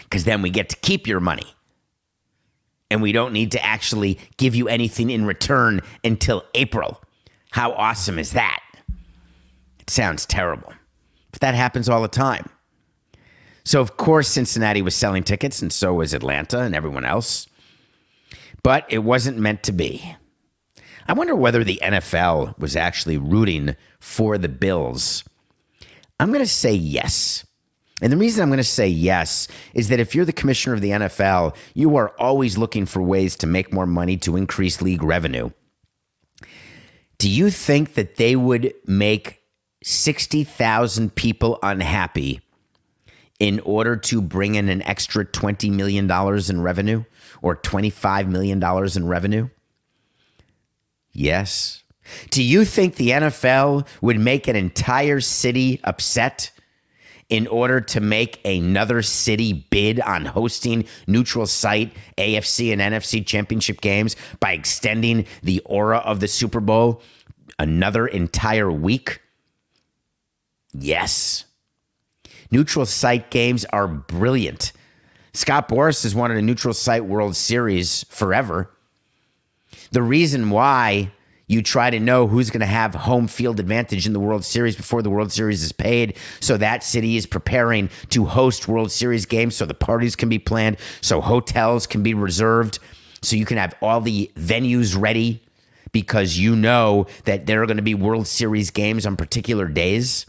Because 0.04 0.24
then 0.24 0.42
we 0.42 0.50
get 0.50 0.70
to 0.70 0.76
keep 0.78 1.08
your 1.08 1.20
money 1.20 1.54
and 2.94 3.02
we 3.02 3.12
don't 3.12 3.34
need 3.34 3.52
to 3.54 3.66
actually 3.66 4.20
give 4.38 4.54
you 4.54 4.68
anything 4.68 5.10
in 5.10 5.26
return 5.26 5.82
until 6.04 6.44
April. 6.54 7.02
How 7.50 7.72
awesome 7.72 8.20
is 8.20 8.34
that? 8.34 8.62
It 9.80 9.89
sounds 9.89 10.28
terrible, 10.28 10.72
but 11.32 11.42
that 11.42 11.56
happens 11.56 11.89
all 11.89 12.04
the 12.04 12.08
time. 12.08 12.50
So, 13.63 13.82
of 13.82 13.98
course, 13.98 14.28
Cincinnati 14.28 14.82
was 14.82 14.96
selling 14.96 15.24
tickets, 15.24 15.62
and 15.62 15.72
so 15.72 15.96
was 15.96 16.13
Atlanta 16.13 16.60
and 16.60 16.76
everyone 16.76 17.06
else. 17.06 17.48
But 18.62 18.86
it 18.89 19.00
wasn't 19.00 19.38
meant 19.38 19.63
to 19.63 19.72
be. 19.72 20.16
I 21.08 21.13
wonder 21.13 21.36
whether 21.36 21.63
the 21.63 21.80
NFL 21.84 22.58
was 22.58 22.76
actually 22.76 23.18
rooting 23.18 23.76
for 24.00 24.38
the 24.38 24.50
Bills. 24.50 25.24
I'm 26.20 26.30
going 26.30 26.44
to 26.44 26.50
say 26.50 26.74
yes. 26.74 27.46
And 28.02 28.12
the 28.12 28.18
reason 28.18 28.42
I'm 28.42 28.50
going 28.50 28.58
to 28.58 28.63
say 28.63 28.88
yes 28.88 29.48
is 29.74 29.89
that 29.89 30.00
if 30.00 30.13
you're 30.13 30.26
the 30.26 30.34
commissioner 30.34 30.76
of 30.76 30.82
the 30.82 30.89
NFL, 30.89 31.56
you 31.74 31.96
are 31.96 32.10
always 32.20 32.58
looking 32.58 32.86
for 32.86 33.02
ways 33.02 33.36
to 33.38 33.48
make 33.48 33.74
more 33.74 33.86
money 33.86 34.18
to 34.18 34.36
increase 34.36 34.82
league 34.82 35.04
revenue. 35.04 35.52
Do 37.18 37.30
you 37.30 37.50
think 37.50 37.94
that 37.94 38.18
they 38.18 38.36
would 38.36 38.74
make 38.86 39.42
60,000 39.84 41.16
people 41.16 41.60
unhappy 41.63 42.42
in 43.39 43.60
order 43.62 43.96
to 43.96 44.22
bring 44.22 44.56
in 44.56 44.70
an 44.70 44.82
extra 44.84 45.26
$20 45.26 45.72
million 45.72 46.10
in 46.50 46.62
revenue 46.62 47.04
or 47.42 47.56
$25 47.56 48.28
million 48.28 48.62
in 48.96 49.08
revenue? 49.08 49.50
Yes. 51.13 51.84
Do 52.32 52.43
you 52.43 52.65
think 52.65 52.95
the 52.95 53.12
NFL 53.12 53.88
would 54.02 54.19
make 54.19 54.47
an 54.47 54.56
entire 54.56 55.21
city 55.21 55.80
upset 55.84 56.52
in 57.30 57.47
order 57.47 57.80
to 57.80 58.02
make 58.02 58.45
another 58.45 59.02
city 59.02 59.65
bid 59.69 59.99
on 60.02 60.26
hosting 60.26 60.86
neutral 61.08 61.47
site 61.47 61.93
AFC 62.17 62.73
and 62.73 62.82
NFC 62.82 63.26
championship 63.26 63.82
games 63.82 64.15
by 64.39 64.52
extending 64.52 65.26
the 65.41 65.60
aura 65.62 65.99
of 65.99 66.19
the 66.19 66.28
Super 66.28 66.60
Bowl 66.60 67.02
another 67.58 68.06
entire 68.06 68.71
week? 68.71 69.21
Yes. 70.73 71.45
Neutral 72.52 72.86
site 72.86 73.32
games 73.32 73.65
are 73.65 73.88
brilliant. 73.88 74.73
Scott 75.34 75.67
Boras 75.67 76.04
has 76.04 76.13
wanted 76.13 76.38
a 76.38 76.41
neutral 76.41 76.73
site 76.73 77.06
World 77.06 77.36
Series 77.36 78.04
forever. 78.10 78.69
The 79.93 80.01
reason 80.01 80.49
why 80.49 81.12
you 81.45 81.62
try 81.62 81.91
to 81.91 81.99
know 81.99 82.25
who's 82.25 82.49
going 82.49 82.62
to 82.62 82.65
have 82.65 82.95
home 82.95 83.27
field 83.27 83.60
advantage 83.60 84.08
in 84.08 84.13
the 84.13 84.19
World 84.19 84.43
Series 84.43 84.75
before 84.75 85.03
the 85.03 85.12
World 85.12 85.32
Series 85.32 85.62
is 85.62 85.71
paid. 85.71 86.17
So 86.39 86.58
that 86.58 86.84
city 86.84 87.15
is 87.15 87.27
preparing 87.27 87.91
to 88.10 88.25
host 88.25 88.67
World 88.67 88.91
Series 88.91 89.27
games 89.27 89.56
so 89.56 89.67
the 89.67 89.75
parties 89.75 90.15
can 90.15 90.29
be 90.29 90.39
planned, 90.39 90.77
so 91.01 91.21
hotels 91.21 91.86
can 91.86 92.01
be 92.01 92.15
reserved, 92.15 92.79
so 93.21 93.36
you 93.36 93.45
can 93.45 93.58
have 93.58 93.75
all 93.84 94.01
the 94.01 94.32
venues 94.36 94.99
ready 94.99 95.43
because 95.91 96.39
you 96.39 96.56
know 96.56 97.06
that 97.25 97.45
there 97.45 97.62
are 97.62 97.67
going 97.67 97.77
to 97.77 97.84
be 97.84 97.93
World 97.93 98.25
Series 98.25 98.71
games 98.71 99.06
on 99.06 99.15
particular 99.15 99.67
days 99.67 100.25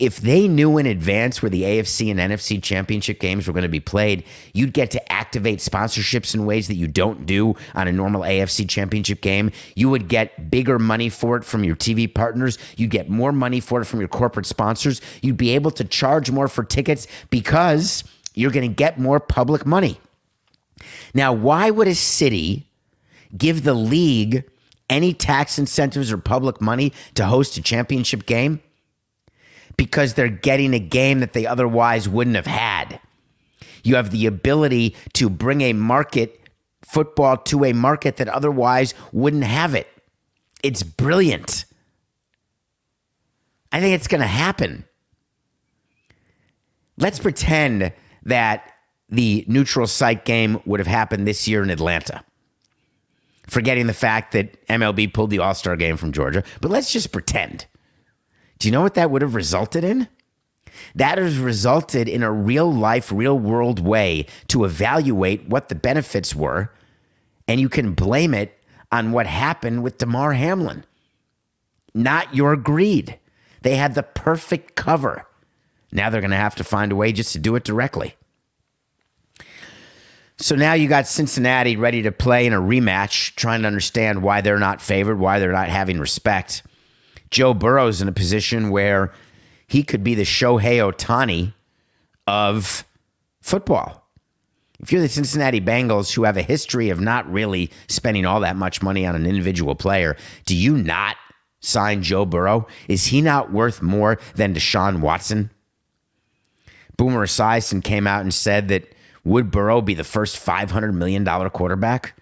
if 0.00 0.16
they 0.16 0.48
knew 0.48 0.78
in 0.78 0.86
advance 0.86 1.42
where 1.42 1.50
the 1.50 1.62
AFC 1.62 2.10
and 2.10 2.18
NFC 2.18 2.60
championship 2.60 3.20
games 3.20 3.46
were 3.46 3.52
going 3.52 3.64
to 3.64 3.68
be 3.68 3.80
played, 3.80 4.24
you'd 4.54 4.72
get 4.72 4.90
to 4.92 5.12
activate 5.12 5.58
sponsorships 5.58 6.34
in 6.34 6.46
ways 6.46 6.68
that 6.68 6.76
you 6.76 6.88
don't 6.88 7.26
do 7.26 7.54
on 7.74 7.86
a 7.86 7.92
normal 7.92 8.22
AFC 8.22 8.66
championship 8.66 9.20
game. 9.20 9.52
You 9.76 9.90
would 9.90 10.08
get 10.08 10.50
bigger 10.50 10.78
money 10.78 11.10
for 11.10 11.36
it 11.36 11.44
from 11.44 11.64
your 11.64 11.76
TV 11.76 12.12
partners. 12.12 12.56
You'd 12.78 12.90
get 12.90 13.10
more 13.10 13.30
money 13.30 13.60
for 13.60 13.82
it 13.82 13.84
from 13.84 14.00
your 14.00 14.08
corporate 14.08 14.46
sponsors. 14.46 15.02
You'd 15.20 15.36
be 15.36 15.50
able 15.50 15.70
to 15.72 15.84
charge 15.84 16.30
more 16.30 16.48
for 16.48 16.64
tickets 16.64 17.06
because 17.28 18.02
you're 18.34 18.52
going 18.52 18.68
to 18.68 18.74
get 18.74 18.98
more 18.98 19.20
public 19.20 19.66
money. 19.66 20.00
Now, 21.12 21.34
why 21.34 21.70
would 21.70 21.88
a 21.88 21.94
city 21.94 22.70
give 23.36 23.64
the 23.64 23.74
league 23.74 24.44
any 24.88 25.12
tax 25.12 25.58
incentives 25.58 26.10
or 26.10 26.16
public 26.16 26.62
money 26.62 26.94
to 27.16 27.26
host 27.26 27.58
a 27.58 27.62
championship 27.62 28.24
game? 28.24 28.62
Because 29.80 30.12
they're 30.12 30.28
getting 30.28 30.74
a 30.74 30.78
game 30.78 31.20
that 31.20 31.32
they 31.32 31.46
otherwise 31.46 32.06
wouldn't 32.06 32.36
have 32.36 32.44
had. 32.44 33.00
You 33.82 33.96
have 33.96 34.10
the 34.10 34.26
ability 34.26 34.94
to 35.14 35.30
bring 35.30 35.62
a 35.62 35.72
market 35.72 36.38
football 36.82 37.38
to 37.38 37.64
a 37.64 37.72
market 37.72 38.18
that 38.18 38.28
otherwise 38.28 38.92
wouldn't 39.10 39.44
have 39.44 39.74
it. 39.74 39.88
It's 40.62 40.82
brilliant. 40.82 41.64
I 43.72 43.80
think 43.80 43.94
it's 43.94 44.06
going 44.06 44.20
to 44.20 44.26
happen. 44.26 44.84
Let's 46.98 47.18
pretend 47.18 47.94
that 48.24 48.70
the 49.08 49.46
neutral 49.48 49.86
site 49.86 50.26
game 50.26 50.60
would 50.66 50.80
have 50.80 50.86
happened 50.86 51.26
this 51.26 51.48
year 51.48 51.62
in 51.62 51.70
Atlanta. 51.70 52.22
Forgetting 53.46 53.86
the 53.86 53.94
fact 53.94 54.32
that 54.32 54.66
MLB 54.66 55.14
pulled 55.14 55.30
the 55.30 55.38
All 55.38 55.54
Star 55.54 55.74
game 55.74 55.96
from 55.96 56.12
Georgia, 56.12 56.44
but 56.60 56.70
let's 56.70 56.92
just 56.92 57.12
pretend. 57.12 57.64
Do 58.60 58.68
you 58.68 58.72
know 58.72 58.82
what 58.82 58.94
that 58.94 59.10
would 59.10 59.22
have 59.22 59.34
resulted 59.34 59.82
in? 59.82 60.06
That 60.94 61.18
has 61.18 61.38
resulted 61.38 62.08
in 62.08 62.22
a 62.22 62.30
real 62.30 62.72
life, 62.72 63.10
real 63.10 63.38
world 63.38 63.80
way 63.80 64.26
to 64.48 64.64
evaluate 64.64 65.48
what 65.48 65.68
the 65.68 65.74
benefits 65.74 66.34
were, 66.34 66.72
and 67.48 67.58
you 67.58 67.68
can 67.68 67.94
blame 67.94 68.34
it 68.34 68.56
on 68.92 69.12
what 69.12 69.26
happened 69.26 69.82
with 69.82 69.98
Damar 69.98 70.34
Hamlin. 70.34 70.84
Not 71.94 72.34
your 72.34 72.54
greed. 72.54 73.18
They 73.62 73.76
had 73.76 73.94
the 73.94 74.02
perfect 74.02 74.74
cover. 74.74 75.26
Now 75.90 76.10
they're 76.10 76.20
going 76.20 76.30
to 76.30 76.36
have 76.36 76.54
to 76.56 76.64
find 76.64 76.92
a 76.92 76.96
way 76.96 77.12
just 77.12 77.32
to 77.32 77.38
do 77.38 77.56
it 77.56 77.64
directly. 77.64 78.14
So 80.36 80.54
now 80.54 80.74
you 80.74 80.88
got 80.88 81.06
Cincinnati 81.06 81.76
ready 81.76 82.02
to 82.02 82.12
play 82.12 82.46
in 82.46 82.52
a 82.52 82.60
rematch, 82.60 83.34
trying 83.34 83.62
to 83.62 83.66
understand 83.66 84.22
why 84.22 84.40
they're 84.40 84.58
not 84.58 84.80
favored, 84.80 85.18
why 85.18 85.38
they're 85.38 85.52
not 85.52 85.68
having 85.68 85.98
respect. 85.98 86.62
Joe 87.30 87.54
Burrow's 87.54 88.02
in 88.02 88.08
a 88.08 88.12
position 88.12 88.70
where 88.70 89.12
he 89.66 89.82
could 89.82 90.02
be 90.02 90.14
the 90.14 90.24
Shohei 90.24 90.78
Ohtani 90.78 91.54
of 92.26 92.84
football. 93.40 94.08
If 94.80 94.90
you're 94.90 95.02
the 95.02 95.08
Cincinnati 95.08 95.60
Bengals, 95.60 96.14
who 96.14 96.24
have 96.24 96.36
a 96.36 96.42
history 96.42 96.88
of 96.88 97.00
not 97.00 97.30
really 97.30 97.70
spending 97.86 98.24
all 98.24 98.40
that 98.40 98.56
much 98.56 98.82
money 98.82 99.06
on 99.06 99.14
an 99.14 99.26
individual 99.26 99.74
player, 99.74 100.16
do 100.46 100.56
you 100.56 100.76
not 100.76 101.16
sign 101.60 102.02
Joe 102.02 102.24
Burrow? 102.24 102.66
Is 102.88 103.06
he 103.06 103.20
not 103.20 103.52
worth 103.52 103.82
more 103.82 104.18
than 104.34 104.54
Deshaun 104.54 105.00
Watson? 105.00 105.50
Boomer 106.96 107.26
Esiason 107.26 107.84
came 107.84 108.06
out 108.06 108.22
and 108.22 108.32
said 108.32 108.68
that 108.68 108.94
would 109.24 109.50
Burrow 109.50 109.80
be 109.80 109.94
the 109.94 110.04
first 110.04 110.44
$500 110.44 110.94
million 110.94 111.24
quarterback? 111.50 112.14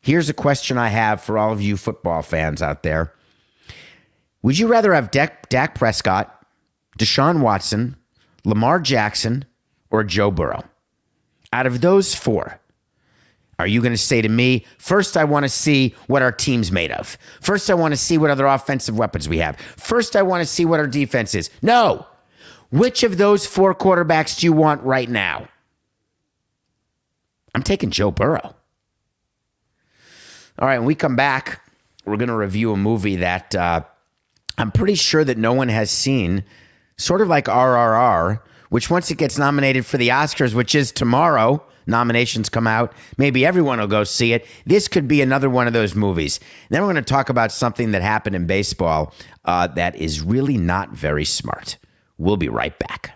Here's 0.00 0.28
a 0.28 0.34
question 0.34 0.78
I 0.78 0.88
have 0.88 1.20
for 1.20 1.36
all 1.36 1.52
of 1.52 1.60
you 1.60 1.76
football 1.76 2.22
fans 2.22 2.62
out 2.62 2.82
there. 2.82 3.12
Would 4.42 4.58
you 4.58 4.68
rather 4.68 4.94
have 4.94 5.10
Dak, 5.10 5.48
Dak 5.48 5.74
Prescott, 5.74 6.46
Deshaun 6.98 7.40
Watson, 7.40 7.96
Lamar 8.44 8.80
Jackson, 8.80 9.44
or 9.90 10.04
Joe 10.04 10.30
Burrow? 10.30 10.64
Out 11.52 11.66
of 11.66 11.80
those 11.80 12.14
four, 12.14 12.60
are 13.58 13.66
you 13.66 13.80
going 13.80 13.92
to 13.92 13.98
say 13.98 14.20
to 14.20 14.28
me, 14.28 14.66
first, 14.78 15.16
I 15.16 15.24
want 15.24 15.44
to 15.44 15.48
see 15.48 15.94
what 16.06 16.22
our 16.22 16.32
team's 16.32 16.70
made 16.70 16.92
of? 16.92 17.16
First, 17.40 17.70
I 17.70 17.74
want 17.74 17.92
to 17.92 17.96
see 17.96 18.18
what 18.18 18.30
other 18.30 18.46
offensive 18.46 18.98
weapons 18.98 19.28
we 19.28 19.38
have. 19.38 19.56
First, 19.56 20.14
I 20.14 20.22
want 20.22 20.42
to 20.42 20.46
see 20.46 20.64
what 20.64 20.78
our 20.78 20.86
defense 20.86 21.34
is. 21.34 21.50
No. 21.62 22.06
Which 22.70 23.02
of 23.02 23.16
those 23.16 23.46
four 23.46 23.74
quarterbacks 23.74 24.38
do 24.38 24.46
you 24.46 24.52
want 24.52 24.82
right 24.82 25.08
now? 25.08 25.48
I'm 27.54 27.62
taking 27.62 27.90
Joe 27.90 28.10
Burrow. 28.10 28.54
All 30.58 30.68
right, 30.68 30.78
when 30.78 30.86
we 30.86 30.94
come 30.94 31.16
back, 31.16 31.62
we're 32.04 32.16
going 32.16 32.28
to 32.28 32.36
review 32.36 32.72
a 32.72 32.76
movie 32.76 33.16
that 33.16 33.54
uh, 33.54 33.82
I'm 34.58 34.70
pretty 34.72 34.94
sure 34.94 35.24
that 35.24 35.38
no 35.38 35.52
one 35.52 35.68
has 35.68 35.90
seen, 35.90 36.44
sort 36.96 37.20
of 37.20 37.28
like 37.28 37.46
RRR, 37.46 38.40
which 38.70 38.90
once 38.90 39.10
it 39.10 39.18
gets 39.18 39.38
nominated 39.38 39.86
for 39.86 39.96
the 39.98 40.08
Oscars, 40.08 40.54
which 40.54 40.74
is 40.74 40.92
tomorrow, 40.92 41.62
nominations 41.86 42.48
come 42.48 42.66
out, 42.66 42.92
maybe 43.16 43.46
everyone 43.46 43.78
will 43.78 43.86
go 43.86 44.04
see 44.04 44.32
it. 44.32 44.46
This 44.64 44.88
could 44.88 45.06
be 45.06 45.20
another 45.22 45.48
one 45.48 45.66
of 45.66 45.72
those 45.72 45.94
movies. 45.94 46.40
Then 46.70 46.82
we're 46.82 46.92
going 46.92 47.04
to 47.04 47.08
talk 47.08 47.28
about 47.28 47.52
something 47.52 47.92
that 47.92 48.02
happened 48.02 48.34
in 48.34 48.46
baseball 48.46 49.14
uh, 49.44 49.68
that 49.68 49.96
is 49.96 50.22
really 50.22 50.56
not 50.56 50.90
very 50.90 51.24
smart. 51.24 51.76
We'll 52.18 52.36
be 52.36 52.48
right 52.48 52.76
back. 52.78 53.15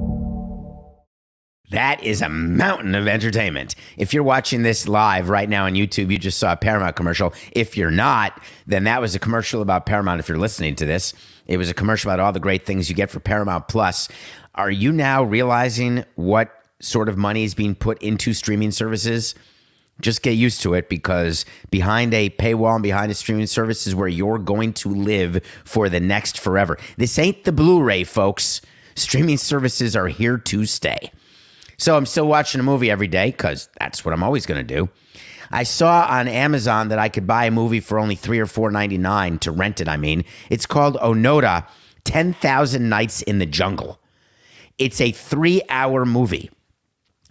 That 1.71 2.03
is 2.03 2.21
a 2.21 2.27
mountain 2.27 2.95
of 2.95 3.07
entertainment. 3.07 3.75
If 3.95 4.13
you're 4.13 4.23
watching 4.23 4.63
this 4.63 4.89
live 4.89 5.29
right 5.29 5.47
now 5.47 5.65
on 5.65 5.73
YouTube, 5.73 6.11
you 6.11 6.17
just 6.17 6.37
saw 6.37 6.51
a 6.51 6.57
Paramount 6.57 6.97
commercial. 6.97 7.33
If 7.53 7.77
you're 7.77 7.89
not, 7.89 8.41
then 8.67 8.83
that 8.83 8.99
was 8.99 9.15
a 9.15 9.19
commercial 9.19 9.61
about 9.61 9.85
Paramount. 9.85 10.19
If 10.19 10.27
you're 10.27 10.37
listening 10.37 10.75
to 10.75 10.85
this, 10.85 11.13
it 11.47 11.55
was 11.55 11.69
a 11.69 11.73
commercial 11.73 12.11
about 12.11 12.19
all 12.19 12.33
the 12.33 12.41
great 12.41 12.65
things 12.65 12.89
you 12.89 12.95
get 12.95 13.09
for 13.09 13.21
Paramount 13.21 13.69
Plus. 13.69 14.09
Are 14.53 14.69
you 14.69 14.91
now 14.91 15.23
realizing 15.23 16.03
what 16.15 16.51
sort 16.81 17.07
of 17.07 17.17
money 17.17 17.45
is 17.45 17.53
being 17.53 17.75
put 17.75 18.01
into 18.03 18.33
streaming 18.33 18.71
services? 18.71 19.33
Just 20.01 20.23
get 20.23 20.31
used 20.31 20.61
to 20.63 20.73
it 20.73 20.89
because 20.89 21.45
behind 21.69 22.13
a 22.13 22.31
paywall 22.31 22.73
and 22.73 22.83
behind 22.83 23.13
a 23.13 23.15
streaming 23.15 23.47
service 23.47 23.87
is 23.87 23.95
where 23.95 24.09
you're 24.09 24.39
going 24.39 24.73
to 24.73 24.89
live 24.89 25.41
for 25.63 25.87
the 25.87 26.01
next 26.01 26.37
forever. 26.37 26.77
This 26.97 27.17
ain't 27.17 27.45
the 27.45 27.53
Blu 27.53 27.81
ray, 27.81 28.03
folks. 28.03 28.59
Streaming 28.93 29.37
services 29.37 29.95
are 29.95 30.09
here 30.09 30.37
to 30.37 30.65
stay. 30.65 31.11
So 31.81 31.97
I'm 31.97 32.05
still 32.05 32.27
watching 32.27 32.61
a 32.61 32.63
movie 32.63 32.91
every 32.91 33.07
day 33.07 33.31
because 33.31 33.67
that's 33.79 34.05
what 34.05 34.13
I'm 34.13 34.21
always 34.21 34.45
going 34.45 34.59
to 34.59 34.75
do. 34.75 34.89
I 35.49 35.63
saw 35.63 36.05
on 36.07 36.27
Amazon 36.27 36.89
that 36.89 36.99
I 36.99 37.09
could 37.09 37.25
buy 37.25 37.45
a 37.45 37.51
movie 37.51 37.79
for 37.79 37.97
only 37.97 38.13
three 38.13 38.37
or 38.37 38.45
four 38.45 38.69
ninety 38.69 38.99
nine 38.99 39.39
to 39.39 39.51
rent 39.51 39.81
it. 39.81 39.87
I 39.87 39.97
mean, 39.97 40.23
it's 40.51 40.67
called 40.67 40.95
Onoda: 40.97 41.67
Ten 42.03 42.33
Thousand 42.33 42.87
Nights 42.87 43.23
in 43.23 43.39
the 43.39 43.47
Jungle. 43.47 43.99
It's 44.77 45.01
a 45.01 45.11
three 45.11 45.63
hour 45.69 46.05
movie. 46.05 46.51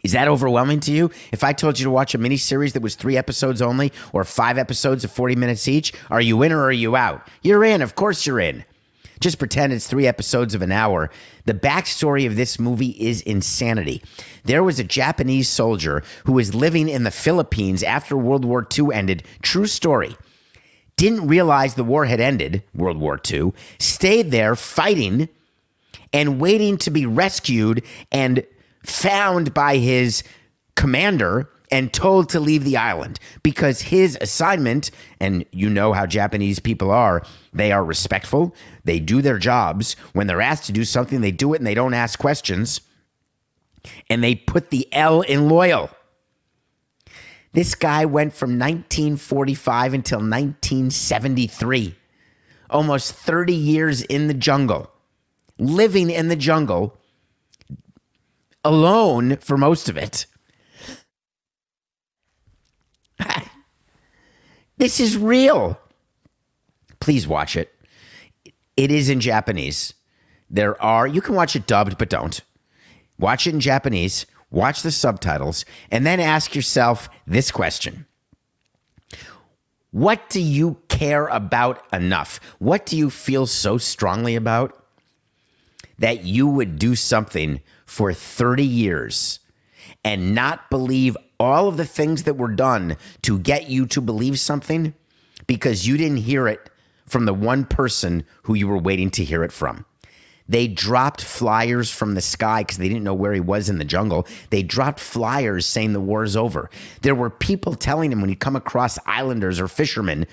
Is 0.02 0.12
that 0.12 0.26
overwhelming 0.26 0.80
to 0.80 0.92
you? 0.92 1.12
If 1.30 1.44
I 1.44 1.52
told 1.52 1.78
you 1.78 1.84
to 1.84 1.90
watch 1.92 2.16
a 2.16 2.18
miniseries 2.18 2.72
that 2.72 2.82
was 2.82 2.96
three 2.96 3.16
episodes 3.16 3.62
only 3.62 3.92
or 4.12 4.24
five 4.24 4.58
episodes 4.58 5.04
of 5.04 5.12
40 5.12 5.36
minutes 5.36 5.68
each, 5.68 5.92
are 6.10 6.20
you 6.20 6.42
in 6.42 6.50
or 6.50 6.64
are 6.64 6.72
you 6.72 6.96
out? 6.96 7.28
You're 7.42 7.62
in. 7.62 7.82
Of 7.82 7.94
course 7.94 8.26
you're 8.26 8.40
in. 8.40 8.64
Just 9.20 9.38
pretend 9.38 9.72
it's 9.72 9.86
three 9.86 10.06
episodes 10.06 10.54
of 10.54 10.62
an 10.62 10.72
hour. 10.72 11.10
The 11.44 11.54
backstory 11.54 12.26
of 12.26 12.36
this 12.36 12.58
movie 12.58 12.96
is 12.98 13.20
insanity. 13.22 14.02
There 14.44 14.64
was 14.64 14.80
a 14.80 14.84
Japanese 14.84 15.48
soldier 15.48 16.02
who 16.24 16.32
was 16.32 16.54
living 16.54 16.88
in 16.88 17.04
the 17.04 17.10
Philippines 17.10 17.82
after 17.82 18.16
World 18.16 18.46
War 18.46 18.66
II 18.76 18.88
ended. 18.94 19.22
True 19.42 19.66
story. 19.66 20.16
Didn't 20.96 21.28
realize 21.28 21.74
the 21.74 21.84
war 21.84 22.06
had 22.06 22.20
ended, 22.20 22.62
World 22.74 22.98
War 22.98 23.20
II, 23.30 23.52
stayed 23.78 24.30
there 24.30 24.56
fighting 24.56 25.28
and 26.12 26.40
waiting 26.40 26.76
to 26.78 26.90
be 26.90 27.06
rescued 27.06 27.82
and 28.10 28.44
found 28.84 29.54
by 29.54 29.76
his 29.76 30.22
commander 30.76 31.48
and 31.70 31.92
told 31.92 32.28
to 32.30 32.40
leave 32.40 32.64
the 32.64 32.76
island 32.76 33.18
because 33.42 33.82
his 33.82 34.18
assignment, 34.20 34.90
and 35.20 35.44
you 35.52 35.70
know 35.70 35.92
how 35.92 36.06
Japanese 36.06 36.58
people 36.58 36.90
are, 36.90 37.22
they 37.52 37.72
are 37.72 37.84
respectful, 37.84 38.54
they 38.84 38.98
do 38.98 39.22
their 39.22 39.38
jobs. 39.38 39.94
When 40.12 40.26
they're 40.26 40.40
asked 40.40 40.66
to 40.66 40.72
do 40.72 40.84
something, 40.84 41.20
they 41.20 41.30
do 41.30 41.54
it 41.54 41.58
and 41.58 41.66
they 41.66 41.74
don't 41.74 41.94
ask 41.94 42.18
questions. 42.18 42.80
And 44.08 44.22
they 44.22 44.34
put 44.34 44.70
the 44.70 44.92
L 44.92 45.22
in 45.22 45.48
loyal. 45.48 45.90
This 47.52 47.74
guy 47.74 48.04
went 48.04 48.32
from 48.32 48.50
1945 48.50 49.94
until 49.94 50.18
1973, 50.18 51.96
almost 52.68 53.12
30 53.12 53.52
years 53.52 54.02
in 54.02 54.28
the 54.28 54.34
jungle, 54.34 54.90
living 55.58 56.10
in 56.10 56.28
the 56.28 56.36
jungle 56.36 56.96
alone 58.64 59.36
for 59.38 59.56
most 59.56 59.88
of 59.88 59.96
it. 59.96 60.26
This 64.80 64.98
is 64.98 65.18
real. 65.18 65.78
Please 67.00 67.28
watch 67.28 67.54
it. 67.54 67.70
It 68.78 68.90
is 68.90 69.10
in 69.10 69.20
Japanese. 69.20 69.92
There 70.48 70.80
are, 70.82 71.06
you 71.06 71.20
can 71.20 71.34
watch 71.34 71.54
it 71.54 71.66
dubbed, 71.66 71.98
but 71.98 72.08
don't. 72.08 72.40
Watch 73.18 73.46
it 73.46 73.52
in 73.52 73.60
Japanese, 73.60 74.24
watch 74.50 74.80
the 74.80 74.90
subtitles, 74.90 75.66
and 75.90 76.06
then 76.06 76.18
ask 76.18 76.54
yourself 76.54 77.10
this 77.26 77.50
question 77.50 78.06
What 79.90 80.30
do 80.30 80.40
you 80.40 80.78
care 80.88 81.26
about 81.26 81.84
enough? 81.92 82.40
What 82.58 82.86
do 82.86 82.96
you 82.96 83.10
feel 83.10 83.46
so 83.46 83.76
strongly 83.76 84.34
about 84.34 84.82
that 85.98 86.24
you 86.24 86.46
would 86.46 86.78
do 86.78 86.94
something 86.96 87.60
for 87.84 88.14
30 88.14 88.64
years 88.64 89.40
and 90.02 90.34
not 90.34 90.70
believe 90.70 91.18
all 91.40 91.66
of 91.66 91.78
the 91.78 91.86
things 91.86 92.24
that 92.24 92.36
were 92.36 92.52
done 92.52 92.96
to 93.22 93.38
get 93.38 93.68
you 93.68 93.86
to 93.86 94.00
believe 94.00 94.38
something 94.38 94.94
because 95.46 95.88
you 95.88 95.96
didn't 95.96 96.18
hear 96.18 96.46
it 96.46 96.70
from 97.06 97.24
the 97.24 97.34
one 97.34 97.64
person 97.64 98.24
who 98.42 98.54
you 98.54 98.68
were 98.68 98.78
waiting 98.78 99.10
to 99.10 99.24
hear 99.24 99.42
it 99.42 99.50
from. 99.50 99.86
They 100.46 100.68
dropped 100.68 101.22
flyers 101.22 101.90
from 101.90 102.14
the 102.14 102.20
sky 102.20 102.62
because 102.62 102.78
they 102.78 102.88
didn't 102.88 103.04
know 103.04 103.14
where 103.14 103.32
he 103.32 103.40
was 103.40 103.68
in 103.68 103.78
the 103.78 103.84
jungle. 103.84 104.26
They 104.50 104.62
dropped 104.62 105.00
flyers 105.00 105.64
saying 105.64 105.92
the 105.92 106.00
war's 106.00 106.36
over. 106.36 106.68
There 107.02 107.14
were 107.14 107.30
people 107.30 107.74
telling 107.74 108.12
him 108.12 108.20
when 108.20 108.30
you 108.30 108.36
come 108.36 108.56
across 108.56 108.98
islanders 109.06 109.60
or 109.60 109.68
fishermen 109.68 110.26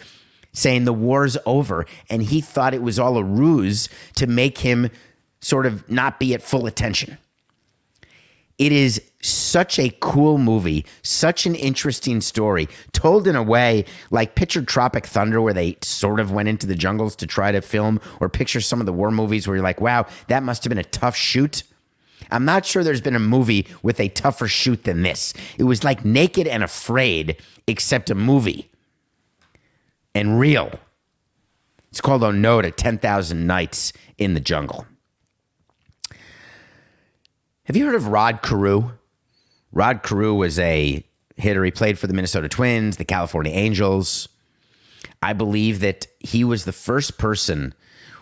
saying 0.54 0.86
the 0.86 0.94
war's 0.94 1.38
over. 1.46 1.86
And 2.10 2.24
he 2.24 2.42
thought 2.42 2.74
it 2.74 2.82
was 2.82 2.98
all 2.98 3.18
a 3.18 3.24
ruse 3.24 3.90
to 4.16 4.26
make 4.26 4.58
him 4.58 4.90
sort 5.40 5.68
of 5.68 5.90
not 5.90 6.20
be 6.20 6.34
at 6.34 6.42
full 6.42 6.66
attention. 6.66 7.20
It 8.58 8.72
is 8.72 9.02
such 9.28 9.80
a 9.80 9.90
cool 10.00 10.38
movie, 10.38 10.86
such 11.02 11.46
an 11.46 11.56
interesting 11.56 12.22
story, 12.22 12.68
told 12.94 13.28
in 13.28 13.36
a 13.36 13.44
way 13.44 13.86
like 14.12 14.36
picture 14.36 14.62
Tropic 14.62 15.06
Thunder, 15.06 15.42
where 15.42 15.54
they 15.54 15.78
sort 15.82 16.20
of 16.20 16.32
went 16.32 16.50
into 16.50 16.68
the 16.68 16.76
jungles 16.76 17.16
to 17.18 17.28
try 17.28 17.52
to 17.52 17.62
film, 17.62 18.00
or 18.20 18.30
picture 18.30 18.62
some 18.62 18.80
of 18.80 18.86
the 18.86 18.94
war 18.94 19.12
movies 19.12 19.48
where 19.48 19.56
you're 19.56 19.64
like, 19.64 19.82
wow, 19.82 20.06
that 20.28 20.44
must 20.44 20.64
have 20.64 20.70
been 20.70 20.78
a 20.78 20.84
tough 20.84 21.16
shoot. 21.16 21.64
I'm 22.32 22.46
not 22.46 22.66
sure 22.66 22.84
there's 22.84 23.02
been 23.02 23.16
a 23.16 23.20
movie 23.20 23.68
with 23.82 24.00
a 24.00 24.10
tougher 24.10 24.48
shoot 24.48 24.84
than 24.84 25.04
this. 25.04 25.34
It 25.58 25.64
was 25.64 25.84
like 25.84 26.04
Naked 26.04 26.48
and 26.48 26.64
Afraid, 26.64 27.38
except 27.68 28.10
a 28.10 28.16
movie 28.16 28.70
and 30.14 30.40
real. 30.40 30.72
It's 31.90 32.02
called 32.02 32.22
Onoda 32.22 32.74
10,000 32.76 33.48
Nights 33.48 33.94
in 34.18 34.34
the 34.34 34.40
Jungle. 34.40 34.86
Have 37.64 37.76
you 37.76 37.86
heard 37.86 37.96
of 37.96 38.08
Rod 38.08 38.42
Carew? 38.42 38.92
Rod 39.72 40.04
Carew 40.04 40.34
was 40.34 40.58
a 40.60 41.04
hitter. 41.36 41.64
He 41.64 41.72
played 41.72 42.00
for 42.00 42.08
the 42.08 42.14
Minnesota 42.14 42.50
Twins, 42.50 42.98
the 42.98 43.06
California 43.06 43.52
Angels. 43.52 44.28
I 45.22 45.34
believe 45.34 45.80
that 45.80 46.08
he 46.20 46.44
was 46.44 46.66
the 46.66 46.72
first 46.72 47.18
person 47.18 47.74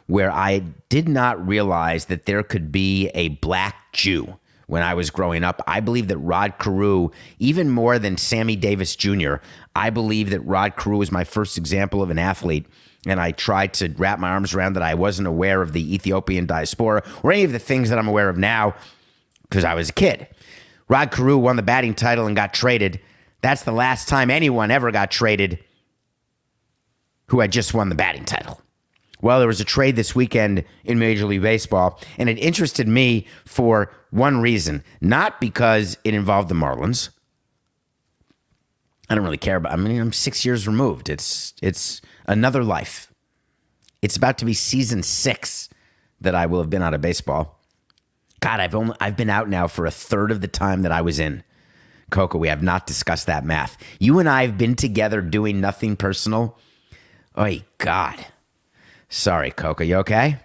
where 0.07 0.31
I 0.31 0.59
did 0.89 1.07
not 1.07 1.45
realize 1.45 2.05
that 2.05 2.25
there 2.25 2.43
could 2.43 2.71
be 2.71 3.07
a 3.09 3.29
black 3.29 3.93
Jew 3.93 4.37
when 4.67 4.81
I 4.81 4.93
was 4.93 5.09
growing 5.09 5.43
up. 5.43 5.61
I 5.67 5.79
believe 5.79 6.07
that 6.07 6.17
Rod 6.17 6.57
Carew, 6.57 7.09
even 7.39 7.69
more 7.69 7.99
than 7.99 8.17
Sammy 8.17 8.55
Davis 8.55 8.95
Jr., 8.95 9.35
I 9.75 9.89
believe 9.89 10.29
that 10.29 10.41
Rod 10.41 10.75
Carew 10.75 10.97
was 10.97 11.11
my 11.11 11.23
first 11.23 11.57
example 11.57 12.01
of 12.01 12.09
an 12.09 12.19
athlete. 12.19 12.65
And 13.07 13.19
I 13.19 13.31
tried 13.31 13.73
to 13.75 13.93
wrap 13.97 14.17
my 14.17 14.29
arms 14.29 14.55
around 14.55 14.73
that 14.73 14.83
I 14.83 14.95
wasn't 14.95 15.27
aware 15.27 15.61
of 15.61 15.73
the 15.73 15.93
Ethiopian 15.93 16.47
diaspora 16.47 17.03
or 17.21 17.31
any 17.31 17.43
of 17.43 17.51
the 17.51 17.59
things 17.59 17.89
that 17.89 17.99
I'm 17.99 18.07
aware 18.07 18.29
of 18.29 18.37
now 18.37 18.73
because 19.43 19.63
I 19.63 19.75
was 19.75 19.89
a 19.89 19.93
kid. 19.93 20.27
Rod 20.87 21.11
Carew 21.11 21.37
won 21.37 21.55
the 21.55 21.63
batting 21.63 21.93
title 21.93 22.27
and 22.27 22.35
got 22.35 22.53
traded. 22.53 22.99
That's 23.41 23.63
the 23.63 23.71
last 23.71 24.07
time 24.07 24.29
anyone 24.29 24.71
ever 24.71 24.91
got 24.91 25.11
traded 25.11 25.59
who 27.27 27.39
had 27.39 27.51
just 27.51 27.73
won 27.73 27.89
the 27.89 27.95
batting 27.95 28.25
title. 28.25 28.61
Well, 29.21 29.39
there 29.39 29.47
was 29.47 29.61
a 29.61 29.65
trade 29.65 29.95
this 29.95 30.13
weekend 30.13 30.63
in 30.83 30.99
Major 30.99 31.25
League 31.25 31.41
Baseball, 31.41 31.99
and 32.17 32.29
it 32.29 32.37
interested 32.37 32.87
me 32.87 33.25
for 33.45 33.91
one 34.11 34.41
reason. 34.41 34.83
Not 35.01 35.39
because 35.39 35.97
it 36.03 36.13
involved 36.13 36.49
the 36.49 36.55
Marlins. 36.55 37.09
I 39.09 39.15
don't 39.15 39.23
really 39.23 39.37
care 39.37 39.55
about 39.55 39.73
I 39.73 39.75
mean, 39.75 39.99
I'm 39.99 40.13
six 40.13 40.45
years 40.45 40.67
removed. 40.67 41.09
It's 41.09 41.53
it's 41.61 42.01
another 42.27 42.63
life. 42.63 43.11
It's 44.01 44.17
about 44.17 44.37
to 44.39 44.45
be 44.45 44.53
season 44.53 45.03
six 45.03 45.69
that 46.21 46.35
I 46.35 46.45
will 46.45 46.59
have 46.59 46.69
been 46.69 46.81
out 46.81 46.93
of 46.93 47.01
baseball. 47.01 47.54
God, 48.39 48.59
I've 48.59 48.75
only 48.75 48.95
I've 48.99 49.17
been 49.17 49.29
out 49.29 49.49
now 49.49 49.67
for 49.67 49.85
a 49.85 49.91
third 49.91 50.31
of 50.31 50.41
the 50.41 50.47
time 50.47 50.81
that 50.83 50.91
I 50.91 51.01
was 51.01 51.19
in. 51.19 51.43
Coco, 52.11 52.37
we 52.37 52.47
have 52.47 52.61
not 52.61 52.85
discussed 52.85 53.25
that 53.27 53.45
math. 53.45 53.77
You 53.99 54.19
and 54.19 54.29
I 54.29 54.45
have 54.45 54.57
been 54.57 54.75
together 54.75 55.21
doing 55.21 55.59
nothing 55.59 55.95
personal. 55.95 56.57
Oh 57.35 57.57
God. 57.77 58.25
Sorry, 59.09 59.51
Coco. 59.51 59.83
You 59.83 59.97
okay? 59.97 60.37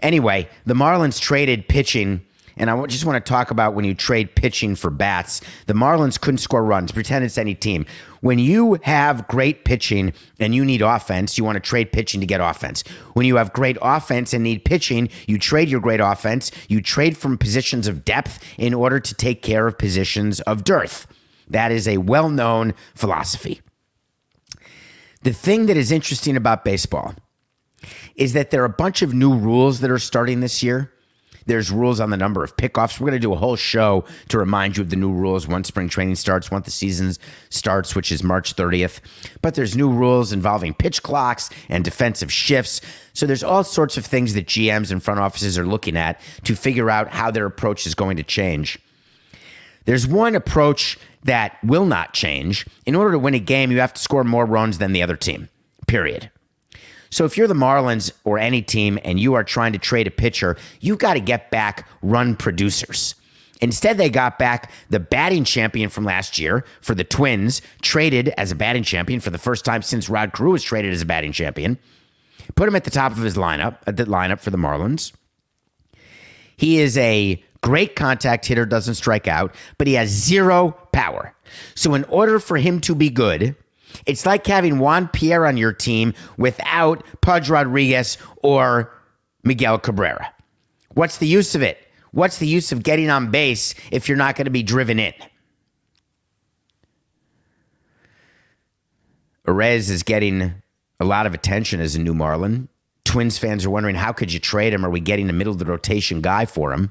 Anyway, 0.00 0.48
the 0.66 0.74
Marlins 0.74 1.20
traded 1.20 1.68
pitching. 1.68 2.24
And 2.56 2.68
I 2.68 2.86
just 2.86 3.04
want 3.04 3.24
to 3.24 3.28
talk 3.28 3.52
about 3.52 3.74
when 3.74 3.84
you 3.84 3.94
trade 3.94 4.34
pitching 4.34 4.74
for 4.74 4.90
bats. 4.90 5.40
The 5.66 5.74
Marlins 5.74 6.20
couldn't 6.20 6.38
score 6.38 6.64
runs. 6.64 6.90
Pretend 6.90 7.24
it's 7.24 7.38
any 7.38 7.54
team. 7.54 7.86
When 8.20 8.38
you 8.38 8.78
have 8.82 9.28
great 9.28 9.64
pitching 9.64 10.12
and 10.38 10.54
you 10.54 10.64
need 10.64 10.82
offense, 10.82 11.38
you 11.38 11.44
want 11.44 11.56
to 11.56 11.60
trade 11.60 11.92
pitching 11.92 12.20
to 12.20 12.26
get 12.26 12.40
offense. 12.40 12.82
When 13.14 13.26
you 13.26 13.36
have 13.36 13.52
great 13.52 13.78
offense 13.80 14.32
and 14.32 14.44
need 14.44 14.64
pitching, 14.64 15.08
you 15.26 15.38
trade 15.38 15.68
your 15.68 15.80
great 15.80 16.00
offense. 16.00 16.50
You 16.68 16.80
trade 16.80 17.16
from 17.16 17.38
positions 17.38 17.86
of 17.86 18.04
depth 18.04 18.42
in 18.58 18.74
order 18.74 19.00
to 19.00 19.14
take 19.14 19.42
care 19.42 19.66
of 19.66 19.78
positions 19.78 20.40
of 20.42 20.64
dearth. 20.64 21.06
That 21.48 21.72
is 21.72 21.88
a 21.88 21.98
well 21.98 22.28
known 22.28 22.74
philosophy. 22.94 23.60
The 25.22 25.32
thing 25.32 25.66
that 25.66 25.76
is 25.76 25.90
interesting 25.90 26.36
about 26.36 26.64
baseball 26.64 27.14
is 28.14 28.32
that 28.32 28.50
there 28.50 28.62
are 28.62 28.66
a 28.66 28.70
bunch 28.70 29.02
of 29.02 29.14
new 29.14 29.36
rules 29.36 29.80
that 29.80 29.90
are 29.90 29.98
starting 29.98 30.40
this 30.40 30.62
year. 30.62 30.92
There's 31.48 31.70
rules 31.70 31.98
on 31.98 32.10
the 32.10 32.16
number 32.18 32.44
of 32.44 32.54
pickoffs. 32.58 33.00
We're 33.00 33.06
going 33.06 33.14
to 33.14 33.26
do 33.26 33.32
a 33.32 33.36
whole 33.36 33.56
show 33.56 34.04
to 34.28 34.36
remind 34.38 34.76
you 34.76 34.82
of 34.82 34.90
the 34.90 34.96
new 34.96 35.10
rules 35.10 35.48
once 35.48 35.68
spring 35.68 35.88
training 35.88 36.16
starts, 36.16 36.50
once 36.50 36.66
the 36.66 36.70
season 36.70 37.14
starts, 37.48 37.96
which 37.96 38.12
is 38.12 38.22
March 38.22 38.54
30th. 38.54 39.00
But 39.40 39.54
there's 39.54 39.74
new 39.74 39.90
rules 39.90 40.30
involving 40.30 40.74
pitch 40.74 41.02
clocks 41.02 41.48
and 41.70 41.82
defensive 41.82 42.30
shifts. 42.30 42.82
So 43.14 43.26
there's 43.26 43.42
all 43.42 43.64
sorts 43.64 43.96
of 43.96 44.04
things 44.04 44.34
that 44.34 44.46
GMs 44.46 44.92
and 44.92 45.02
front 45.02 45.20
offices 45.20 45.56
are 45.58 45.66
looking 45.66 45.96
at 45.96 46.20
to 46.44 46.54
figure 46.54 46.90
out 46.90 47.08
how 47.08 47.30
their 47.30 47.46
approach 47.46 47.86
is 47.86 47.94
going 47.94 48.18
to 48.18 48.22
change. 48.22 48.78
There's 49.86 50.06
one 50.06 50.34
approach 50.34 50.98
that 51.24 51.56
will 51.64 51.86
not 51.86 52.12
change. 52.12 52.66
In 52.84 52.94
order 52.94 53.12
to 53.12 53.18
win 53.18 53.32
a 53.32 53.38
game, 53.38 53.72
you 53.72 53.80
have 53.80 53.94
to 53.94 54.02
score 54.02 54.22
more 54.22 54.44
runs 54.44 54.76
than 54.76 54.92
the 54.92 55.02
other 55.02 55.16
team, 55.16 55.48
period. 55.86 56.30
So 57.10 57.24
if 57.24 57.36
you're 57.36 57.48
the 57.48 57.54
Marlins 57.54 58.12
or 58.24 58.38
any 58.38 58.62
team 58.62 58.98
and 59.04 59.18
you 59.18 59.34
are 59.34 59.44
trying 59.44 59.72
to 59.72 59.78
trade 59.78 60.06
a 60.06 60.10
pitcher, 60.10 60.56
you've 60.80 60.98
got 60.98 61.14
to 61.14 61.20
get 61.20 61.50
back 61.50 61.88
run 62.02 62.36
producers. 62.36 63.14
Instead, 63.60 63.98
they 63.98 64.08
got 64.08 64.38
back 64.38 64.70
the 64.88 65.00
batting 65.00 65.44
champion 65.44 65.90
from 65.90 66.04
last 66.04 66.38
year 66.38 66.64
for 66.80 66.94
the 66.94 67.04
Twins, 67.04 67.60
traded 67.82 68.28
as 68.36 68.52
a 68.52 68.54
batting 68.54 68.84
champion 68.84 69.20
for 69.20 69.30
the 69.30 69.38
first 69.38 69.64
time 69.64 69.82
since 69.82 70.08
Rod 70.08 70.32
Carew 70.32 70.52
was 70.52 70.62
traded 70.62 70.92
as 70.92 71.02
a 71.02 71.06
batting 71.06 71.32
champion. 71.32 71.78
Put 72.54 72.68
him 72.68 72.76
at 72.76 72.84
the 72.84 72.90
top 72.90 73.12
of 73.12 73.18
his 73.18 73.36
lineup, 73.36 73.78
at 73.86 73.96
the 73.96 74.04
lineup 74.04 74.38
for 74.40 74.50
the 74.50 74.58
Marlins. 74.58 75.12
He 76.56 76.78
is 76.78 76.96
a 76.98 77.42
great 77.62 77.96
contact 77.96 78.46
hitter, 78.46 78.64
doesn't 78.64 78.94
strike 78.94 79.26
out, 79.28 79.54
but 79.76 79.86
he 79.86 79.94
has 79.94 80.08
zero 80.08 80.76
power. 80.92 81.34
So 81.74 81.94
in 81.94 82.04
order 82.04 82.38
for 82.38 82.56
him 82.58 82.80
to 82.82 82.94
be 82.94 83.10
good, 83.10 83.56
it's 84.06 84.26
like 84.26 84.46
having 84.46 84.78
Juan 84.78 85.08
Pierre 85.08 85.46
on 85.46 85.56
your 85.56 85.72
team 85.72 86.14
without 86.36 87.04
Pudge 87.20 87.48
Rodriguez 87.50 88.18
or 88.42 88.92
Miguel 89.44 89.78
Cabrera. 89.78 90.32
What's 90.94 91.18
the 91.18 91.26
use 91.26 91.54
of 91.54 91.62
it? 91.62 91.78
What's 92.12 92.38
the 92.38 92.46
use 92.46 92.72
of 92.72 92.82
getting 92.82 93.10
on 93.10 93.30
base 93.30 93.74
if 93.92 94.08
you're 94.08 94.16
not 94.16 94.36
going 94.36 94.46
to 94.46 94.50
be 94.50 94.62
driven 94.62 94.98
in? 94.98 95.12
Arraez 99.46 99.90
is 99.90 100.02
getting 100.02 100.54
a 101.00 101.04
lot 101.04 101.26
of 101.26 101.34
attention 101.34 101.80
as 101.80 101.94
a 101.94 102.00
new 102.00 102.14
Marlin. 102.14 102.68
Twins 103.04 103.38
fans 103.38 103.64
are 103.64 103.70
wondering 103.70 103.94
how 103.94 104.12
could 104.12 104.32
you 104.32 104.38
trade 104.38 104.74
him? 104.74 104.84
Are 104.84 104.90
we 104.90 105.00
getting 105.00 105.30
a 105.30 105.32
middle 105.32 105.52
of 105.52 105.58
the 105.58 105.64
rotation 105.64 106.20
guy 106.20 106.44
for 106.44 106.72
him? 106.72 106.90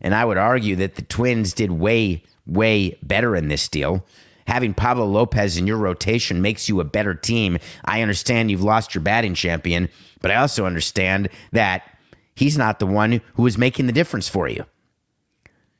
And 0.00 0.14
I 0.14 0.24
would 0.24 0.38
argue 0.38 0.76
that 0.76 0.94
the 0.94 1.02
Twins 1.02 1.52
did 1.52 1.72
way, 1.72 2.22
way 2.46 2.96
better 3.02 3.36
in 3.36 3.48
this 3.48 3.68
deal 3.68 4.06
having 4.48 4.74
Pablo 4.74 5.04
Lopez 5.04 5.56
in 5.56 5.66
your 5.66 5.76
rotation 5.76 6.42
makes 6.42 6.68
you 6.68 6.80
a 6.80 6.84
better 6.84 7.14
team. 7.14 7.58
I 7.84 8.02
understand 8.02 8.50
you've 8.50 8.64
lost 8.64 8.94
your 8.94 9.02
batting 9.02 9.34
champion, 9.34 9.90
but 10.20 10.30
I 10.30 10.36
also 10.36 10.66
understand 10.66 11.28
that 11.52 11.96
he's 12.34 12.58
not 12.58 12.78
the 12.78 12.86
one 12.86 13.20
who 13.34 13.46
is 13.46 13.58
making 13.58 13.86
the 13.86 13.92
difference 13.92 14.28
for 14.28 14.48
you. 14.48 14.64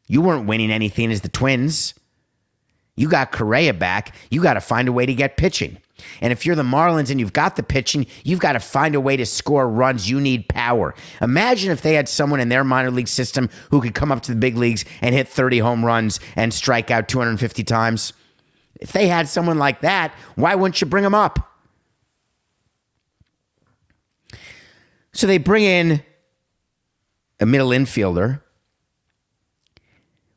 You 0.07 0.21
weren't 0.21 0.47
winning 0.47 0.71
anything 0.71 1.11
as 1.11 1.23
the 1.23 1.29
Twins. 1.29 1.95
You 2.95 3.09
got 3.09 3.33
Correa 3.33 3.73
back. 3.73 4.15
You 4.31 4.43
got 4.43 4.55
to 4.55 4.61
find 4.61 4.87
a 4.87 4.93
way 4.93 5.07
to 5.07 5.15
get 5.15 5.37
pitching. 5.37 5.79
And 6.21 6.33
if 6.33 6.45
you're 6.45 6.55
the 6.55 6.63
Marlins 6.63 7.11
and 7.11 7.19
you've 7.19 7.33
got 7.33 7.57
the 7.57 7.63
pitching, 7.63 8.07
you've 8.23 8.39
got 8.39 8.53
to 8.53 8.61
find 8.61 8.95
a 8.95 9.01
way 9.01 9.17
to 9.17 9.27
score 9.27 9.69
runs. 9.69 10.11
You 10.11 10.21
need 10.21 10.49
power. 10.49 10.95
Imagine 11.23 11.73
if 11.73 11.83
they 11.83 11.95
had 11.95 12.09
someone 12.09 12.41
in 12.41 12.49
their 12.51 12.65
minor 12.65 12.91
league 12.91 13.09
system 13.09 13.49
who 13.71 13.81
could 13.81 13.95
come 13.95 14.13
up 14.13 14.23
to 14.23 14.33
the 14.33 14.39
big 14.39 14.57
leagues 14.57 14.85
and 15.01 15.15
hit 15.15 15.29
30 15.29 15.59
home 15.59 15.85
runs 15.85 16.21
and 16.37 16.53
strike 16.53 16.91
out 16.91 17.09
250 17.09 17.65
times. 17.65 18.13
If 18.79 18.93
they 18.93 19.09
had 19.09 19.29
someone 19.29 19.59
like 19.59 19.81
that, 19.81 20.15
why 20.37 20.55
wouldn't 20.55 20.81
you 20.81 20.87
bring 20.87 21.05
them 21.05 21.15
up? 21.15 21.39
So 25.13 25.27
they 25.27 25.39
bring 25.39 25.65
in 25.65 26.03
a 27.41 27.47
middle 27.47 27.71
infielder. 27.71 28.41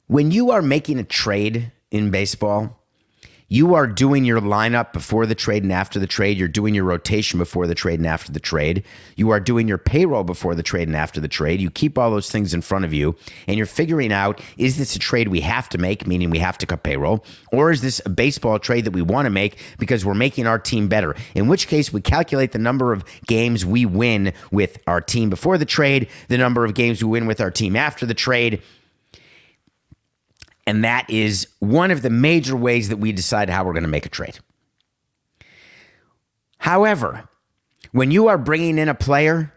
When 0.08 0.32
you 0.32 0.52
are 0.52 0.62
making 0.62 1.00
a 1.00 1.04
trade 1.04 1.72
in 1.92 2.10
baseball, 2.10 2.81
you 3.52 3.74
are 3.74 3.86
doing 3.86 4.24
your 4.24 4.40
lineup 4.40 4.94
before 4.94 5.26
the 5.26 5.36
trade 5.36 5.62
and 5.62 5.74
after 5.74 6.00
the 6.00 6.08
trade. 6.08 6.38
You're 6.38 6.48
doing 6.48 6.74
your 6.74 6.86
rotation 6.86 7.38
before 7.38 7.68
the 7.68 7.76
trade 7.76 8.00
and 8.00 8.08
after 8.08 8.32
the 8.32 8.40
trade. 8.40 8.82
You 9.18 9.30
are 9.32 9.42
doing 9.42 9.68
your 9.68 9.78
payroll 9.78 10.24
before 10.24 10.56
the 10.56 10.64
trade 10.64 10.88
and 10.88 10.96
after 10.96 11.20
the 11.20 11.28
trade. 11.28 11.60
You 11.60 11.70
keep 11.70 11.98
all 11.98 12.12
those 12.12 12.32
things 12.32 12.54
in 12.54 12.62
front 12.62 12.86
of 12.86 12.94
you 12.94 13.18
and 13.48 13.58
you're 13.58 13.66
figuring 13.66 14.14
out 14.14 14.40
is 14.56 14.78
this 14.78 14.96
a 14.96 15.00
trade 15.00 15.28
we 15.28 15.42
have 15.42 15.68
to 15.68 15.78
make, 15.78 16.08
meaning 16.08 16.30
we 16.30 16.40
have 16.40 16.58
to 16.60 16.66
cut 16.66 16.84
payroll, 16.84 17.26
or 17.52 17.72
is 17.72 17.82
this 17.82 18.02
a 18.06 18.10
baseball 18.10 18.58
trade 18.58 18.86
that 18.86 18.92
we 18.92 19.02
want 19.02 19.26
to 19.26 19.30
make 19.30 19.58
because 19.78 20.06
we're 20.06 20.14
making 20.14 20.48
our 20.48 20.58
team 20.58 20.88
better? 20.88 21.14
In 21.36 21.50
which 21.50 21.68
case, 21.68 21.92
we 21.92 22.00
calculate 22.00 22.54
the 22.54 22.58
number 22.58 22.94
of 22.94 23.04
games 23.28 23.66
we 23.66 23.86
win 23.86 24.32
with 24.52 24.82
our 24.88 25.02
team 25.02 25.30
before 25.30 25.58
the 25.58 25.66
trade, 25.66 26.08
the 26.30 26.38
number 26.38 26.64
of 26.64 26.74
games 26.74 27.04
we 27.04 27.10
win 27.10 27.28
with 27.28 27.42
our 27.42 27.52
team 27.52 27.76
after 27.76 28.06
the 28.06 28.14
trade 28.14 28.62
and 30.72 30.86
that 30.86 31.10
is 31.10 31.50
one 31.60 31.92
of 31.92 32.02
the 32.02 32.10
major 32.10 32.56
ways 32.56 32.88
that 32.88 32.96
we 32.96 33.12
decide 33.12 33.50
how 33.50 33.66
we're 33.66 33.74
going 33.74 33.84
to 33.84 33.90
make 33.90 34.06
a 34.06 34.10
trade. 34.10 34.40
However, 36.60 37.28
when 37.92 38.10
you 38.10 38.30
are 38.30 38.38
bringing 38.38 38.78
in 38.78 38.88
a 38.88 38.96
player 38.96 39.52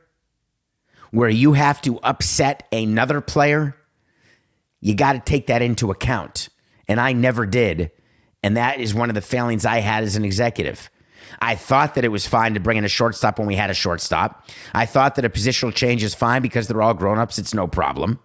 where 1.13 1.29
you 1.29 1.53
have 1.53 1.81
to 1.83 2.01
upset 2.01 2.67
another 2.73 3.21
player, 3.21 3.77
you 4.81 4.97
got 4.97 5.13
to 5.13 5.21
take 5.21 5.47
that 5.47 5.63
into 5.63 5.93
account. 5.93 6.49
And 6.89 7.01
I 7.01 7.13
never 7.13 7.47
did. 7.47 7.93
And 8.43 8.57
that 8.57 8.81
is 8.81 8.93
one 8.93 9.09
of 9.09 9.15
the 9.15 9.21
failings 9.21 9.65
I 9.65 9.79
had 9.79 10.03
as 10.03 10.17
an 10.17 10.25
executive. 10.25 10.91
I 11.41 11.55
thought 11.55 11.95
that 11.95 12.05
it 12.05 12.09
was 12.09 12.27
fine 12.27 12.55
to 12.55 12.61
bring 12.61 12.77
in 12.77 12.85
a 12.85 12.89
shortstop 12.89 13.39
when 13.39 13.47
we 13.47 13.55
had 13.55 13.71
a 13.71 13.75
shortstop. 13.75 14.49
I 14.75 14.85
thought 14.85 15.15
that 15.15 15.25
a 15.25 15.31
positional 15.31 15.73
change 15.73 16.03
is 16.03 16.13
fine 16.13 16.43
because 16.43 16.67
they're 16.67 16.83
all 16.83 16.93
grown 16.93 17.21
ups. 17.21 17.39
It's 17.39 17.55
no 17.55 17.69
problem. 17.69 18.19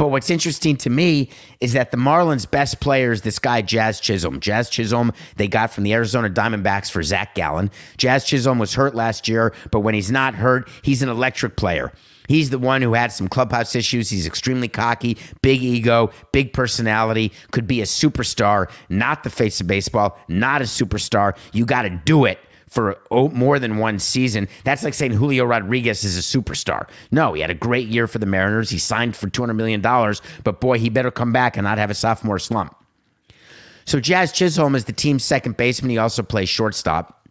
But 0.00 0.08
what's 0.08 0.30
interesting 0.30 0.78
to 0.78 0.88
me 0.88 1.28
is 1.60 1.74
that 1.74 1.90
the 1.90 1.98
Marlins' 1.98 2.50
best 2.50 2.80
player 2.80 3.12
is 3.12 3.20
this 3.20 3.38
guy, 3.38 3.60
Jazz 3.60 4.00
Chisholm. 4.00 4.40
Jazz 4.40 4.70
Chisholm, 4.70 5.12
they 5.36 5.46
got 5.46 5.74
from 5.74 5.84
the 5.84 5.92
Arizona 5.92 6.30
Diamondbacks 6.30 6.90
for 6.90 7.02
Zach 7.02 7.34
Gallen. 7.34 7.70
Jazz 7.98 8.24
Chisholm 8.24 8.58
was 8.58 8.72
hurt 8.72 8.94
last 8.94 9.28
year, 9.28 9.52
but 9.70 9.80
when 9.80 9.92
he's 9.92 10.10
not 10.10 10.36
hurt, 10.36 10.70
he's 10.80 11.02
an 11.02 11.10
electric 11.10 11.56
player. 11.56 11.92
He's 12.28 12.48
the 12.48 12.58
one 12.58 12.80
who 12.80 12.94
had 12.94 13.12
some 13.12 13.28
clubhouse 13.28 13.74
issues. 13.74 14.08
He's 14.08 14.26
extremely 14.26 14.68
cocky, 14.68 15.18
big 15.42 15.62
ego, 15.62 16.12
big 16.32 16.54
personality, 16.54 17.30
could 17.50 17.66
be 17.66 17.82
a 17.82 17.84
superstar, 17.84 18.70
not 18.88 19.22
the 19.22 19.28
face 19.28 19.60
of 19.60 19.66
baseball, 19.66 20.18
not 20.28 20.62
a 20.62 20.64
superstar. 20.64 21.36
You 21.52 21.66
got 21.66 21.82
to 21.82 21.90
do 21.90 22.24
it 22.24 22.38
for 22.70 22.96
more 23.10 23.58
than 23.58 23.78
one 23.78 23.98
season. 23.98 24.48
That's 24.64 24.84
like 24.84 24.94
saying 24.94 25.12
Julio 25.12 25.44
Rodriguez 25.44 26.04
is 26.04 26.16
a 26.16 26.20
superstar. 26.20 26.88
No, 27.10 27.34
he 27.34 27.40
had 27.40 27.50
a 27.50 27.54
great 27.54 27.88
year 27.88 28.06
for 28.06 28.18
the 28.20 28.26
Mariners. 28.26 28.70
He 28.70 28.78
signed 28.78 29.16
for 29.16 29.28
$200 29.28 29.56
million, 29.56 29.82
but 30.44 30.60
boy, 30.60 30.78
he 30.78 30.88
better 30.88 31.10
come 31.10 31.32
back 31.32 31.56
and 31.56 31.64
not 31.64 31.78
have 31.78 31.90
a 31.90 31.94
sophomore 31.94 32.38
slump. 32.38 32.76
So 33.84 33.98
Jazz 33.98 34.30
Chisholm 34.30 34.76
is 34.76 34.84
the 34.84 34.92
team's 34.92 35.24
second 35.24 35.56
baseman. 35.56 35.90
He 35.90 35.98
also 35.98 36.22
plays 36.22 36.48
shortstop. 36.48 37.28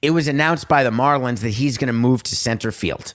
It 0.00 0.10
was 0.10 0.28
announced 0.28 0.68
by 0.68 0.84
the 0.84 0.90
Marlins 0.90 1.40
that 1.40 1.50
he's 1.50 1.76
going 1.76 1.88
to 1.88 1.92
move 1.92 2.22
to 2.24 2.36
center 2.36 2.70
field. 2.70 3.14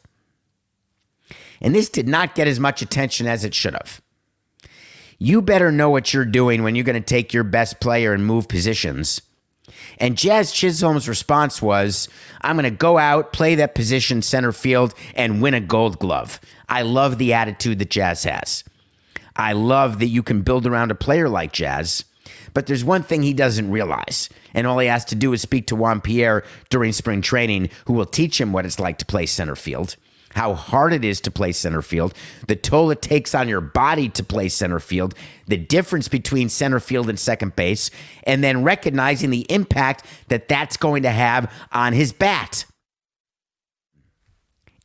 And 1.62 1.74
this 1.74 1.90
did 1.90 2.10
not 2.10 2.36
get 2.36 2.48
as 2.48 2.60
much 2.60 2.82
attention 2.82 3.26
as 3.26 3.46
it 3.46 3.54
should 3.54 3.74
have. 3.74 4.02
You 5.18 5.42
better 5.42 5.72
know 5.72 5.90
what 5.90 6.14
you're 6.14 6.26
doing 6.26 6.64
when 6.64 6.76
you're 6.76 6.86
going 6.86 7.02
to 7.02 7.02
take 7.02 7.34
your 7.34 7.44
best 7.44 7.80
player 7.80 8.14
and 8.14 8.26
move 8.26 8.50
positions 8.50 9.22
and 9.98 10.18
Jazz 10.18 10.52
Chisholm's 10.52 11.10
response 11.10 11.62
was, 11.62 12.10
I'm 12.42 12.56
going 12.56 12.64
to 12.64 12.72
go 12.72 12.98
out, 12.98 13.34
play 13.34 13.56
that 13.56 13.76
position 13.76 14.22
center 14.22 14.52
field, 14.52 14.94
and 15.16 15.42
win 15.42 15.54
a 15.54 15.60
gold 15.60 16.00
glove. 16.00 16.40
I 16.68 16.82
love 16.84 17.18
the 17.18 17.34
attitude 17.34 17.80
that 17.80 17.90
Jazz 17.90 18.24
has. 18.24 18.64
I 19.36 19.54
love 19.54 20.00
that 20.00 20.08
you 20.08 20.24
can 20.24 20.42
build 20.42 20.68
around 20.68 20.92
a 20.92 20.96
player 20.96 21.30
like 21.30 21.54
Jazz. 21.54 22.04
But 22.54 22.66
there's 22.66 22.84
one 22.84 23.04
thing 23.04 23.24
he 23.24 23.34
doesn't 23.34 23.72
realize, 23.72 24.30
and 24.54 24.66
all 24.66 24.80
he 24.80 24.88
has 24.88 25.06
to 25.06 25.16
do 25.16 25.34
is 25.34 25.42
speak 25.42 25.68
to 25.68 25.76
Juan 25.76 26.02
Pierre 26.02 26.44
during 26.70 26.92
spring 26.92 27.22
training, 27.22 27.70
who 27.86 27.94
will 27.94 28.06
teach 28.06 28.42
him 28.42 28.52
what 28.52 28.66
it's 28.66 28.80
like 28.80 28.98
to 28.98 29.06
play 29.06 29.26
center 29.26 29.56
field 29.56 29.96
how 30.36 30.54
hard 30.54 30.94
it 30.94 31.04
is 31.04 31.20
to 31.22 31.32
play 31.32 31.52
center 31.52 31.82
field, 31.82 32.14
the 32.48 32.56
toll 32.56 32.92
it 32.92 33.02
takes 33.02 33.34
on 33.34 33.48
your 33.48 33.62
body 33.62 34.10
to 34.10 34.24
play 34.24 34.48
center 34.50 34.80
field, 34.80 35.16
the 35.48 35.58
difference 35.58 36.08
between 36.08 36.50
center 36.50 36.80
field 36.80 37.10
and 37.10 37.20
second 37.20 37.56
base, 37.56 37.90
and 38.24 38.44
then 38.44 38.64
recognizing 38.64 39.30
the 39.30 39.46
impact 39.52 40.06
that 40.28 40.48
that's 40.48 40.78
going 40.78 41.04
to 41.04 41.10
have 41.10 41.52
on 41.72 41.94
his 41.94 42.12
bat. 42.12 42.66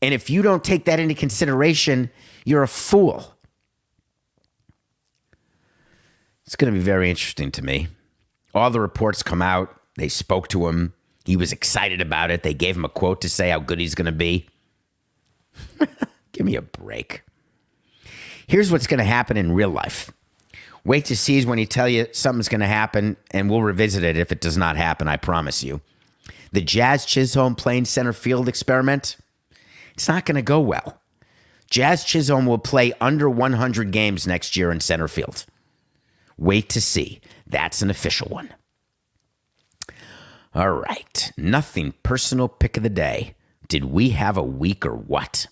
And 0.00 0.12
if 0.12 0.28
you 0.28 0.42
don't 0.42 0.64
take 0.64 0.84
that 0.84 1.00
into 1.00 1.14
consideration, 1.14 2.10
you're 2.44 2.62
a 2.62 2.68
fool. 2.68 3.34
It's 6.46 6.56
going 6.56 6.72
to 6.72 6.78
be 6.78 6.84
very 6.84 7.08
interesting 7.08 7.50
to 7.52 7.64
me. 7.64 7.88
All 8.54 8.70
the 8.70 8.80
reports 8.80 9.22
come 9.22 9.40
out. 9.40 9.74
They 9.96 10.08
spoke 10.08 10.48
to 10.48 10.68
him. 10.68 10.92
He 11.24 11.36
was 11.36 11.52
excited 11.52 12.00
about 12.02 12.30
it. 12.30 12.42
They 12.42 12.52
gave 12.52 12.76
him 12.76 12.84
a 12.84 12.90
quote 12.90 13.22
to 13.22 13.30
say 13.30 13.48
how 13.48 13.60
good 13.60 13.80
he's 13.80 13.94
going 13.94 14.06
to 14.06 14.12
be. 14.12 14.46
Give 16.32 16.46
me 16.46 16.56
a 16.56 16.62
break. 16.62 17.22
Here's 18.46 18.70
what's 18.70 18.86
going 18.86 18.98
to 18.98 19.04
happen 19.04 19.36
in 19.36 19.52
real 19.52 19.70
life. 19.70 20.10
Wait 20.84 21.06
to 21.06 21.16
see 21.16 21.38
is 21.38 21.46
when 21.46 21.58
he 21.58 21.64
tell 21.66 21.88
you 21.88 22.06
something's 22.12 22.48
going 22.48 22.60
to 22.60 22.66
happen, 22.66 23.16
and 23.30 23.48
we'll 23.48 23.62
revisit 23.62 24.04
it 24.04 24.18
if 24.18 24.30
it 24.30 24.40
does 24.40 24.56
not 24.56 24.76
happen. 24.76 25.08
I 25.08 25.16
promise 25.16 25.64
you. 25.64 25.80
The 26.52 26.60
Jazz 26.60 27.04
Chisholm 27.04 27.54
playing 27.54 27.86
center 27.86 28.12
field 28.12 28.48
experiment, 28.48 29.16
it's 29.94 30.08
not 30.08 30.26
going 30.26 30.36
to 30.36 30.42
go 30.42 30.60
well. 30.60 31.00
Jazz 31.70 32.04
Chisholm 32.04 32.46
will 32.46 32.58
play 32.58 32.92
under 33.00 33.28
100 33.28 33.90
games 33.90 34.26
next 34.26 34.56
year 34.56 34.70
in 34.70 34.80
center 34.80 35.08
field. 35.08 35.46
Wait 36.36 36.68
to 36.68 36.80
see. 36.80 37.20
That's 37.46 37.82
an 37.82 37.90
official 37.90 38.28
one. 38.28 38.54
All 40.54 40.70
right. 40.70 41.32
Nothing 41.36 41.94
personal 42.02 42.48
pick 42.48 42.76
of 42.76 42.82
the 42.82 42.90
day. 42.90 43.34
Did 43.68 43.84
we 43.84 44.10
have 44.10 44.36
a 44.36 44.42
week 44.42 44.84
or 44.84 44.94
what? 44.94 45.46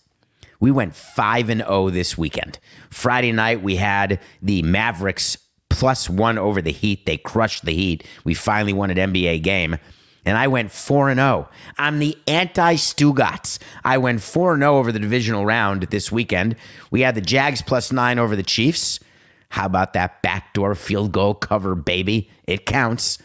We 0.60 0.70
went 0.70 0.94
5 0.94 1.48
and 1.48 1.60
0 1.60 1.90
this 1.90 2.16
weekend. 2.16 2.58
Friday 2.90 3.32
night 3.32 3.62
we 3.62 3.76
had 3.76 4.20
the 4.40 4.62
Mavericks 4.62 5.36
plus 5.68 6.08
1 6.08 6.38
over 6.38 6.62
the 6.62 6.70
Heat. 6.70 7.06
They 7.06 7.16
crushed 7.16 7.64
the 7.64 7.72
Heat. 7.72 8.06
We 8.24 8.34
finally 8.34 8.72
won 8.72 8.90
an 8.90 9.12
NBA 9.12 9.42
game. 9.42 9.78
And 10.24 10.38
I 10.38 10.46
went 10.46 10.70
4 10.70 11.10
and 11.10 11.18
0. 11.18 11.48
I'm 11.78 11.98
the 11.98 12.16
anti 12.28 12.74
Stugotz. 12.74 13.58
I 13.84 13.98
went 13.98 14.22
4 14.22 14.54
and 14.54 14.62
0 14.62 14.76
over 14.76 14.92
the 14.92 15.00
divisional 15.00 15.44
round 15.44 15.82
this 15.84 16.12
weekend. 16.12 16.54
We 16.92 17.00
had 17.00 17.16
the 17.16 17.20
Jags 17.20 17.60
plus 17.60 17.90
9 17.90 18.18
over 18.20 18.36
the 18.36 18.44
Chiefs. 18.44 19.00
How 19.48 19.66
about 19.66 19.92
that 19.94 20.22
backdoor 20.22 20.74
field 20.74 21.12
goal 21.12 21.34
cover, 21.34 21.74
baby? 21.74 22.30
It 22.46 22.64
counts. 22.66 23.18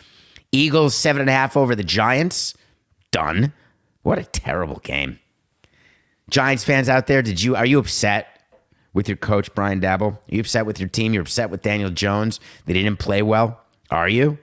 Eagles 0.51 0.95
seven 0.95 1.21
and 1.21 1.29
a 1.29 1.33
half 1.33 1.55
over 1.55 1.75
the 1.75 1.83
Giants. 1.83 2.53
Done. 3.11 3.53
What 4.07 4.19
a 4.19 4.23
terrible 4.23 4.79
game. 4.85 5.19
Giants 6.29 6.63
fans 6.63 6.87
out 6.87 7.07
there, 7.07 7.21
did 7.21 7.43
you 7.43 7.57
are 7.57 7.65
you 7.65 7.77
upset 7.77 8.41
with 8.93 9.09
your 9.09 9.17
coach 9.17 9.53
Brian 9.53 9.81
Daboll? 9.81 10.13
Are 10.13 10.21
you 10.29 10.39
upset 10.39 10.65
with 10.65 10.79
your 10.79 10.87
team? 10.87 11.13
You're 11.13 11.23
upset 11.23 11.49
with 11.49 11.61
Daniel 11.61 11.89
Jones? 11.89 12.39
They 12.65 12.71
didn't 12.71 12.99
play 12.99 13.21
well. 13.21 13.59
Are 13.91 14.07
you? 14.07 14.37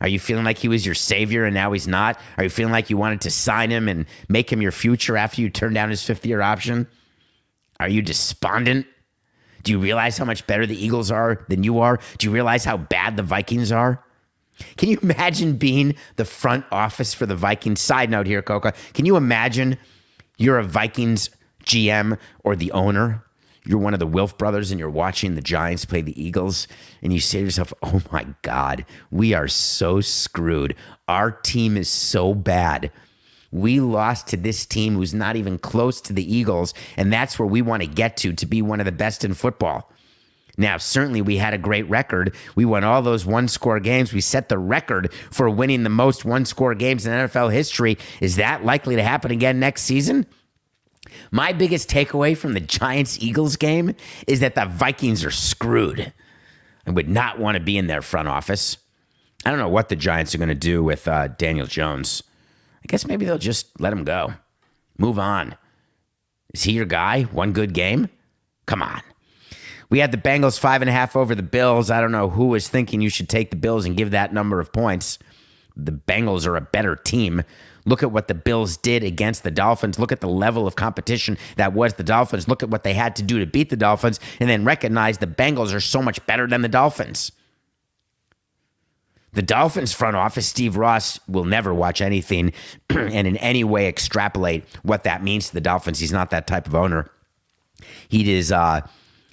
Are 0.00 0.08
you 0.08 0.18
feeling 0.18 0.44
like 0.44 0.58
he 0.58 0.66
was 0.66 0.84
your 0.84 0.96
savior 0.96 1.44
and 1.44 1.54
now 1.54 1.70
he's 1.70 1.86
not? 1.86 2.18
Are 2.38 2.42
you 2.42 2.50
feeling 2.50 2.72
like 2.72 2.90
you 2.90 2.96
wanted 2.96 3.20
to 3.20 3.30
sign 3.30 3.70
him 3.70 3.86
and 3.88 4.06
make 4.28 4.52
him 4.52 4.60
your 4.60 4.72
future 4.72 5.16
after 5.16 5.40
you 5.40 5.48
turned 5.48 5.76
down 5.76 5.90
his 5.90 6.02
fifth 6.02 6.26
year 6.26 6.40
option? 6.40 6.88
Are 7.78 7.88
you 7.88 8.02
despondent? 8.02 8.84
Do 9.62 9.70
you 9.70 9.78
realize 9.78 10.18
how 10.18 10.24
much 10.24 10.44
better 10.48 10.66
the 10.66 10.84
Eagles 10.84 11.12
are 11.12 11.46
than 11.48 11.62
you 11.62 11.78
are? 11.78 12.00
Do 12.18 12.26
you 12.26 12.32
realize 12.32 12.64
how 12.64 12.78
bad 12.78 13.16
the 13.16 13.22
Vikings 13.22 13.70
are? 13.70 14.04
Can 14.76 14.88
you 14.88 14.98
imagine 15.02 15.56
being 15.56 15.94
the 16.16 16.24
front 16.24 16.64
office 16.70 17.14
for 17.14 17.26
the 17.26 17.36
Vikings? 17.36 17.80
Side 17.80 18.10
note 18.10 18.26
here, 18.26 18.42
Coca. 18.42 18.72
Can 18.92 19.06
you 19.06 19.16
imagine 19.16 19.78
you're 20.36 20.58
a 20.58 20.64
Vikings 20.64 21.30
GM 21.64 22.18
or 22.42 22.56
the 22.56 22.72
owner? 22.72 23.24
You're 23.66 23.78
one 23.78 23.94
of 23.94 24.00
the 24.00 24.06
Wilf 24.06 24.36
brothers 24.36 24.70
and 24.70 24.78
you're 24.78 24.90
watching 24.90 25.34
the 25.34 25.40
Giants 25.40 25.86
play 25.86 26.02
the 26.02 26.22
Eagles 26.22 26.68
and 27.02 27.12
you 27.12 27.20
say 27.20 27.38
to 27.38 27.44
yourself, 27.44 27.72
oh 27.82 28.02
my 28.12 28.26
God, 28.42 28.84
we 29.10 29.32
are 29.32 29.48
so 29.48 30.00
screwed. 30.00 30.76
Our 31.08 31.30
team 31.30 31.76
is 31.76 31.88
so 31.88 32.34
bad. 32.34 32.90
We 33.50 33.80
lost 33.80 34.26
to 34.28 34.36
this 34.36 34.66
team 34.66 34.96
who's 34.96 35.14
not 35.14 35.36
even 35.36 35.58
close 35.58 36.00
to 36.02 36.12
the 36.12 36.34
Eagles, 36.36 36.74
and 36.96 37.12
that's 37.12 37.38
where 37.38 37.46
we 37.46 37.62
want 37.62 37.84
to 37.84 37.88
get 37.88 38.16
to 38.18 38.32
to 38.32 38.46
be 38.46 38.60
one 38.60 38.80
of 38.80 38.86
the 38.86 38.90
best 38.90 39.24
in 39.24 39.32
football. 39.32 39.92
Now, 40.56 40.76
certainly 40.76 41.20
we 41.20 41.36
had 41.36 41.54
a 41.54 41.58
great 41.58 41.88
record. 41.88 42.34
We 42.54 42.64
won 42.64 42.84
all 42.84 43.02
those 43.02 43.26
one 43.26 43.48
score 43.48 43.80
games. 43.80 44.12
We 44.12 44.20
set 44.20 44.48
the 44.48 44.58
record 44.58 45.12
for 45.30 45.50
winning 45.50 45.82
the 45.82 45.90
most 45.90 46.24
one 46.24 46.44
score 46.44 46.74
games 46.74 47.06
in 47.06 47.12
NFL 47.12 47.52
history. 47.52 47.98
Is 48.20 48.36
that 48.36 48.64
likely 48.64 48.96
to 48.96 49.02
happen 49.02 49.30
again 49.30 49.58
next 49.58 49.82
season? 49.82 50.26
My 51.30 51.52
biggest 51.52 51.90
takeaway 51.90 52.36
from 52.36 52.54
the 52.54 52.60
Giants 52.60 53.18
Eagles 53.20 53.56
game 53.56 53.94
is 54.26 54.40
that 54.40 54.54
the 54.54 54.66
Vikings 54.66 55.24
are 55.24 55.30
screwed 55.30 56.12
I 56.86 56.90
would 56.90 57.08
not 57.08 57.38
want 57.38 57.56
to 57.56 57.62
be 57.62 57.78
in 57.78 57.86
their 57.86 58.02
front 58.02 58.28
office. 58.28 58.76
I 59.44 59.50
don't 59.50 59.58
know 59.58 59.68
what 59.68 59.88
the 59.88 59.96
Giants 59.96 60.34
are 60.34 60.38
going 60.38 60.48
to 60.48 60.54
do 60.54 60.82
with 60.82 61.08
uh, 61.08 61.28
Daniel 61.28 61.66
Jones. 61.66 62.22
I 62.82 62.86
guess 62.88 63.06
maybe 63.06 63.24
they'll 63.24 63.38
just 63.38 63.80
let 63.80 63.92
him 63.92 64.04
go. 64.04 64.34
Move 64.98 65.18
on. 65.18 65.56
Is 66.52 66.64
he 66.64 66.72
your 66.72 66.84
guy? 66.84 67.22
One 67.22 67.52
good 67.52 67.72
game? 67.72 68.08
Come 68.66 68.82
on. 68.82 69.00
We 69.94 70.00
had 70.00 70.10
the 70.10 70.18
Bengals 70.18 70.58
five 70.58 70.82
and 70.82 70.88
a 70.88 70.92
half 70.92 71.14
over 71.14 71.36
the 71.36 71.42
Bills. 71.44 71.88
I 71.88 72.00
don't 72.00 72.10
know 72.10 72.28
who 72.28 72.46
was 72.46 72.66
thinking 72.66 73.00
you 73.00 73.08
should 73.08 73.28
take 73.28 73.50
the 73.50 73.56
Bills 73.56 73.84
and 73.84 73.96
give 73.96 74.10
that 74.10 74.32
number 74.32 74.58
of 74.58 74.72
points. 74.72 75.20
The 75.76 75.92
Bengals 75.92 76.48
are 76.48 76.56
a 76.56 76.60
better 76.60 76.96
team. 76.96 77.44
Look 77.84 78.02
at 78.02 78.10
what 78.10 78.26
the 78.26 78.34
Bills 78.34 78.76
did 78.76 79.04
against 79.04 79.44
the 79.44 79.52
Dolphins. 79.52 79.96
Look 79.96 80.10
at 80.10 80.20
the 80.20 80.26
level 80.26 80.66
of 80.66 80.74
competition 80.74 81.38
that 81.54 81.74
was 81.74 81.94
the 81.94 82.02
Dolphins. 82.02 82.48
Look 82.48 82.64
at 82.64 82.70
what 82.70 82.82
they 82.82 82.94
had 82.94 83.14
to 83.14 83.22
do 83.22 83.38
to 83.38 83.46
beat 83.46 83.70
the 83.70 83.76
Dolphins, 83.76 84.18
and 84.40 84.50
then 84.50 84.64
recognize 84.64 85.18
the 85.18 85.28
Bengals 85.28 85.72
are 85.72 85.78
so 85.78 86.02
much 86.02 86.26
better 86.26 86.48
than 86.48 86.62
the 86.62 86.68
Dolphins. 86.68 87.30
The 89.34 89.42
Dolphins 89.42 89.92
front 89.92 90.16
office, 90.16 90.48
Steve 90.48 90.76
Ross, 90.76 91.20
will 91.28 91.44
never 91.44 91.72
watch 91.72 92.00
anything 92.00 92.52
and 92.90 93.28
in 93.28 93.36
any 93.36 93.62
way 93.62 93.86
extrapolate 93.86 94.64
what 94.82 95.04
that 95.04 95.22
means 95.22 95.50
to 95.50 95.54
the 95.54 95.60
Dolphins. 95.60 96.00
He's 96.00 96.10
not 96.10 96.30
that 96.30 96.48
type 96.48 96.66
of 96.66 96.74
owner. 96.74 97.08
He 98.08 98.32
is 98.32 98.50
uh, 98.50 98.80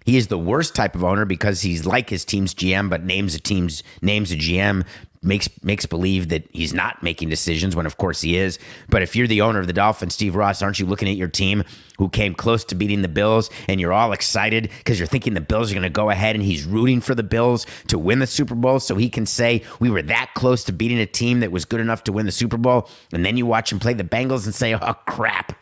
he 0.05 0.17
is 0.17 0.27
the 0.27 0.37
worst 0.37 0.75
type 0.75 0.95
of 0.95 1.03
owner 1.03 1.25
because 1.25 1.61
he's 1.61 1.85
like 1.85 2.09
his 2.09 2.25
team's 2.25 2.53
GM, 2.53 2.89
but 2.89 3.03
names 3.03 3.35
a 3.35 3.39
team's 3.39 3.83
names 4.01 4.31
a 4.31 4.35
GM 4.35 4.85
makes 5.23 5.47
makes 5.63 5.85
believe 5.85 6.29
that 6.29 6.43
he's 6.51 6.73
not 6.73 7.03
making 7.03 7.29
decisions 7.29 7.75
when 7.75 7.85
of 7.85 7.97
course 7.97 8.21
he 8.21 8.37
is. 8.37 8.57
But 8.89 9.03
if 9.03 9.15
you're 9.15 9.27
the 9.27 9.41
owner 9.41 9.59
of 9.59 9.67
the 9.67 9.73
Dolphins, 9.73 10.15
Steve 10.15 10.35
Ross, 10.35 10.61
aren't 10.61 10.79
you 10.79 10.85
looking 10.85 11.07
at 11.07 11.15
your 11.15 11.27
team 11.27 11.63
who 11.97 12.09
came 12.09 12.33
close 12.33 12.63
to 12.65 12.75
beating 12.75 13.03
the 13.03 13.07
Bills 13.07 13.51
and 13.67 13.79
you're 13.79 13.93
all 13.93 14.13
excited 14.13 14.71
because 14.79 14.99
you're 14.99 15.07
thinking 15.07 15.35
the 15.35 15.41
Bills 15.41 15.71
are 15.71 15.75
going 15.75 15.83
to 15.83 15.89
go 15.89 16.09
ahead 16.09 16.35
and 16.35 16.43
he's 16.43 16.63
rooting 16.65 17.01
for 17.01 17.13
the 17.13 17.23
Bills 17.23 17.67
to 17.87 17.99
win 17.99 18.19
the 18.19 18.27
Super 18.27 18.55
Bowl 18.55 18.79
so 18.79 18.95
he 18.95 19.09
can 19.09 19.27
say 19.27 19.61
we 19.79 19.91
were 19.91 20.01
that 20.01 20.31
close 20.33 20.63
to 20.63 20.71
beating 20.71 20.99
a 20.99 21.05
team 21.05 21.41
that 21.41 21.51
was 21.51 21.65
good 21.65 21.79
enough 21.79 22.03
to 22.05 22.11
win 22.11 22.25
the 22.25 22.31
Super 22.31 22.57
Bowl 22.57 22.89
and 23.13 23.23
then 23.23 23.37
you 23.37 23.45
watch 23.45 23.71
him 23.71 23.79
play 23.79 23.93
the 23.93 24.03
Bengals 24.03 24.45
and 24.45 24.55
say, 24.55 24.73
"Oh 24.73 24.93
crap. 25.05 25.53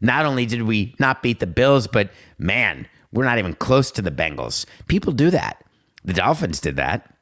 Not 0.00 0.26
only 0.26 0.46
did 0.46 0.62
we 0.62 0.94
not 1.00 1.24
beat 1.24 1.40
the 1.40 1.46
Bills, 1.48 1.88
but 1.88 2.10
man, 2.38 2.86
we're 3.12 3.24
not 3.24 3.38
even 3.38 3.54
close 3.54 3.90
to 3.92 4.02
the 4.02 4.10
Bengals. 4.10 4.66
People 4.86 5.12
do 5.12 5.30
that. 5.30 5.64
The 6.04 6.12
Dolphins 6.12 6.60
did 6.60 6.76
that. 6.76 7.14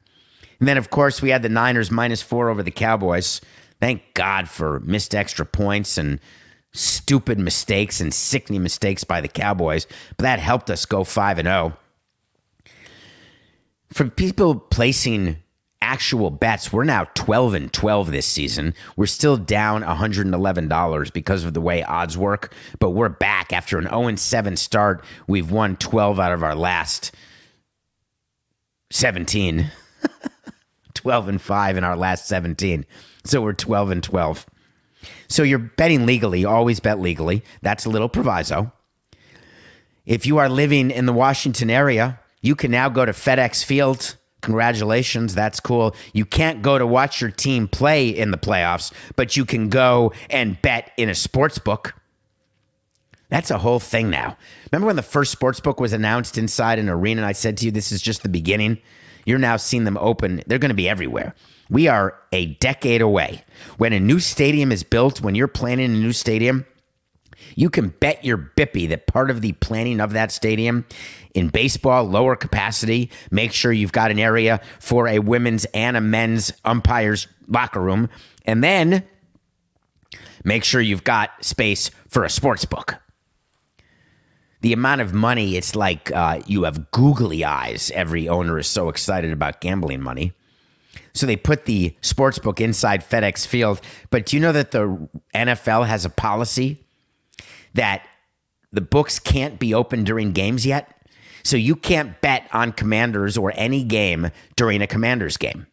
And 0.58 0.68
then, 0.68 0.78
of 0.78 0.90
course, 0.90 1.20
we 1.20 1.30
had 1.30 1.42
the 1.42 1.48
Niners 1.48 1.90
minus 1.90 2.22
four 2.22 2.48
over 2.48 2.62
the 2.62 2.70
Cowboys. 2.70 3.40
Thank 3.80 4.02
God 4.14 4.48
for 4.48 4.80
missed 4.80 5.14
extra 5.14 5.44
points 5.44 5.98
and 5.98 6.18
stupid 6.72 7.38
mistakes 7.38 8.00
and 8.00 8.12
sickening 8.12 8.62
mistakes 8.62 9.04
by 9.04 9.20
the 9.20 9.28
Cowboys. 9.28 9.86
But 10.16 10.24
that 10.24 10.38
helped 10.38 10.70
us 10.70 10.86
go 10.86 11.04
5 11.04 11.38
and 11.38 11.46
0. 11.46 11.76
For 13.92 14.08
people 14.08 14.56
placing 14.56 15.36
actual 15.86 16.30
bets, 16.30 16.72
we're 16.72 16.84
now 16.84 17.04
12 17.14 17.54
and 17.54 17.72
12 17.72 18.10
this 18.10 18.26
season. 18.26 18.74
We're 18.96 19.06
still 19.06 19.36
down 19.36 19.82
$111 19.84 21.12
because 21.12 21.44
of 21.44 21.54
the 21.54 21.60
way 21.60 21.84
odds 21.84 22.18
work, 22.18 22.52
but 22.80 22.90
we're 22.90 23.08
back 23.08 23.52
after 23.52 23.78
an 23.78 23.84
0 23.84 24.08
and 24.08 24.18
7 24.18 24.56
start. 24.56 25.04
We've 25.28 25.50
won 25.50 25.76
12 25.76 26.18
out 26.18 26.32
of 26.32 26.42
our 26.42 26.56
last 26.56 27.12
17. 28.90 29.70
12 30.94 31.28
and 31.28 31.40
5 31.40 31.76
in 31.76 31.84
our 31.84 31.96
last 31.96 32.26
17. 32.26 32.84
So 33.24 33.40
we're 33.40 33.52
12 33.52 33.90
and 33.92 34.02
12. 34.02 34.44
So 35.28 35.44
you're 35.44 35.58
betting 35.60 36.04
legally, 36.04 36.44
always 36.44 36.80
bet 36.80 36.98
legally. 36.98 37.44
That's 37.62 37.84
a 37.84 37.90
little 37.90 38.08
proviso. 38.08 38.72
If 40.04 40.26
you 40.26 40.38
are 40.38 40.48
living 40.48 40.90
in 40.90 41.06
the 41.06 41.12
Washington 41.12 41.70
area, 41.70 42.18
you 42.42 42.56
can 42.56 42.72
now 42.72 42.88
go 42.88 43.04
to 43.04 43.12
FedEx 43.12 43.64
Field. 43.64 44.16
Congratulations, 44.46 45.34
that's 45.34 45.58
cool. 45.58 45.96
You 46.12 46.24
can't 46.24 46.62
go 46.62 46.78
to 46.78 46.86
watch 46.86 47.20
your 47.20 47.32
team 47.32 47.66
play 47.66 48.08
in 48.08 48.30
the 48.30 48.38
playoffs, 48.38 48.92
but 49.16 49.36
you 49.36 49.44
can 49.44 49.68
go 49.68 50.12
and 50.30 50.62
bet 50.62 50.92
in 50.96 51.08
a 51.08 51.16
sports 51.16 51.58
book. 51.58 51.94
That's 53.28 53.50
a 53.50 53.58
whole 53.58 53.80
thing 53.80 54.08
now. 54.08 54.36
Remember 54.70 54.86
when 54.86 54.94
the 54.94 55.02
first 55.02 55.32
sports 55.32 55.58
book 55.58 55.80
was 55.80 55.92
announced 55.92 56.38
inside 56.38 56.78
an 56.78 56.88
arena 56.88 57.22
and 57.22 57.26
I 57.26 57.32
said 57.32 57.56
to 57.56 57.64
you 57.64 57.72
this 57.72 57.90
is 57.90 58.00
just 58.00 58.22
the 58.22 58.28
beginning? 58.28 58.78
You're 59.24 59.40
now 59.40 59.56
seeing 59.56 59.82
them 59.82 59.98
open. 59.98 60.44
They're 60.46 60.60
going 60.60 60.68
to 60.68 60.76
be 60.76 60.88
everywhere. 60.88 61.34
We 61.68 61.88
are 61.88 62.16
a 62.30 62.46
decade 62.46 63.00
away. 63.00 63.44
When 63.78 63.92
a 63.92 63.98
new 63.98 64.20
stadium 64.20 64.70
is 64.70 64.84
built, 64.84 65.20
when 65.22 65.34
you're 65.34 65.48
planning 65.48 65.86
a 65.86 65.98
new 65.98 66.12
stadium, 66.12 66.66
you 67.56 67.68
can 67.68 67.88
bet 67.88 68.24
your 68.24 68.38
bippy 68.38 68.88
that 68.90 69.08
part 69.08 69.28
of 69.28 69.40
the 69.40 69.54
planning 69.54 69.98
of 69.98 70.12
that 70.12 70.30
stadium 70.30 70.84
in 71.36 71.48
baseball, 71.48 72.04
lower 72.04 72.34
capacity, 72.34 73.10
make 73.30 73.52
sure 73.52 73.70
you've 73.72 73.92
got 73.92 74.10
an 74.10 74.18
area 74.18 74.60
for 74.80 75.06
a 75.06 75.18
women's 75.18 75.66
and 75.66 75.96
a 75.96 76.00
men's 76.00 76.52
umpires 76.64 77.28
locker 77.46 77.80
room, 77.80 78.08
and 78.46 78.64
then 78.64 79.04
make 80.44 80.64
sure 80.64 80.80
you've 80.80 81.04
got 81.04 81.30
space 81.44 81.90
for 82.08 82.24
a 82.24 82.30
sports 82.30 82.64
book. 82.64 82.96
the 84.62 84.72
amount 84.72 85.00
of 85.00 85.12
money, 85.14 85.56
it's 85.56 85.76
like 85.76 86.10
uh, 86.10 86.40
you 86.46 86.64
have 86.64 86.90
googly 86.90 87.44
eyes. 87.44 87.92
Every 87.94 88.28
owner 88.28 88.58
is 88.58 88.66
so 88.66 88.88
excited 88.88 89.30
about 89.32 89.60
gambling 89.60 90.00
money. 90.00 90.32
So 91.12 91.26
they 91.26 91.36
put 91.36 91.66
the 91.66 91.94
sports 92.00 92.38
book 92.38 92.60
inside 92.60 93.04
FedEx 93.08 93.46
Field. 93.46 93.80
But 94.10 94.26
do 94.26 94.36
you 94.36 94.40
know 94.42 94.52
that 94.52 94.72
the 94.72 95.08
NFL 95.34 95.86
has 95.86 96.04
a 96.04 96.10
policy 96.10 96.84
that 97.74 98.06
the 98.72 98.80
books 98.80 99.18
can't 99.18 99.58
be 99.58 99.72
open 99.72 100.04
during 100.04 100.32
games 100.32 100.66
yet? 100.66 100.95
So 101.46 101.56
you 101.56 101.76
can't 101.76 102.20
bet 102.20 102.48
on 102.52 102.72
commanders 102.72 103.36
or 103.36 103.52
any 103.54 103.84
game 103.84 104.30
during 104.56 104.82
a 104.82 104.86
commanders 104.88 105.36
game. 105.36 105.68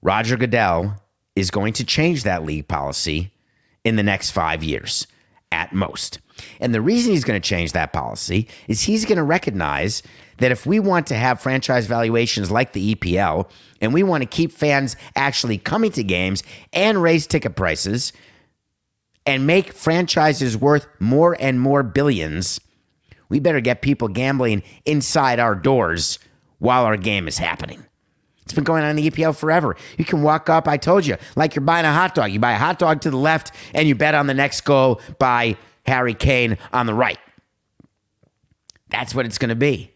Roger 0.00 0.38
Goodell 0.38 1.02
is 1.36 1.50
going 1.50 1.74
to 1.74 1.84
change 1.84 2.22
that 2.22 2.42
league 2.42 2.66
policy 2.66 3.32
in 3.84 3.96
the 3.96 4.02
next 4.02 4.30
five 4.30 4.64
years 4.64 5.06
at 5.52 5.74
most. 5.74 6.20
And 6.58 6.74
the 6.74 6.80
reason 6.80 7.12
he's 7.12 7.24
going 7.24 7.40
to 7.40 7.48
change 7.48 7.72
that 7.72 7.92
policy 7.92 8.48
is 8.66 8.82
he's 8.82 9.04
going 9.04 9.18
to 9.18 9.22
recognize 9.22 10.02
that 10.38 10.50
if 10.50 10.64
we 10.64 10.80
want 10.80 11.06
to 11.08 11.14
have 11.16 11.40
franchise 11.40 11.86
valuations 11.86 12.50
like 12.50 12.72
the 12.72 12.94
EPL 12.94 13.48
and 13.82 13.92
we 13.92 14.02
want 14.02 14.22
to 14.22 14.26
keep 14.26 14.52
fans 14.52 14.96
actually 15.14 15.58
coming 15.58 15.92
to 15.92 16.02
games 16.02 16.42
and 16.72 17.02
raise 17.02 17.26
ticket 17.26 17.56
prices 17.56 18.14
and 19.26 19.46
make 19.46 19.72
franchises 19.72 20.56
worth 20.56 20.86
more 20.98 21.36
and 21.38 21.60
more 21.60 21.82
billions, 21.82 22.58
we 23.28 23.40
better 23.40 23.60
get 23.60 23.82
people 23.82 24.08
gambling 24.08 24.62
inside 24.84 25.40
our 25.40 25.54
doors 25.54 26.18
while 26.58 26.84
our 26.84 26.96
game 26.96 27.28
is 27.28 27.38
happening. 27.38 27.84
It's 28.42 28.52
been 28.52 28.64
going 28.64 28.84
on 28.84 28.90
in 28.90 28.96
the 28.96 29.10
EPL 29.10 29.36
forever. 29.36 29.74
You 29.96 30.04
can 30.04 30.22
walk 30.22 30.50
up, 30.50 30.68
I 30.68 30.76
told 30.76 31.06
you, 31.06 31.16
like 31.34 31.54
you're 31.54 31.64
buying 31.64 31.86
a 31.86 31.92
hot 31.92 32.14
dog. 32.14 32.30
You 32.30 32.38
buy 32.38 32.52
a 32.52 32.58
hot 32.58 32.78
dog 32.78 33.00
to 33.02 33.10
the 33.10 33.16
left 33.16 33.52
and 33.72 33.88
you 33.88 33.94
bet 33.94 34.14
on 34.14 34.26
the 34.26 34.34
next 34.34 34.60
goal 34.62 35.00
by 35.18 35.56
Harry 35.86 36.14
Kane 36.14 36.58
on 36.72 36.86
the 36.86 36.94
right. 36.94 37.18
That's 38.90 39.14
what 39.14 39.24
it's 39.26 39.38
going 39.38 39.48
to 39.48 39.56
be. 39.56 39.90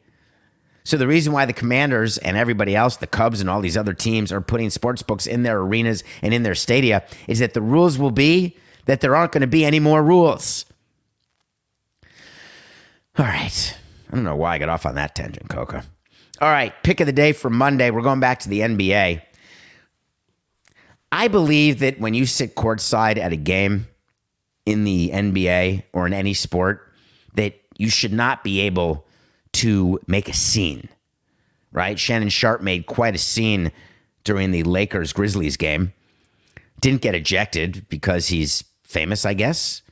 So 0.85 0.97
the 0.97 1.07
reason 1.07 1.35
why 1.35 1.45
the 1.45 1.53
Commanders 1.53 2.17
and 2.17 2.39
everybody 2.39 2.75
else, 2.75 2.97
the 2.97 3.07
Cubs 3.07 3.43
and 3.43 3.51
all 3.51 3.61
these 3.61 3.77
other 3.77 3.93
teams 3.93 4.33
are 4.33 4.41
putting 4.41 4.71
sports 4.71 5.03
books 5.03 5.27
in 5.27 5.43
their 5.43 5.61
arenas 5.61 6.03
and 6.23 6.33
in 6.33 6.43
their 6.43 6.55
stadia 6.55 7.05
is 7.27 7.41
that 7.41 7.53
the 7.53 7.61
rules 7.61 7.99
will 7.99 8.11
be 8.11 8.57
that 8.87 9.03
there 9.03 9.15
aren't 9.15 9.33
going 9.33 9.43
to 9.43 9.47
be 9.47 9.67
any 9.67 9.81
more 9.81 10.03
rules. 10.03 10.65
All 13.19 13.25
right. 13.25 13.77
I 14.11 14.15
don't 14.15 14.25
know 14.25 14.37
why 14.37 14.55
I 14.55 14.59
got 14.59 14.69
off 14.69 14.87
on 14.87 14.95
that 14.95 15.15
tangent, 15.15 15.49
Coca. 15.49 15.85
All 16.41 16.51
right, 16.51 16.73
pick 16.85 17.01
of 17.01 17.07
the 17.07 17.13
day 17.13 17.33
for 17.33 17.51
Monday. 17.51 17.91
We're 17.91 18.03
going 18.03 18.21
back 18.21 18.39
to 18.41 18.49
the 18.49 18.61
NBA. 18.61 19.23
I 21.11 21.29
believe 21.29 21.81
that 21.81 21.99
when 21.99 22.15
you 22.15 22.27
sit 22.27 22.55
courtside 22.55 23.19
at 23.19 23.33
a 23.33 23.37
game 23.37 23.89
in 24.65 24.85
the 24.85 25.11
NBA 25.11 25.83
or 25.93 26.07
in 26.07 26.13
any 26.13 26.33
sport, 26.33 26.93
that 27.35 27.61
you 27.77 27.91
should 27.91 28.13
not 28.13 28.45
be 28.45 28.61
able 28.61 29.05
to 29.55 29.99
make 30.07 30.29
a 30.29 30.35
scene, 30.35 30.89
right? 31.73 31.99
Shannon 31.99 32.29
Sharpe 32.29 32.63
made 32.63 32.87
quite 32.87 33.17
a 33.17 33.19
scene 33.19 33.73
during 34.23 34.53
the 34.53 34.63
Lakers 34.63 35.13
Grizzlies 35.13 35.57
game. 35.57 35.93
Didn't 36.81 37.01
get 37.01 37.17
ejected 37.17 37.89
because 37.89 38.29
he's 38.29 38.63
famous, 38.85 39.25
I 39.25 39.35
guess. 39.35 39.83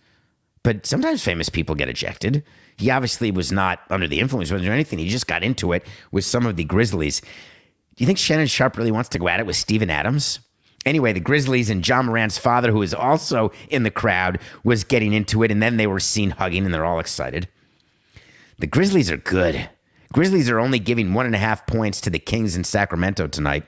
But 0.62 0.86
sometimes 0.86 1.24
famous 1.24 1.48
people 1.48 1.74
get 1.74 1.88
ejected. 1.88 2.44
He 2.78 2.90
obviously 2.90 3.30
was 3.30 3.50
not 3.50 3.80
under 3.88 4.06
the 4.06 4.20
influence 4.20 4.52
or 4.52 4.56
anything. 4.56 4.98
He 4.98 5.08
just 5.08 5.26
got 5.26 5.42
into 5.42 5.72
it 5.72 5.86
with 6.10 6.24
some 6.24 6.44
of 6.46 6.56
the 6.56 6.64
Grizzlies. 6.64 7.20
Do 7.20 8.04
you 8.04 8.06
think 8.06 8.18
Shannon 8.18 8.46
Sharpe 8.46 8.76
really 8.76 8.90
wants 8.90 9.08
to 9.10 9.18
go 9.18 9.28
at 9.28 9.40
it 9.40 9.46
with 9.46 9.56
Steven 9.56 9.88
Adams? 9.88 10.40
Anyway, 10.84 11.12
the 11.12 11.20
Grizzlies 11.20 11.70
and 11.70 11.86
Ja 11.86 12.02
Morant's 12.02 12.38
father, 12.38 12.70
who 12.70 12.82
is 12.82 12.94
also 12.94 13.50
in 13.68 13.82
the 13.82 13.90
crowd, 13.90 14.38
was 14.62 14.84
getting 14.84 15.12
into 15.12 15.42
it, 15.42 15.50
and 15.50 15.62
then 15.62 15.78
they 15.78 15.86
were 15.86 15.98
seen 15.98 16.30
hugging, 16.30 16.64
and 16.64 16.72
they're 16.72 16.84
all 16.84 17.00
excited. 17.00 17.48
The 18.58 18.68
Grizzlies 18.68 19.10
are 19.10 19.16
good. 19.16 19.68
Grizzlies 20.12 20.48
are 20.48 20.60
only 20.60 20.78
giving 20.78 21.12
one 21.12 21.26
and 21.26 21.34
a 21.34 21.38
half 21.38 21.66
points 21.66 22.00
to 22.02 22.10
the 22.10 22.18
Kings 22.18 22.54
in 22.54 22.62
Sacramento 22.62 23.26
tonight. 23.26 23.64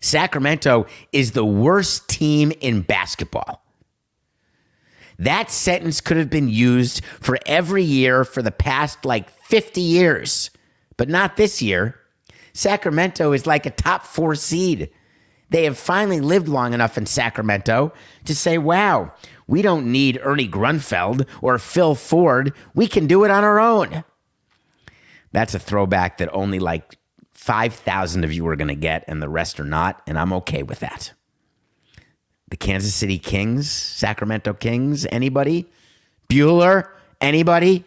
Sacramento 0.00 0.86
is 1.12 1.32
the 1.32 1.44
worst 1.44 2.08
team 2.08 2.52
in 2.60 2.82
basketball. 2.82 3.62
That 5.18 5.50
sentence 5.50 6.00
could 6.00 6.16
have 6.16 6.30
been 6.30 6.48
used 6.48 7.04
for 7.04 7.38
every 7.44 7.82
year 7.82 8.24
for 8.24 8.40
the 8.40 8.52
past 8.52 9.04
like 9.04 9.30
50 9.30 9.80
years, 9.80 10.50
but 10.96 11.08
not 11.08 11.36
this 11.36 11.60
year. 11.60 11.98
Sacramento 12.52 13.32
is 13.32 13.46
like 13.46 13.66
a 13.66 13.70
top 13.70 14.04
four 14.04 14.36
seed. 14.36 14.90
They 15.50 15.64
have 15.64 15.78
finally 15.78 16.20
lived 16.20 16.48
long 16.48 16.72
enough 16.72 16.96
in 16.96 17.06
Sacramento 17.06 17.92
to 18.26 18.34
say, 18.34 18.58
wow, 18.58 19.12
we 19.46 19.62
don't 19.62 19.90
need 19.90 20.20
Ernie 20.22 20.48
Grunfeld 20.48 21.26
or 21.40 21.58
Phil 21.58 21.94
Ford. 21.94 22.52
We 22.74 22.86
can 22.86 23.06
do 23.06 23.24
it 23.24 23.30
on 23.30 23.44
our 23.44 23.58
own. 23.58 24.04
That's 25.32 25.54
a 25.54 25.58
throwback 25.58 26.18
that 26.18 26.32
only 26.32 26.58
like 26.58 26.96
5,000 27.32 28.24
of 28.24 28.32
you 28.32 28.46
are 28.46 28.56
going 28.56 28.68
to 28.68 28.74
get, 28.74 29.04
and 29.08 29.22
the 29.22 29.28
rest 29.28 29.58
are 29.58 29.64
not, 29.64 30.02
and 30.06 30.18
I'm 30.18 30.32
okay 30.34 30.62
with 30.62 30.80
that 30.80 31.12
the 32.50 32.56
Kansas 32.56 32.94
City 32.94 33.18
Kings, 33.18 33.70
Sacramento 33.70 34.54
Kings, 34.54 35.06
anybody? 35.10 35.66
Bueller, 36.28 36.88
anybody? 37.20 37.84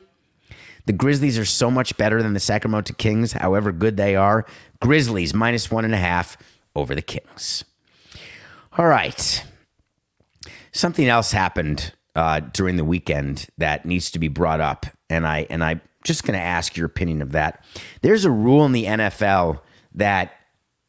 The 0.85 0.93
Grizzlies 0.93 1.37
are 1.37 1.45
so 1.45 1.69
much 1.69 1.95
better 1.97 2.21
than 2.21 2.33
the 2.33 2.39
Sacramento 2.39 2.93
Kings, 2.97 3.33
however 3.33 3.71
good 3.71 3.97
they 3.97 4.15
are. 4.15 4.45
Grizzlies 4.81 5.33
minus 5.33 5.69
one 5.69 5.85
and 5.85 5.93
a 5.93 5.97
half 5.97 6.37
over 6.75 6.95
the 6.95 7.01
Kings. 7.01 7.63
All 8.77 8.87
right. 8.87 9.43
Something 10.71 11.07
else 11.07 11.31
happened 11.31 11.93
uh, 12.15 12.39
during 12.39 12.77
the 12.77 12.85
weekend 12.85 13.47
that 13.57 13.85
needs 13.85 14.11
to 14.11 14.19
be 14.19 14.27
brought 14.27 14.61
up, 14.61 14.85
and 15.09 15.27
I 15.27 15.45
and 15.49 15.63
I 15.63 15.81
just 16.03 16.23
going 16.23 16.37
to 16.37 16.43
ask 16.43 16.75
your 16.75 16.85
opinion 16.85 17.21
of 17.21 17.33
that. 17.33 17.63
There's 18.01 18.25
a 18.25 18.31
rule 18.31 18.65
in 18.65 18.71
the 18.71 18.85
NFL 18.85 19.59
that 19.95 20.33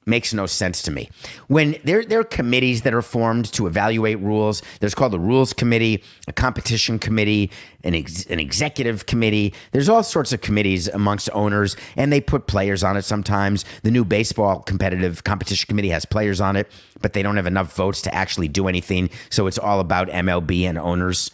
makes 0.07 0.35
no 0.35 0.47
sense 0.47 0.83
to 0.83 0.91
me. 0.91 1.09
When 1.49 1.77
there, 1.85 2.05
there 2.05 2.21
are 2.21 2.25
committees 2.25 2.83
that 2.83 2.95
are 2.95 3.03
formed 3.03 3.53
to 3.53 3.67
evaluate 3.67 4.19
rules, 4.21 4.63
there's 4.81 4.95
called 4.95 5.13
the 5.13 5.21
Rules 5.21 5.53
Committee, 5.53 6.03
a 6.27 6.33
competition 6.33 6.99
committee, 6.99 7.51
an, 7.85 7.95
ex, 7.95 8.27
an 8.27 8.39
executive 8.39 9.07
committee. 9.07 9.55
There's 9.73 9.89
all 9.89 10.03
sorts 10.03 10.33
of 10.33 10.41
committees 10.41 10.89
amongst 10.89 11.31
owners, 11.33 11.77
and 11.97 12.13
they 12.13 12.21
put 12.21 12.47
players 12.47 12.83
on 12.83 12.97
it 12.97 13.03
sometimes. 13.03 13.65
The 13.83 13.91
new 13.91 14.05
baseball 14.05 14.61
competitive 14.61 15.25
competition 15.25 15.67
committee 15.69 15.91
has 15.91 16.05
players 16.05 16.41
on 16.41 16.57
it, 16.57 16.71
but 17.01 17.13
they 17.13 17.23
don't 17.23 17.37
have 17.37 17.47
enough 17.47 17.75
votes 17.75 18.03
to 18.03 18.15
actually 18.15 18.49
do 18.49 18.69
anything. 18.69 19.11
So 19.31 19.47
it's 19.47 19.59
all 19.59 19.81
about 19.81 20.09
MLB 20.09 20.63
and 20.63 20.79
owners. 20.79 21.31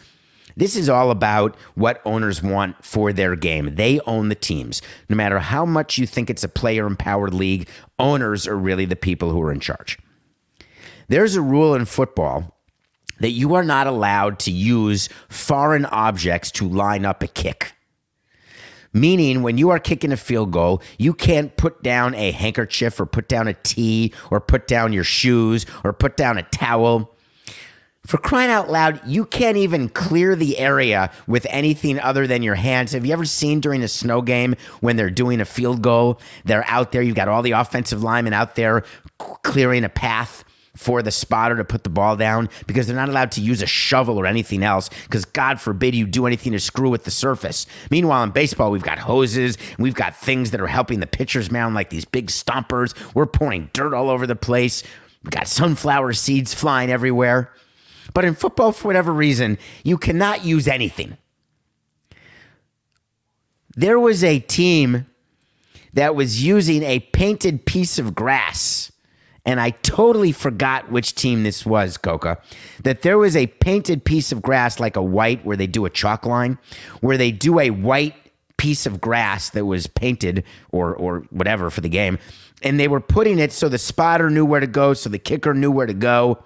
This 0.59 0.75
is 0.75 0.89
all 0.89 1.13
about 1.13 1.57
what 1.77 2.03
owners 2.05 2.43
want 2.43 2.85
for 2.85 3.13
their 3.13 3.37
game. 3.37 3.77
They 3.77 4.01
own 4.01 4.29
the 4.29 4.35
teams. 4.35 4.83
No 5.09 5.15
matter 5.15 5.39
how 5.39 5.65
much 5.65 5.99
you 5.99 6.07
think 6.07 6.29
it's 6.29 6.43
a 6.43 6.49
player 6.49 6.85
empowered 6.85 7.33
league, 7.33 7.69
owners 7.97 8.49
are 8.49 8.57
really 8.57 8.85
the 8.85 8.97
people 8.97 9.31
who 9.31 9.41
are 9.41 9.53
in 9.53 9.61
charge. 9.61 9.99
There's 11.07 11.37
a 11.37 11.41
rule 11.41 11.77
in 11.77 11.85
football 11.85 12.57
that 13.21 13.31
you 13.31 13.55
are 13.55 13.63
not 13.63 13.87
allowed 13.87 14.41
to 14.41 14.51
use 14.51 15.09
foreign 15.29 15.87
objects 15.87 16.51
to 16.53 16.69
line 16.69 17.05
up 17.05 17.23
a 17.23 17.29
kick. 17.29 17.75
Meaning, 18.93 19.43
when 19.43 19.59
you 19.59 19.71
are 19.71 19.79
kicking 19.79 20.11
a 20.11 20.17
field 20.17 20.51
goal, 20.51 20.83
you 20.99 21.15
can't 21.15 21.57
put 21.57 21.85
down 21.85 22.17
a 22.17 22.33
handkerchief 22.33 22.99
or 22.99 23.07
put 23.07 23.29
down 23.29 23.47
a 23.47 23.55
tee 23.55 24.13
or 24.29 24.41
put 24.41 24.67
down 24.67 24.93
your 24.93 25.05
shoes 25.05 25.67
or 25.85 25.93
put 25.93 26.17
down 26.17 26.37
a 26.37 26.43
towel. 26.43 27.15
For 28.09 28.17
crying 28.17 28.51
out 28.51 28.71
loud, 28.71 29.07
you 29.07 29.27
can't 29.27 29.59
even 29.59 29.91
clear 29.91 30.35
the 30.35 30.57
area 30.57 31.13
with 31.27 31.47
anything 31.51 32.01
other 32.01 32.27
than 32.27 32.43
your 32.43 32.55
hands. 32.55 32.93
Have 32.93 33.05
you 33.05 33.13
ever 33.13 33.27
seen 33.27 33.61
during 33.61 33.83
a 33.83 33.89
snow 33.89 34.23
game 34.23 34.55
when 34.81 34.97
they're 34.97 35.11
doing 35.11 35.43
a 35.43 35.45
field 35.45 35.83
goal? 35.83 36.19
They're 36.47 36.65
out 36.69 36.91
there, 36.91 37.03
you've 37.03 37.17
got 37.17 37.29
all 37.29 37.43
the 37.43 37.51
offensive 37.51 38.03
linemen 38.03 38.33
out 38.33 38.55
there 38.55 38.83
clearing 39.19 39.85
a 39.85 39.91
path 39.91 40.43
for 40.75 41.03
the 41.03 41.11
spotter 41.11 41.57
to 41.57 41.67
put 41.67 41.85
the 41.85 41.91
ball 41.91 42.17
down 42.17 42.49
because 42.67 42.87
they're 42.87 42.97
not 42.97 43.11
allowed 43.11 43.33
to 43.33 43.43
use 43.43 43.61
a 43.61 43.67
shovel 43.67 44.17
or 44.17 44.25
anything 44.25 44.63
else 44.63 44.89
because 45.05 45.27
God 45.27 45.61
forbid 45.61 45.95
you 45.95 46.07
do 46.07 46.25
anything 46.25 46.53
to 46.53 46.61
screw 46.61 46.89
with 46.89 47.05
the 47.05 47.11
surface. 47.11 47.67
Meanwhile, 47.91 48.23
in 48.23 48.31
baseball, 48.31 48.71
we've 48.71 48.83
got 48.83 49.01
hoses, 49.01 49.59
we've 49.79 49.95
got 49.95 50.17
things 50.17 50.53
that 50.53 50.63
are 50.63 50.67
helping 50.67 51.01
the 51.01 51.07
pitchers 51.07 51.51
mound 51.51 51.75
like 51.75 51.91
these 51.91 52.07
big 52.07 52.29
stompers. 52.29 52.95
We're 53.15 53.27
pouring 53.27 53.69
dirt 53.75 53.93
all 53.93 54.09
over 54.09 54.27
the 54.27 54.35
place. 54.35 54.83
We've 55.23 55.31
got 55.31 55.47
sunflower 55.47 56.15
seeds 56.15 56.55
flying 56.55 56.91
everywhere. 56.91 57.53
But 58.15 58.25
in 58.25 58.35
football, 58.35 58.73
for 58.73 58.89
whatever 58.89 59.13
reason, 59.13 59.59
you 59.85 59.99
cannot 59.99 60.45
use 60.45 60.67
anything. 60.69 61.17
There 63.77 64.01
was 64.01 64.25
a 64.25 64.41
team 64.41 65.07
that 65.93 66.15
was 66.15 66.43
using 66.45 66.83
a 66.83 67.01
painted 67.01 67.65
piece 67.65 67.99
of 67.99 68.15
grass. 68.15 68.93
And 69.45 69.61
I 69.61 69.71
totally 69.71 70.33
forgot 70.33 70.91
which 70.91 71.15
team 71.15 71.43
this 71.43 71.65
was, 71.65 71.97
Coca. 71.97 72.39
That 72.83 73.03
there 73.03 73.17
was 73.17 73.35
a 73.35 73.47
painted 73.47 74.05
piece 74.05 74.31
of 74.31 74.43
grass, 74.43 74.79
like 74.79 74.97
a 74.97 75.03
white, 75.03 75.45
where 75.45 75.57
they 75.57 75.67
do 75.67 75.87
a 75.87 75.91
chalk 75.91 76.27
line, 76.27 76.59
where 77.01 77.17
they 77.17 77.31
do 77.31 77.59
a 77.59 77.71
white 77.71 78.15
piece 78.59 78.85
of 78.85 79.01
grass 79.01 79.51
that 79.51 79.65
was 79.65 79.87
painted 79.87 80.45
or 80.71 80.95
or 80.95 81.21
whatever 81.31 81.71
for 81.71 81.81
the 81.81 81.89
game. 81.89 82.19
And 82.63 82.79
they 82.79 82.89
were 82.89 83.01
putting 83.01 83.39
it 83.39 83.53
so 83.53 83.69
the 83.69 83.79
spotter 83.79 84.29
knew 84.29 84.45
where 84.45 84.61
to 84.61 84.67
go, 84.67 84.93
so 84.93 85.09
the 85.09 85.19
kicker 85.19 85.55
knew 85.55 85.71
where 85.71 85.87
to 85.87 85.95
go 85.95 86.43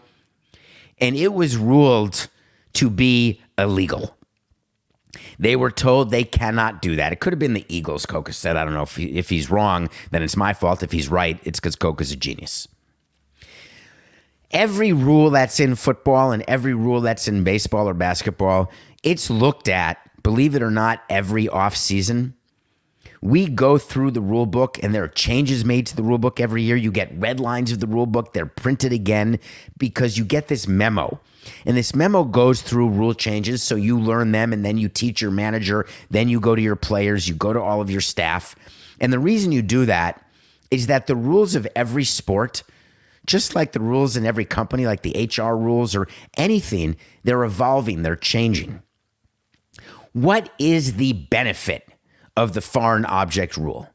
and 1.01 1.17
it 1.17 1.33
was 1.33 1.57
ruled 1.57 2.29
to 2.75 2.91
be 2.91 3.41
illegal. 3.59 4.17
They 5.39 5.57
were 5.57 5.71
told 5.71 6.11
they 6.11 6.25
cannot 6.25 6.81
do 6.81 6.97
that. 6.97 7.13
It 7.13 7.21
could 7.21 7.33
have 7.33 7.41
been 7.41 7.55
the 7.55 7.67
Eagles, 7.69 8.07
Coca 8.07 8.33
said. 8.33 8.57
I 8.57 8.65
don't 8.65 8.75
know 8.75 8.83
if, 8.83 8.97
he, 8.97 9.19
if 9.19 9.29
he's 9.29 9.51
wrong, 9.51 9.89
then 10.11 10.23
it's 10.23 10.37
my 10.37 10.55
fault. 10.55 10.83
If 10.83 10.93
he's 10.93 11.09
right, 11.09 11.39
it's 11.45 11.61
because 11.61 11.77
Coca's 11.77 12.13
a 12.13 12.17
genius. 12.17 12.69
Every 14.51 14.93
rule 14.93 15.31
that's 15.31 15.61
in 15.61 15.75
football 15.75 16.33
and 16.33 16.45
every 16.47 16.75
rule 16.75 17.01
that's 17.01 17.27
in 17.27 17.43
baseball 17.43 17.89
or 17.89 17.95
basketball, 17.95 18.71
it's 19.03 19.31
looked 19.31 19.69
at, 19.69 19.99
believe 20.23 20.55
it 20.55 20.63
or 20.63 20.71
not, 20.71 21.03
every 21.09 21.47
offseason. 21.47 22.35
We 23.23 23.47
go 23.47 23.79
through 23.79 24.11
the 24.11 24.21
rule 24.21 24.47
book 24.47 24.83
and 24.83 24.93
there 24.93 25.05
are 25.05 25.09
changes 25.09 25.65
made 25.65 25.87
to 25.87 25.97
the 25.97 26.03
rule 26.03 26.19
book 26.19 26.41
every 26.41 26.63
year. 26.63 26.77
You 26.77 26.91
get 26.91 27.17
red 27.17 27.39
lines 27.39 27.71
of 27.71 27.79
the 27.79 27.87
rule 27.87 28.07
book, 28.07 28.33
they're 28.33 28.47
printed 28.47 28.93
again 28.93 29.39
because 29.79 30.19
you 30.19 30.25
get 30.25 30.49
this 30.49 30.67
memo 30.67 31.21
and 31.65 31.77
this 31.77 31.95
memo 31.95 32.25
goes 32.25 32.63
through 32.63 32.89
rule 32.89 33.15
changes. 33.15 33.63
So 33.63 33.77
you 33.77 33.99
learn 33.99 34.33
them 34.33 34.53
and 34.53 34.65
then 34.65 34.79
you 34.79 34.89
teach 34.89 35.21
your 35.21 35.31
manager. 35.31 35.87
Then 36.11 36.29
you 36.29 36.41
go 36.41 36.55
to 36.55 36.63
your 36.63 36.77
players, 36.77 37.29
you 37.29 37.35
go 37.35 37.53
to 37.53 37.61
all 37.61 37.81
of 37.81 37.91
your 37.91 38.01
staff. 38.01 38.55
And 39.01 39.13
the 39.13 39.19
reason 39.19 39.53
you 39.53 39.63
do 39.63 39.87
that 39.87 40.25
is 40.71 40.87
that 40.87 41.07
the 41.07 41.17
rules 41.17 41.55
of 41.55 41.67
every 41.77 42.05
sport, 42.05 42.63
just 43.27 43.55
like 43.55 43.73
the 43.73 43.81
rules 43.81 44.17
in 44.17 44.27
every 44.27 44.45
company, 44.45 44.87
like 44.87 45.03
the 45.03 45.31
HR 45.37 45.55
rules 45.57 45.95
or 45.95 46.09
anything, 46.37 46.97
they're 47.25 47.45
evolving, 47.45 48.03
they're 48.03 48.17
changing. 48.17 48.83
What 50.13 50.51
is 50.59 50.95
the 50.95 51.13
benefit 51.13 51.92
of 52.37 52.55
the 52.55 52.61
foreign 52.61 53.05
object 53.05 53.57
rule? 53.57 53.89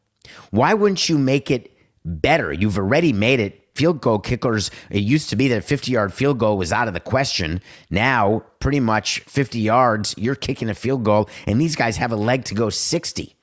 Why 0.51 0.73
wouldn't 0.73 1.09
you 1.09 1.17
make 1.17 1.49
it 1.51 1.71
better? 2.03 2.51
You've 2.51 2.77
already 2.77 3.13
made 3.13 3.39
it 3.39 3.67
field 3.77 4.01
goal 4.01 4.17
kickers, 4.17 4.71
it 4.89 5.03
used 5.03 5.29
to 5.29 5.35
be 5.35 5.47
that 5.47 5.59
a 5.59 5.61
50 5.61 5.91
yard 5.91 6.11
field 6.11 6.39
goal 6.39 6.57
was 6.57 6.73
out 6.73 6.87
of 6.87 6.95
the 6.95 6.99
question. 6.99 7.61
Now, 7.91 8.43
pretty 8.59 8.79
much 8.79 9.19
50 9.19 9.59
yards, 9.59 10.15
you're 10.17 10.35
kicking 10.35 10.67
a 10.69 10.73
field 10.73 11.03
goal, 11.03 11.29
and 11.45 11.61
these 11.61 11.75
guys 11.75 11.97
have 11.97 12.11
a 12.11 12.15
leg 12.15 12.43
to 12.45 12.55
go 12.55 12.71
60. 12.71 13.35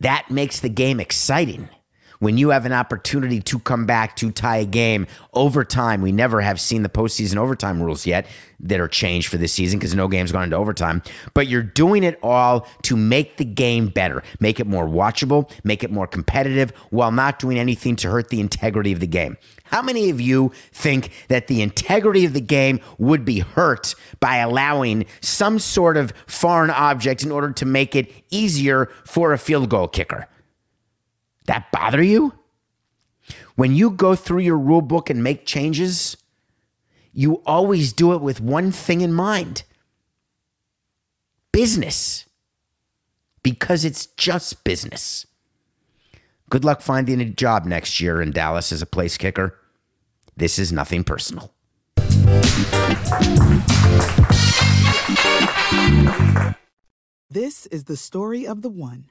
That 0.00 0.30
makes 0.30 0.60
the 0.60 0.68
game 0.68 1.00
exciting 1.00 1.68
when 2.18 2.36
you 2.38 2.50
have 2.50 2.66
an 2.66 2.72
opportunity 2.72 3.40
to 3.40 3.58
come 3.58 3.86
back 3.86 4.16
to 4.16 4.30
tie 4.30 4.58
a 4.58 4.64
game 4.64 5.06
overtime. 5.34 6.02
We 6.02 6.12
never 6.12 6.40
have 6.40 6.60
seen 6.60 6.82
the 6.82 6.88
postseason 6.88 7.36
overtime 7.36 7.82
rules 7.82 8.06
yet 8.06 8.26
that 8.60 8.80
are 8.80 8.88
changed 8.88 9.28
for 9.28 9.36
this 9.36 9.52
season 9.52 9.78
because 9.78 9.94
no 9.94 10.08
game's 10.08 10.32
gone 10.32 10.44
into 10.44 10.56
overtime. 10.56 11.02
But 11.34 11.46
you're 11.46 11.62
doing 11.62 12.02
it 12.02 12.18
all 12.22 12.66
to 12.82 12.96
make 12.96 13.36
the 13.36 13.44
game 13.44 13.88
better, 13.88 14.22
make 14.40 14.58
it 14.58 14.66
more 14.66 14.86
watchable, 14.86 15.50
make 15.64 15.84
it 15.84 15.90
more 15.90 16.06
competitive, 16.06 16.70
while 16.90 17.12
not 17.12 17.38
doing 17.38 17.58
anything 17.58 17.96
to 17.96 18.10
hurt 18.10 18.30
the 18.30 18.40
integrity 18.40 18.92
of 18.92 19.00
the 19.00 19.06
game. 19.06 19.36
How 19.64 19.82
many 19.82 20.08
of 20.10 20.20
you 20.20 20.50
think 20.72 21.10
that 21.28 21.46
the 21.46 21.60
integrity 21.62 22.24
of 22.24 22.32
the 22.32 22.40
game 22.40 22.80
would 22.96 23.24
be 23.24 23.40
hurt 23.40 23.94
by 24.18 24.38
allowing 24.38 25.04
some 25.20 25.58
sort 25.58 25.96
of 25.96 26.12
foreign 26.26 26.70
object 26.70 27.22
in 27.22 27.30
order 27.30 27.52
to 27.52 27.66
make 27.66 27.94
it 27.94 28.10
easier 28.30 28.86
for 29.04 29.32
a 29.32 29.38
field 29.38 29.68
goal 29.68 29.86
kicker? 29.86 30.26
That 31.48 31.72
bother 31.72 32.02
you? 32.02 32.32
When 33.56 33.74
you 33.74 33.90
go 33.90 34.14
through 34.14 34.40
your 34.40 34.56
rule 34.56 34.80
book 34.80 35.10
and 35.10 35.22
make 35.22 35.44
changes, 35.44 36.16
you 37.12 37.42
always 37.44 37.92
do 37.92 38.12
it 38.12 38.20
with 38.20 38.40
one 38.40 38.70
thing 38.70 39.00
in 39.00 39.12
mind 39.12 39.64
business. 41.50 42.24
Because 43.42 43.84
it's 43.84 44.06
just 44.06 44.62
business. 44.62 45.26
Good 46.50 46.64
luck 46.64 46.80
finding 46.82 47.20
a 47.20 47.24
job 47.24 47.64
next 47.64 48.00
year 48.00 48.22
in 48.22 48.30
Dallas 48.30 48.72
as 48.72 48.82
a 48.82 48.86
place 48.86 49.16
kicker. 49.16 49.58
This 50.36 50.58
is 50.58 50.70
nothing 50.70 51.02
personal. 51.02 51.52
This 57.30 57.66
is 57.66 57.84
the 57.84 57.96
story 57.96 58.46
of 58.46 58.62
the 58.62 58.70
one. 58.70 59.10